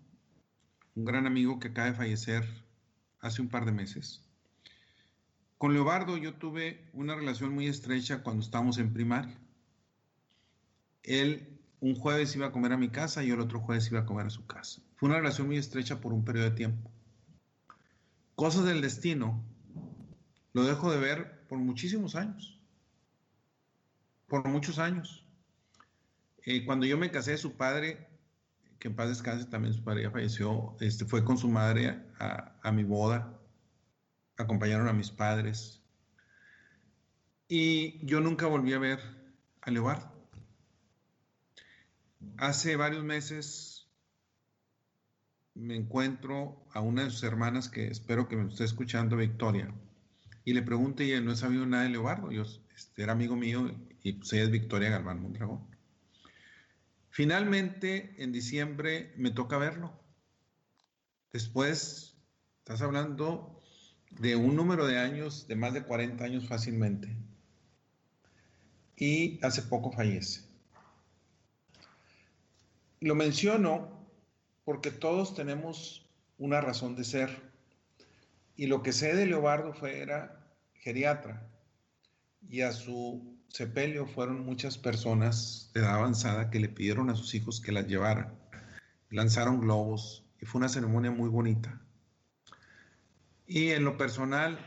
un 0.96 1.04
gran 1.04 1.28
amigo 1.28 1.60
que 1.60 1.68
acaba 1.68 1.90
de 1.90 1.94
fallecer 1.94 2.44
hace 3.20 3.40
un 3.40 3.48
par 3.48 3.64
de 3.64 3.70
meses. 3.70 4.24
Con 5.56 5.72
Leobardo 5.72 6.16
yo 6.16 6.34
tuve 6.34 6.90
una 6.94 7.14
relación 7.14 7.54
muy 7.54 7.68
estrecha 7.68 8.24
cuando 8.24 8.42
estábamos 8.42 8.78
en 8.78 8.92
primaria. 8.92 9.38
Él 11.04 11.48
un 11.80 11.94
jueves 11.94 12.34
iba 12.34 12.46
a 12.46 12.52
comer 12.52 12.72
a 12.72 12.76
mi 12.76 12.88
casa 12.88 13.22
y 13.22 13.30
el 13.30 13.40
otro 13.40 13.60
jueves 13.60 13.90
iba 13.90 14.00
a 14.00 14.06
comer 14.06 14.26
a 14.26 14.30
su 14.30 14.46
casa. 14.46 14.80
Fue 14.96 15.08
una 15.08 15.18
relación 15.18 15.46
muy 15.46 15.58
estrecha 15.58 16.00
por 16.00 16.12
un 16.12 16.24
periodo 16.24 16.50
de 16.50 16.56
tiempo. 16.56 16.90
Cosas 18.34 18.64
del 18.64 18.80
destino, 18.80 19.44
lo 20.52 20.64
dejo 20.64 20.90
de 20.90 20.98
ver 20.98 21.46
por 21.48 21.58
muchísimos 21.58 22.16
años. 22.16 22.58
Por 24.26 24.48
muchos 24.48 24.78
años. 24.78 25.26
Eh, 26.46 26.64
cuando 26.64 26.86
yo 26.86 26.98
me 26.98 27.10
casé, 27.10 27.36
su 27.36 27.56
padre 27.56 28.08
que 28.84 28.88
en 28.88 28.96
paz 28.96 29.08
descanse, 29.08 29.46
también 29.46 29.72
su 29.72 29.82
padre 29.82 30.02
ya 30.02 30.10
falleció, 30.10 30.76
este, 30.78 31.06
fue 31.06 31.24
con 31.24 31.38
su 31.38 31.48
madre 31.48 32.02
a, 32.18 32.70
mi 32.70 32.84
boda, 32.84 33.40
acompañaron 34.36 34.88
a 34.88 34.92
mis 34.92 35.10
padres. 35.10 35.80
Y 37.48 38.04
yo 38.04 38.20
nunca 38.20 38.46
volví 38.46 38.74
a 38.74 38.78
ver 38.78 39.00
a 39.62 39.70
Leobardo. 39.70 40.13
Hace 42.36 42.76
varios 42.76 43.04
meses 43.04 43.88
me 45.54 45.76
encuentro 45.76 46.66
a 46.72 46.80
una 46.80 47.04
de 47.04 47.10
sus 47.10 47.22
hermanas 47.22 47.68
que 47.68 47.86
espero 47.86 48.28
que 48.28 48.36
me 48.36 48.48
esté 48.48 48.64
escuchando, 48.64 49.16
Victoria, 49.16 49.72
y 50.44 50.52
le 50.52 50.62
pregunto 50.62 51.02
y 51.02 51.20
no 51.20 51.32
he 51.32 51.36
sabido 51.36 51.64
nada 51.64 51.84
de 51.84 51.90
Leobardo. 51.90 52.30
Yo 52.32 52.42
este, 52.74 53.02
era 53.02 53.12
amigo 53.12 53.36
mío 53.36 53.74
y 54.02 54.14
pues 54.14 54.32
ella 54.32 54.44
es 54.44 54.50
Victoria 54.50 54.90
Galván 54.90 55.22
Mondragón. 55.22 55.66
Finalmente, 57.10 58.14
en 58.22 58.32
diciembre 58.32 59.14
me 59.16 59.30
toca 59.30 59.56
verlo. 59.56 59.92
Después, 61.32 62.16
estás 62.58 62.82
hablando 62.82 63.62
de 64.10 64.36
un 64.36 64.56
número 64.56 64.86
de 64.86 64.98
años, 64.98 65.46
de 65.46 65.56
más 65.56 65.72
de 65.74 65.84
40 65.84 66.24
años 66.24 66.48
fácilmente. 66.48 67.16
y 68.96 69.44
hace 69.44 69.62
poco 69.62 69.90
fallece. 69.90 70.43
Lo 73.04 73.14
menciono 73.14 74.08
porque 74.64 74.90
todos 74.90 75.34
tenemos 75.34 76.08
una 76.38 76.62
razón 76.62 76.96
de 76.96 77.04
ser. 77.04 77.52
Y 78.56 78.66
lo 78.66 78.82
que 78.82 78.94
sé 78.94 79.14
de 79.14 79.26
Leobardo 79.26 79.74
fue, 79.74 80.00
era 80.00 80.42
geriatra. 80.72 81.46
Y 82.48 82.62
a 82.62 82.72
su 82.72 83.36
sepelio 83.48 84.06
fueron 84.06 84.46
muchas 84.46 84.78
personas 84.78 85.70
de 85.74 85.80
edad 85.80 85.96
avanzada 85.96 86.48
que 86.48 86.58
le 86.58 86.70
pidieron 86.70 87.10
a 87.10 87.14
sus 87.14 87.34
hijos 87.34 87.60
que 87.60 87.72
las 87.72 87.86
llevaran. 87.86 88.38
Lanzaron 89.10 89.60
globos 89.60 90.24
y 90.40 90.46
fue 90.46 90.60
una 90.60 90.70
ceremonia 90.70 91.10
muy 91.10 91.28
bonita. 91.28 91.82
Y 93.46 93.72
en 93.72 93.84
lo 93.84 93.98
personal, 93.98 94.58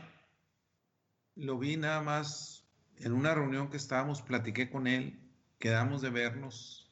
lo 1.34 1.58
vi 1.58 1.76
nada 1.76 2.02
más 2.02 2.68
en 2.98 3.14
una 3.14 3.34
reunión 3.34 3.68
que 3.68 3.78
estábamos, 3.78 4.22
platiqué 4.22 4.70
con 4.70 4.86
él, 4.86 5.28
quedamos 5.58 6.02
de 6.02 6.10
vernos. 6.10 6.87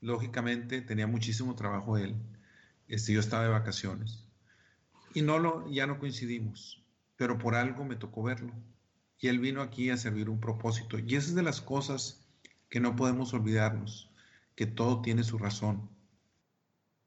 Lógicamente 0.00 0.80
tenía 0.82 1.06
muchísimo 1.06 1.54
trabajo 1.54 1.98
él. 1.98 2.16
Este, 2.88 3.12
yo 3.12 3.20
estaba 3.20 3.44
de 3.44 3.50
vacaciones. 3.50 4.24
Y 5.14 5.22
no 5.22 5.38
lo, 5.38 5.70
ya 5.70 5.86
no 5.86 5.98
coincidimos, 5.98 6.84
pero 7.16 7.38
por 7.38 7.54
algo 7.54 7.84
me 7.84 7.96
tocó 7.96 8.22
verlo. 8.22 8.52
Y 9.18 9.28
él 9.28 9.38
vino 9.38 9.62
aquí 9.62 9.90
a 9.90 9.96
servir 9.96 10.28
un 10.28 10.40
propósito. 10.40 10.98
Y 10.98 11.16
esa 11.16 11.28
es 11.28 11.34
de 11.34 11.42
las 11.42 11.60
cosas 11.60 12.28
que 12.68 12.80
no 12.80 12.96
podemos 12.96 13.32
olvidarnos, 13.34 14.10
que 14.54 14.66
todo 14.66 15.02
tiene 15.02 15.24
su 15.24 15.38
razón 15.38 15.90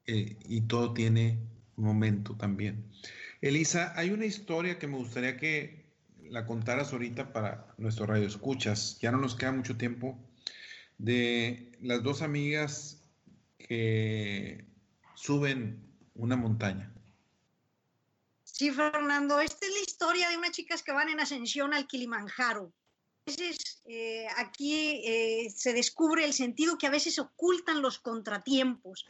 eh, 0.05 0.37
y 0.45 0.61
todo 0.61 0.93
tiene 0.93 1.39
un 1.77 1.85
momento 1.85 2.35
también. 2.35 2.91
Elisa, 3.39 3.93
hay 3.95 4.11
una 4.11 4.25
historia 4.25 4.77
que 4.77 4.87
me 4.87 4.97
gustaría 4.97 5.37
que 5.37 5.81
la 6.23 6.45
contaras 6.45 6.93
ahorita 6.93 7.33
para 7.33 7.73
nuestro 7.77 8.05
radio 8.05 8.27
escuchas. 8.27 8.99
Ya 8.99 9.11
no 9.11 9.17
nos 9.17 9.35
queda 9.35 9.51
mucho 9.51 9.77
tiempo 9.77 10.17
de 11.01 11.71
las 11.81 12.03
dos 12.03 12.21
amigas 12.21 13.01
que 13.57 14.63
suben 15.15 15.81
una 16.13 16.35
montaña. 16.35 16.93
Sí, 18.43 18.69
Fernando, 18.69 19.39
esta 19.39 19.65
es 19.65 19.73
la 19.73 19.79
historia 19.79 20.29
de 20.29 20.37
unas 20.37 20.51
chicas 20.51 20.83
que 20.83 20.91
van 20.91 21.09
en 21.09 21.19
ascensión 21.19 21.73
al 21.73 21.87
Kilimanjaro. 21.87 22.71
A 23.25 23.31
veces 23.31 23.81
eh, 23.85 24.27
aquí 24.37 25.01
eh, 25.03 25.51
se 25.55 25.73
descubre 25.73 26.23
el 26.23 26.33
sentido 26.33 26.77
que 26.77 26.85
a 26.85 26.91
veces 26.91 27.17
ocultan 27.17 27.81
los 27.81 27.97
contratiempos 27.97 29.07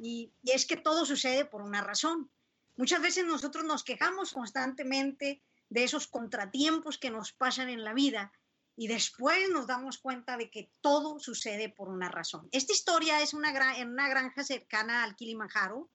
y, 0.00 0.32
y 0.42 0.50
es 0.50 0.66
que 0.66 0.76
todo 0.76 1.06
sucede 1.06 1.44
por 1.44 1.62
una 1.62 1.82
razón. 1.82 2.28
Muchas 2.76 3.00
veces 3.00 3.24
nosotros 3.24 3.64
nos 3.64 3.84
quejamos 3.84 4.32
constantemente 4.32 5.40
de 5.68 5.84
esos 5.84 6.08
contratiempos 6.08 6.98
que 6.98 7.10
nos 7.10 7.32
pasan 7.32 7.68
en 7.68 7.84
la 7.84 7.94
vida 7.94 8.32
y 8.78 8.86
después 8.86 9.50
nos 9.50 9.66
damos 9.66 9.98
cuenta 9.98 10.36
de 10.36 10.50
que 10.50 10.70
todo 10.80 11.18
sucede 11.18 11.68
por 11.68 11.88
una 11.88 12.08
razón. 12.08 12.48
Esta 12.52 12.72
historia 12.72 13.20
es 13.20 13.34
una 13.34 13.50
en 13.76 13.88
una 13.90 14.08
granja 14.08 14.44
cercana 14.44 15.02
al 15.02 15.16
Kilimanjaro, 15.16 15.90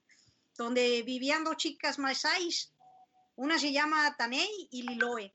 donde 0.58 1.02
vivían 1.04 1.46
dos 1.46 1.56
chicas 1.56 1.98
masáis, 1.98 2.74
una 3.36 3.58
se 3.58 3.72
llama 3.72 4.14
Tanei 4.18 4.68
y 4.70 4.84
Liloe. 4.84 5.34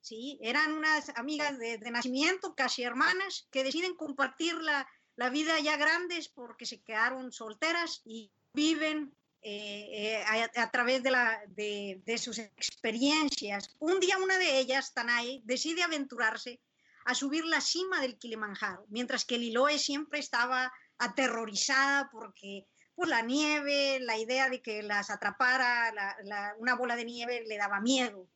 ¿sí? 0.00 0.38
Eran 0.40 0.72
unas 0.72 1.12
amigas 1.16 1.58
de, 1.58 1.76
de 1.76 1.90
nacimiento, 1.90 2.54
casi 2.54 2.82
hermanas, 2.82 3.46
que 3.50 3.62
deciden 3.62 3.94
compartir 3.94 4.54
la, 4.54 4.88
la 5.16 5.28
vida 5.28 5.60
ya 5.60 5.76
grandes 5.76 6.28
porque 6.30 6.64
se 6.64 6.80
quedaron 6.80 7.30
solteras 7.30 8.00
y 8.06 8.30
viven 8.54 9.14
eh, 9.42 10.22
eh, 10.24 10.50
a, 10.56 10.70
través 10.70 11.02
de, 11.02 11.10
la, 11.10 11.40
de, 11.48 12.18
sus 12.18 12.38
experiencias. 12.38 13.76
Un 13.78 14.00
día 14.00 14.18
una 14.18 14.38
de 14.38 14.58
ellas, 14.58 14.92
Tanay, 14.94 15.42
decide 15.44 15.82
aventurarse 15.82 16.58
a 17.06 17.14
subir 17.14 17.44
la 17.44 17.60
cima 17.60 18.00
del 18.00 18.18
Kilimanjaro, 18.18 18.84
mientras 18.88 19.24
que 19.24 19.38
Liloe 19.38 19.78
siempre 19.78 20.18
estaba 20.18 20.72
aterrorizada 20.98 22.10
porque 22.10 22.66
por 22.94 23.08
la 23.08 23.22
nieve, 23.22 24.00
la 24.00 24.18
idea 24.18 24.48
de 24.48 24.60
que 24.60 24.82
las 24.82 25.10
atrapara 25.10 25.92
una 26.58 26.74
bola 26.74 26.96
de 26.96 27.04
nieve 27.04 27.44
le 27.46 27.58
daba 27.58 27.80
miedo. 27.80 28.26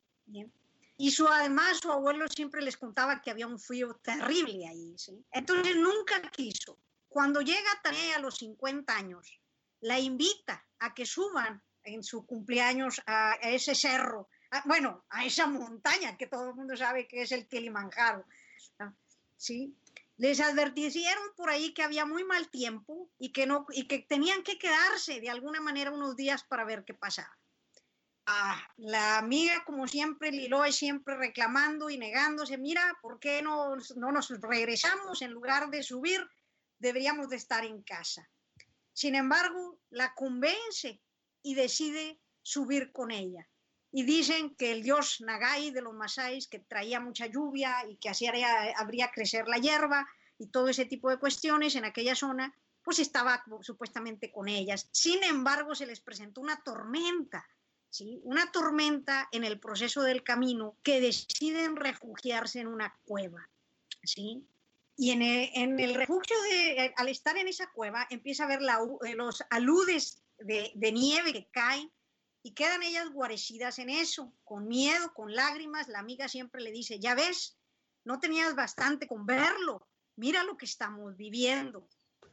Y 0.98 1.10
su, 1.10 1.26
además 1.26 1.78
su 1.78 1.90
abuelo 1.90 2.28
siempre 2.28 2.60
les 2.60 2.76
contaba 2.76 3.22
que 3.22 3.30
había 3.30 3.46
un 3.46 3.58
frío 3.58 3.96
terrible 4.02 4.68
ahí. 4.68 4.94
Entonces 5.32 5.76
nunca 5.76 6.20
quiso. 6.30 6.78
Cuando 7.08 7.40
llega 7.40 7.80
Tanay 7.82 8.12
a 8.12 8.18
los 8.18 8.36
50 8.36 8.94
años, 8.94 9.40
la 9.80 9.98
invita 9.98 10.64
a 10.78 10.94
que 10.94 11.06
suban 11.06 11.62
en 11.82 12.04
su 12.04 12.26
cumpleaños 12.26 13.00
a, 13.06 13.34
ese 13.42 13.74
cerro, 13.74 14.28
bueno, 14.66 15.04
a 15.08 15.24
esa 15.24 15.46
montaña 15.46 16.16
que 16.18 16.26
todo 16.26 16.50
el 16.50 16.54
mundo 16.54 16.76
sabe 16.76 17.08
que 17.08 17.22
es 17.22 17.32
el 17.32 17.48
Kilimanjaro. 17.48 18.26
¿Sí? 19.40 19.74
Les 20.18 20.38
advirtieron 20.38 21.24
por 21.34 21.48
ahí 21.48 21.72
que 21.72 21.82
había 21.82 22.04
muy 22.04 22.24
mal 22.24 22.50
tiempo 22.50 23.10
y 23.18 23.32
que, 23.32 23.46
no, 23.46 23.66
y 23.70 23.88
que 23.88 24.00
tenían 24.00 24.42
que 24.42 24.58
quedarse 24.58 25.18
de 25.18 25.30
alguna 25.30 25.62
manera 25.62 25.90
unos 25.90 26.14
días 26.14 26.44
para 26.44 26.64
ver 26.64 26.84
qué 26.84 26.92
pasaba. 26.92 27.34
Ah, 28.26 28.62
la 28.76 29.16
amiga, 29.16 29.64
como 29.64 29.88
siempre, 29.88 30.30
Liloe 30.30 30.72
siempre 30.72 31.16
reclamando 31.16 31.88
y 31.88 31.96
negándose, 31.96 32.58
mira, 32.58 32.82
¿por 33.00 33.18
qué 33.18 33.40
no, 33.40 33.76
no 33.96 34.12
nos 34.12 34.28
regresamos 34.28 35.22
en 35.22 35.32
lugar 35.32 35.70
de 35.70 35.82
subir? 35.82 36.20
Deberíamos 36.78 37.30
de 37.30 37.36
estar 37.36 37.64
en 37.64 37.82
casa. 37.82 38.28
Sin 38.92 39.14
embargo, 39.14 39.80
la 39.88 40.14
convence 40.14 41.00
y 41.42 41.54
decide 41.54 42.20
subir 42.42 42.92
con 42.92 43.10
ella. 43.10 43.48
Y 43.92 44.04
dicen 44.04 44.54
que 44.54 44.72
el 44.72 44.82
dios 44.82 45.20
Nagai 45.20 45.70
de 45.72 45.82
los 45.82 45.94
Masáis, 45.94 46.46
que 46.46 46.60
traía 46.60 47.00
mucha 47.00 47.26
lluvia 47.26 47.84
y 47.88 47.96
que 47.96 48.08
así 48.08 48.26
haría, 48.26 48.72
habría 48.76 49.10
crecer 49.10 49.48
la 49.48 49.58
hierba 49.58 50.08
y 50.38 50.46
todo 50.46 50.68
ese 50.68 50.84
tipo 50.84 51.10
de 51.10 51.18
cuestiones 51.18 51.74
en 51.74 51.84
aquella 51.84 52.14
zona, 52.14 52.54
pues 52.82 52.98
estaba 52.98 53.44
supuestamente 53.62 54.32
con 54.32 54.48
ellas. 54.48 54.88
Sin 54.92 55.22
embargo, 55.24 55.74
se 55.74 55.86
les 55.86 56.00
presentó 56.00 56.40
una 56.40 56.62
tormenta, 56.62 57.46
¿sí? 57.90 58.20
una 58.24 58.50
tormenta 58.50 59.28
en 59.32 59.44
el 59.44 59.58
proceso 59.60 60.02
del 60.02 60.22
camino 60.22 60.76
que 60.82 61.00
deciden 61.00 61.76
refugiarse 61.76 62.60
en 62.60 62.68
una 62.68 62.96
cueva. 63.04 63.48
¿sí? 64.02 64.46
Y 64.96 65.12
en 65.12 65.22
el, 65.22 65.94
refugio, 65.94 66.36
de, 66.42 66.92
al 66.96 67.08
estar 67.08 67.36
en 67.36 67.48
esa 67.48 67.70
cueva, 67.70 68.06
empieza 68.10 68.44
a 68.44 68.48
ver 68.48 68.60
los 68.62 69.42
aludes 69.50 70.22
de, 70.38 70.92
nieve 70.92 71.32
que 71.32 71.48
caen 71.50 71.90
y 72.42 72.52
quedan 72.52 72.82
ellas 72.82 73.10
guarecidas 73.10 73.78
en 73.78 73.90
eso, 73.90 74.32
con 74.44 74.66
miedo, 74.66 75.12
con 75.14 75.34
lágrimas. 75.34 75.88
La 75.88 75.98
amiga 75.98 76.28
siempre 76.28 76.62
le 76.62 76.72
dice, 76.72 76.98
ya 76.98 77.14
ves, 77.14 77.58
no 78.04 78.18
tenías 78.18 78.54
bastante 78.54 79.06
con 79.06 79.26
verlo, 79.26 79.86
mira 80.16 80.44
lo 80.44 80.56
que 80.56 80.66
estamos 80.66 81.16
viviendo. 81.16 81.88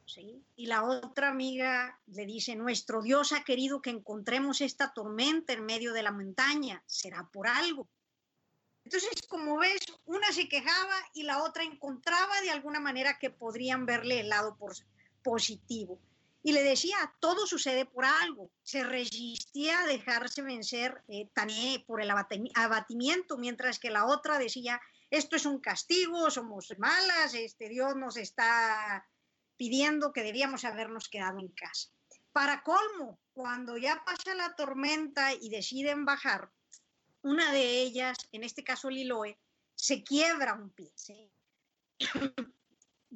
¿Sí? 0.06 0.42
Y 0.56 0.68
la 0.68 0.84
otra 0.84 1.30
amiga 1.30 2.00
le 2.06 2.26
dice, 2.26 2.56
nuestro 2.56 3.02
Dios 3.02 3.34
ha 3.34 3.44
querido 3.44 3.82
que 3.82 3.90
encontremos 3.90 4.62
esta 4.62 4.94
tormenta 4.94 5.52
en 5.52 5.66
medio 5.66 5.92
de 5.92 6.02
la 6.02 6.14
montaña, 6.14 6.82
será 6.86 7.28
por 7.30 7.46
algo. 7.46 7.90
Entonces, 8.86 9.28
como 9.28 9.58
ves, 9.58 9.82
una 10.06 10.32
se 10.32 10.48
quejaba 10.48 10.96
y 11.14 11.24
la 11.24 11.44
otra 11.44 11.66
encontraba 11.66 12.40
de 12.40 12.52
alguna 12.52 12.80
manera 12.80 13.20
que 13.20 13.30
podrían 13.30 13.86
verle 13.86 14.22
el 14.22 14.30
lado 14.30 14.58
positivo. 15.22 16.00
Y 16.48 16.54
le 16.54 16.64
decía, 16.64 17.14
todo 17.20 17.46
sucede 17.46 17.86
por 17.86 18.06
algo. 18.06 18.50
Se 18.64 18.82
resistía 18.82 19.82
a 19.82 19.86
dejarse 19.86 20.42
vencer 20.42 21.04
eh, 21.10 21.30
por 21.86 22.02
el 22.02 22.10
abatimiento, 22.10 23.38
mientras 23.38 23.80
que 23.80 23.90
la 23.90 24.06
otra 24.06 24.40
decía, 24.40 24.80
esto 25.10 25.36
es 25.36 25.46
un 25.46 25.60
castigo, 25.60 26.32
somos 26.32 26.74
malas, 26.78 27.34
este 27.34 27.68
Dios 27.68 27.98
nos 27.98 28.16
está 28.16 29.06
pidiendo 29.58 30.14
que 30.14 30.24
debíamos 30.24 30.64
habernos 30.64 31.10
quedado 31.10 31.38
en 31.40 31.50
casa. 31.50 31.90
Para 32.32 32.64
colmo, 32.64 33.20
cuando 33.34 33.76
ya 33.76 34.02
pasa 34.06 34.34
la 34.34 34.56
tormenta 34.56 35.34
y 35.34 35.50
deciden 35.50 36.06
bajar, 36.06 36.50
una 37.24 37.52
de 37.52 37.82
ellas, 37.82 38.16
en 38.32 38.46
este 38.46 38.64
caso 38.64 38.90
Liloe, 38.90 39.38
se 39.76 40.02
quiebra 40.02 40.54
un 40.54 40.70
pie. 40.70 40.94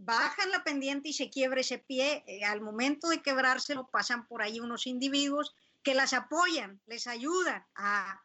Bajan 0.03 0.49
la 0.49 0.63
pendiente 0.63 1.09
y 1.09 1.13
se 1.13 1.29
quiebra 1.29 1.61
ese 1.61 1.77
pie. 1.77 2.23
Eh, 2.25 2.43
al 2.43 2.59
momento 2.59 3.09
de 3.09 3.21
quebrárselo 3.21 3.87
pasan 3.91 4.25
por 4.25 4.41
ahí 4.41 4.59
unos 4.59 4.87
individuos 4.87 5.53
que 5.83 5.93
las 5.93 6.13
apoyan, 6.13 6.81
les 6.87 7.05
ayudan 7.05 7.63
a, 7.75 8.19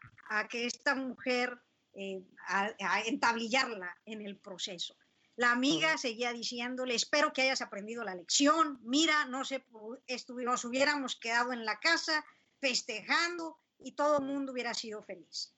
que 0.49 0.65
esta 0.65 0.95
mujer, 0.95 1.61
eh, 1.93 2.23
a, 2.49 3.03
entablillarla 3.05 3.95
en 4.07 4.23
el 4.23 4.39
proceso. 4.39 4.97
La 5.37 5.51
amiga 5.51 5.99
seguía 5.99 6.33
diciéndole, 6.33 6.95
espero 6.95 7.35
que 7.35 7.43
hayas 7.43 7.61
aprendido 7.61 8.05
la 8.05 8.15
lección, 8.15 8.81
mira, 8.83 9.27
no 9.27 9.45
sé, 9.45 9.67
nos 10.29 10.65
hubiéramos 10.65 11.17
quedado 11.17 11.53
en 11.53 11.67
la 11.67 11.79
casa 11.79 12.25
festejando 12.59 13.59
y 13.79 13.93
todo 13.93 14.17
el 14.17 14.25
mundo 14.25 14.53
hubiera 14.53 14.73
sido 14.73 15.03
feliz 15.03 15.53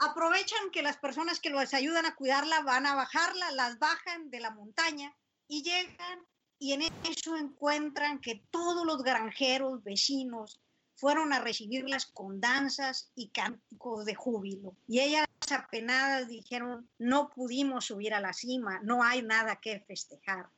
aprovechan 0.00 0.70
que 0.70 0.80
las 0.80 0.96
personas 0.96 1.40
que 1.40 1.50
los 1.50 1.74
ayudan 1.74 2.06
a 2.06 2.14
cuidarla 2.14 2.62
van 2.62 2.86
a 2.86 2.94
bajarla, 2.94 3.50
las 3.50 3.78
bajan 3.78 4.30
de 4.30 4.40
la 4.40 4.50
montaña 4.50 5.14
y 5.50 5.64
llegan 5.64 6.24
y 6.60 6.74
en 6.74 6.82
eso 6.82 7.36
encuentran 7.36 8.20
que 8.20 8.44
todos 8.50 8.86
los 8.86 9.02
granjeros 9.02 9.82
vecinos 9.82 10.60
fueron 10.94 11.32
a 11.32 11.40
recibirlas 11.40 12.06
con 12.06 12.40
danzas 12.40 13.10
y 13.16 13.30
cánticos 13.30 14.04
de 14.04 14.14
júbilo. 14.14 14.76
Y 14.86 15.00
ellas 15.00 15.26
apenadas 15.50 16.28
dijeron, 16.28 16.88
no 16.98 17.30
pudimos 17.30 17.86
subir 17.86 18.14
a 18.14 18.20
la 18.20 18.32
cima, 18.32 18.78
no 18.84 19.02
hay 19.02 19.22
nada 19.22 19.56
que 19.56 19.80
festejar. 19.80 20.50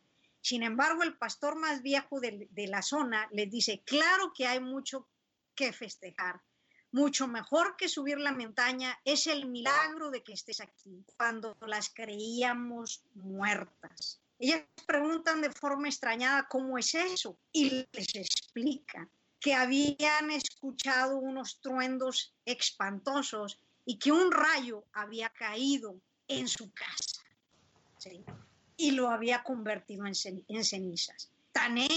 Sin 0.43 0.63
embargo, 0.63 1.05
el 1.05 1.17
pastor 1.17 1.57
más 1.57 1.81
viejo 1.81 2.21
de, 2.21 2.49
de 2.51 2.67
la 2.67 2.83
zona 2.83 3.29
les 3.33 3.51
dice, 3.51 3.83
claro 3.87 4.33
que 4.37 4.47
hay 4.47 4.61
mucho 4.61 5.09
que 5.55 5.73
festejar. 5.73 6.43
Mucho 6.91 7.29
mejor 7.29 7.77
que 7.77 7.89
subir 7.89 8.19
la 8.19 8.33
montaña 8.33 9.01
es 9.07 9.27
el 9.27 9.49
milagro 9.49 10.11
de 10.11 10.23
que 10.23 10.35
estés 10.35 10.61
aquí, 10.61 11.03
cuando 11.17 11.57
las 11.63 11.89
creíamos 11.89 13.03
muertas. 13.15 14.21
Ellas 14.43 14.65
preguntan 14.89 15.41
de 15.41 15.53
forma 15.53 15.87
extrañada 15.87 16.49
cómo 16.49 16.77
es 16.77 16.97
eso 16.97 17.39
y 17.53 17.87
les 17.93 18.13
explican 18.17 19.09
que 19.39 19.55
habían 19.55 20.33
escuchado 20.33 21.17
unos 21.17 21.61
truendos 21.61 22.35
espantosos 22.45 23.61
y 23.85 24.01
que 24.01 24.11
un 24.11 24.33
rayo 24.33 24.83
había 24.95 25.29
caído 25.29 25.95
en 26.27 26.49
su 26.49 26.73
casa 26.73 27.23
y 28.77 28.91
lo 28.91 29.11
había 29.11 29.45
convertido 29.45 30.07
en, 30.07 30.65
cenizas. 30.65 31.31
Tané, 31.53 31.89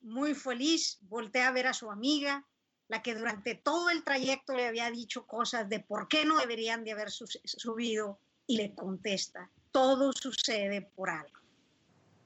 muy 0.00 0.34
feliz, 0.34 0.98
voltea 1.02 1.46
a 1.46 1.52
ver 1.52 1.68
a 1.68 1.72
su 1.72 1.88
amiga, 1.88 2.44
la 2.88 3.00
que 3.00 3.14
durante 3.14 3.54
todo 3.54 3.90
el 3.90 4.02
trayecto 4.02 4.56
le 4.56 4.66
había 4.66 4.90
dicho 4.90 5.24
cosas 5.24 5.68
de 5.68 5.78
por 5.78 6.08
qué 6.08 6.24
no 6.24 6.36
deberían 6.38 6.82
de 6.82 6.90
haber 6.90 7.12
subido 7.12 8.18
y 8.48 8.56
le 8.56 8.74
contesta, 8.74 9.48
todo 9.70 10.12
sucede 10.12 10.82
por 10.82 11.08
algo. 11.08 11.41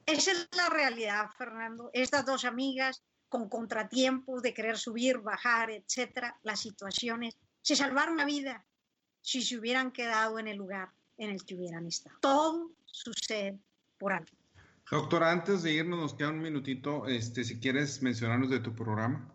Esa 0.06 0.32
es 0.32 0.48
la 0.56 0.68
realidad, 0.68 1.30
Fernando. 1.36 1.90
Estas 1.92 2.24
dos 2.24 2.44
amigas 2.44 3.02
con 3.28 3.48
contratiempos 3.48 4.42
de 4.42 4.54
querer 4.54 4.78
subir, 4.78 5.18
bajar, 5.18 5.70
etcétera, 5.70 6.38
las 6.42 6.60
situaciones, 6.60 7.36
se 7.60 7.74
salvaron 7.74 8.16
la 8.16 8.24
vida 8.24 8.64
si 9.20 9.42
se 9.42 9.58
hubieran 9.58 9.90
quedado 9.90 10.38
en 10.38 10.46
el 10.46 10.56
lugar 10.56 10.92
en 11.18 11.30
el 11.30 11.44
que 11.44 11.56
hubieran 11.56 11.86
estado. 11.86 12.16
Todo 12.20 12.70
sucede 12.86 13.58
por 13.98 14.12
algo. 14.12 14.30
Doctora, 14.88 15.32
antes 15.32 15.64
de 15.64 15.72
irnos, 15.72 15.98
nos 15.98 16.14
queda 16.14 16.28
un 16.28 16.40
minutito, 16.40 17.06
este, 17.06 17.42
si 17.42 17.58
quieres 17.58 18.02
mencionarnos 18.02 18.50
de 18.50 18.60
tu 18.60 18.74
programa. 18.74 19.32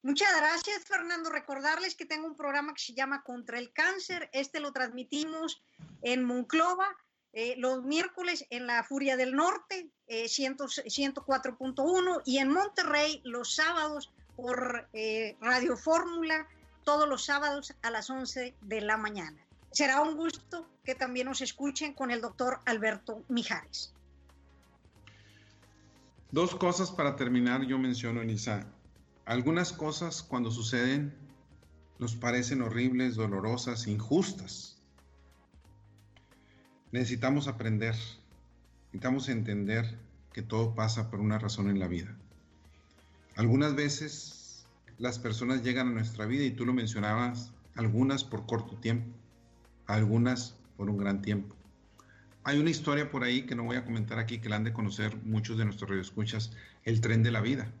Muchas 0.00 0.34
gracias, 0.38 0.84
Fernando. 0.84 1.28
Recordarles 1.28 1.94
que 1.94 2.06
tengo 2.06 2.26
un 2.26 2.36
programa 2.36 2.72
que 2.72 2.80
se 2.80 2.94
llama 2.94 3.22
Contra 3.22 3.58
el 3.58 3.72
Cáncer. 3.72 4.30
Este 4.32 4.60
lo 4.60 4.72
transmitimos 4.72 5.62
en 6.00 6.24
Monclova 6.24 6.88
eh, 7.38 7.54
los 7.58 7.84
miércoles 7.84 8.46
en 8.48 8.66
la 8.66 8.82
Furia 8.82 9.18
del 9.18 9.34
Norte, 9.34 9.90
104.1, 10.08 12.16
eh, 12.16 12.22
y 12.24 12.38
en 12.38 12.50
Monterrey 12.50 13.20
los 13.24 13.54
sábados 13.54 14.10
por 14.36 14.88
eh, 14.94 15.36
Radio 15.42 15.76
Fórmula, 15.76 16.48
todos 16.82 17.06
los 17.06 17.26
sábados 17.26 17.74
a 17.82 17.90
las 17.90 18.08
11 18.08 18.54
de 18.58 18.80
la 18.80 18.96
mañana. 18.96 19.36
Será 19.70 20.00
un 20.00 20.16
gusto 20.16 20.66
que 20.82 20.94
también 20.94 21.26
nos 21.26 21.42
escuchen 21.42 21.92
con 21.92 22.10
el 22.10 22.22
doctor 22.22 22.60
Alberto 22.64 23.22
Mijares. 23.28 23.92
Dos 26.30 26.54
cosas 26.54 26.90
para 26.90 27.16
terminar, 27.16 27.66
yo 27.66 27.78
menciono, 27.78 28.22
Elisa. 28.22 28.66
Algunas 29.26 29.74
cosas 29.74 30.22
cuando 30.22 30.50
suceden 30.50 31.14
nos 31.98 32.16
parecen 32.16 32.62
horribles, 32.62 33.14
dolorosas, 33.14 33.88
injustas 33.88 34.75
Necesitamos 36.92 37.48
aprender, 37.48 37.94
necesitamos 38.86 39.28
entender 39.28 39.98
que 40.32 40.42
todo 40.42 40.74
pasa 40.74 41.10
por 41.10 41.20
una 41.20 41.38
razón 41.38 41.68
en 41.68 41.78
la 41.78 41.88
vida. 41.88 42.14
Algunas 43.36 43.74
veces 43.74 44.66
las 44.98 45.18
personas 45.18 45.62
llegan 45.62 45.88
a 45.88 45.92
nuestra 45.92 46.26
vida 46.26 46.44
y 46.44 46.50
tú 46.50 46.64
lo 46.64 46.72
mencionabas, 46.72 47.52
algunas 47.74 48.24
por 48.24 48.46
corto 48.46 48.76
tiempo, 48.76 49.14
algunas 49.86 50.56
por 50.76 50.88
un 50.88 50.96
gran 50.96 51.22
tiempo. 51.22 51.54
Hay 52.44 52.58
una 52.60 52.70
historia 52.70 53.10
por 53.10 53.24
ahí 53.24 53.42
que 53.42 53.56
no 53.56 53.64
voy 53.64 53.76
a 53.76 53.84
comentar 53.84 54.18
aquí, 54.18 54.38
que 54.38 54.48
la 54.48 54.56
han 54.56 54.64
de 54.64 54.72
conocer 54.72 55.16
muchos 55.24 55.58
de 55.58 55.64
nuestros 55.64 55.90
radioescuchas, 55.90 56.52
el 56.84 57.00
tren 57.00 57.22
de 57.22 57.32
la 57.32 57.40
vida, 57.40 57.72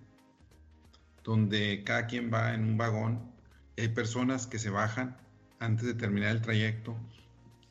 donde 1.22 1.84
cada 1.84 2.06
quien 2.06 2.32
va 2.32 2.52
en 2.52 2.64
un 2.64 2.76
vagón, 2.76 3.30
hay 3.78 3.88
personas 3.88 4.46
que 4.46 4.58
se 4.58 4.70
bajan 4.70 5.16
antes 5.60 5.86
de 5.86 5.94
terminar 5.94 6.30
el 6.30 6.42
trayecto, 6.42 6.96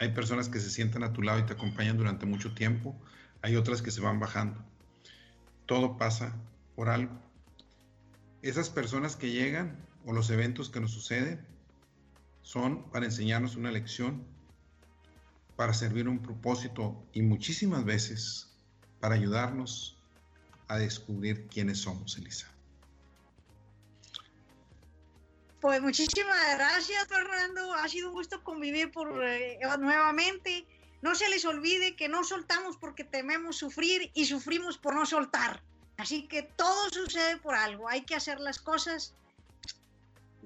hay 0.05 0.13
personas 0.13 0.49
que 0.49 0.59
se 0.59 0.69
sientan 0.69 1.03
a 1.03 1.13
tu 1.13 1.21
lado 1.21 1.39
y 1.39 1.43
te 1.43 1.53
acompañan 1.53 1.97
durante 1.97 2.25
mucho 2.25 2.53
tiempo. 2.53 2.95
Hay 3.41 3.55
otras 3.55 3.81
que 3.81 3.91
se 3.91 4.01
van 4.01 4.19
bajando. 4.19 4.63
Todo 5.65 5.97
pasa 5.97 6.35
por 6.75 6.89
algo. 6.89 7.19
Esas 8.41 8.69
personas 8.69 9.15
que 9.15 9.31
llegan 9.31 9.75
o 10.05 10.13
los 10.13 10.29
eventos 10.29 10.69
que 10.69 10.79
nos 10.79 10.91
suceden 10.91 11.45
son 12.43 12.83
para 12.91 13.05
enseñarnos 13.05 13.55
una 13.55 13.71
lección, 13.71 14.23
para 15.55 15.73
servir 15.73 16.07
un 16.07 16.19
propósito 16.19 17.03
y 17.11 17.23
muchísimas 17.23 17.83
veces 17.83 18.51
para 18.99 19.15
ayudarnos 19.15 19.97
a 20.67 20.77
descubrir 20.77 21.47
quiénes 21.47 21.79
somos, 21.79 22.17
Elisa. 22.17 22.54
Pues 25.61 25.81
muchísimas 25.81 26.57
gracias, 26.57 27.07
Fernando. 27.07 27.73
Ha 27.73 27.87
sido 27.87 28.09
un 28.09 28.13
gusto 28.13 28.43
convivir 28.43 28.91
por, 28.91 29.23
eh, 29.23 29.59
nuevamente. 29.79 30.65
No 31.01 31.15
se 31.15 31.29
les 31.29 31.45
olvide 31.45 31.95
que 31.95 32.07
no 32.07 32.23
soltamos 32.23 32.77
porque 32.77 33.03
tememos 33.03 33.57
sufrir 33.57 34.11
y 34.13 34.25
sufrimos 34.25 34.77
por 34.77 34.95
no 34.95 35.05
soltar. 35.05 35.61
Así 35.97 36.27
que 36.27 36.43
todo 36.43 36.89
sucede 36.89 37.37
por 37.37 37.55
algo. 37.55 37.87
Hay 37.87 38.01
que 38.01 38.15
hacer 38.15 38.39
las 38.39 38.59
cosas 38.59 39.15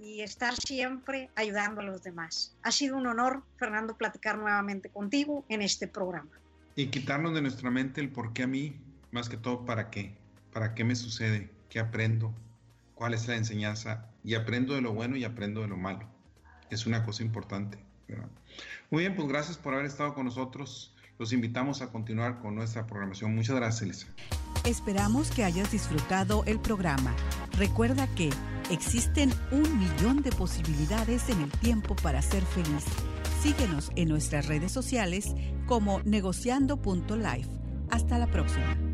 y 0.02 0.22
estar 0.22 0.56
siempre 0.56 1.30
ayudando 1.36 1.82
a 1.82 1.84
los 1.84 2.04
demás. 2.04 2.56
Ha 2.64 2.72
sido 2.72 2.98
un 2.98 3.08
honor, 3.08 3.44
Fernando, 3.58 3.98
platicar 3.98 4.38
nuevamente 4.38 4.90
contigo 4.90 5.44
en 5.50 5.62
este 5.62 5.88
programa. 5.88 6.32
Y 6.76 6.88
quitarnos 6.88 7.34
de 7.34 7.42
nuestra 7.42 7.70
mente 7.72 8.00
el 8.00 8.10
por 8.10 8.32
qué 8.32 8.44
a 8.44 8.48
mí, 8.48 8.80
más 9.12 9.28
que 9.28 9.38
todo 9.38 9.66
para 9.66 9.90
qué, 9.90 10.16
para 10.54 10.76
qué 10.76 10.84
me 10.84 10.96
sucede, 10.96 11.50
qué 11.70 11.80
aprendo, 11.80 12.34
cuál 12.96 13.14
es 13.14 13.28
la 13.28 13.36
enseñanza 13.36 14.09
y 14.24 14.36
aprendo 14.36 14.76
de 14.76 14.82
lo 14.82 14.94
bueno 14.94 15.16
y 15.16 15.24
aprendo 15.24 15.62
de 15.62 15.68
lo 15.68 15.78
malo. 15.78 16.08
Es 16.70 16.86
una 16.86 17.04
cosa 17.04 17.24
importante. 17.24 17.80
Muy 18.90 19.04
bien, 19.04 19.16
pues 19.16 19.28
gracias 19.28 19.58
por 19.58 19.74
haber 19.74 19.86
estado 19.86 20.14
con 20.14 20.26
nosotros. 20.26 20.96
Los 21.18 21.34
invitamos 21.34 21.82
a 21.82 21.92
continuar 21.92 22.40
con 22.40 22.56
nuestra 22.56 22.88
programación. 22.88 23.36
Muchas 23.36 23.56
gracias, 23.56 23.82
Elisa. 23.82 24.08
Esperamos 24.66 25.32
que 25.32 25.44
hayas 25.44 25.72
disfrutado 25.72 26.44
el 26.46 26.60
programa. 26.60 27.14
Recuerda 27.58 28.08
que 28.16 28.30
existen 28.72 29.32
un 29.52 29.80
millón 29.80 30.22
de 30.22 30.32
posibilidades 30.32 31.30
en 31.30 31.42
el 31.42 31.52
tiempo 31.52 31.96
para 31.96 32.22
ser 32.22 32.44
feliz. 32.44 32.86
Síguenos 33.42 33.92
en 33.96 34.10
nuestras 34.10 34.48
redes 34.48 34.72
sociales 34.72 35.34
como 35.66 36.02
negociando.life. 36.04 37.50
Hasta 37.90 38.18
la 38.18 38.28
próxima. 38.28 38.89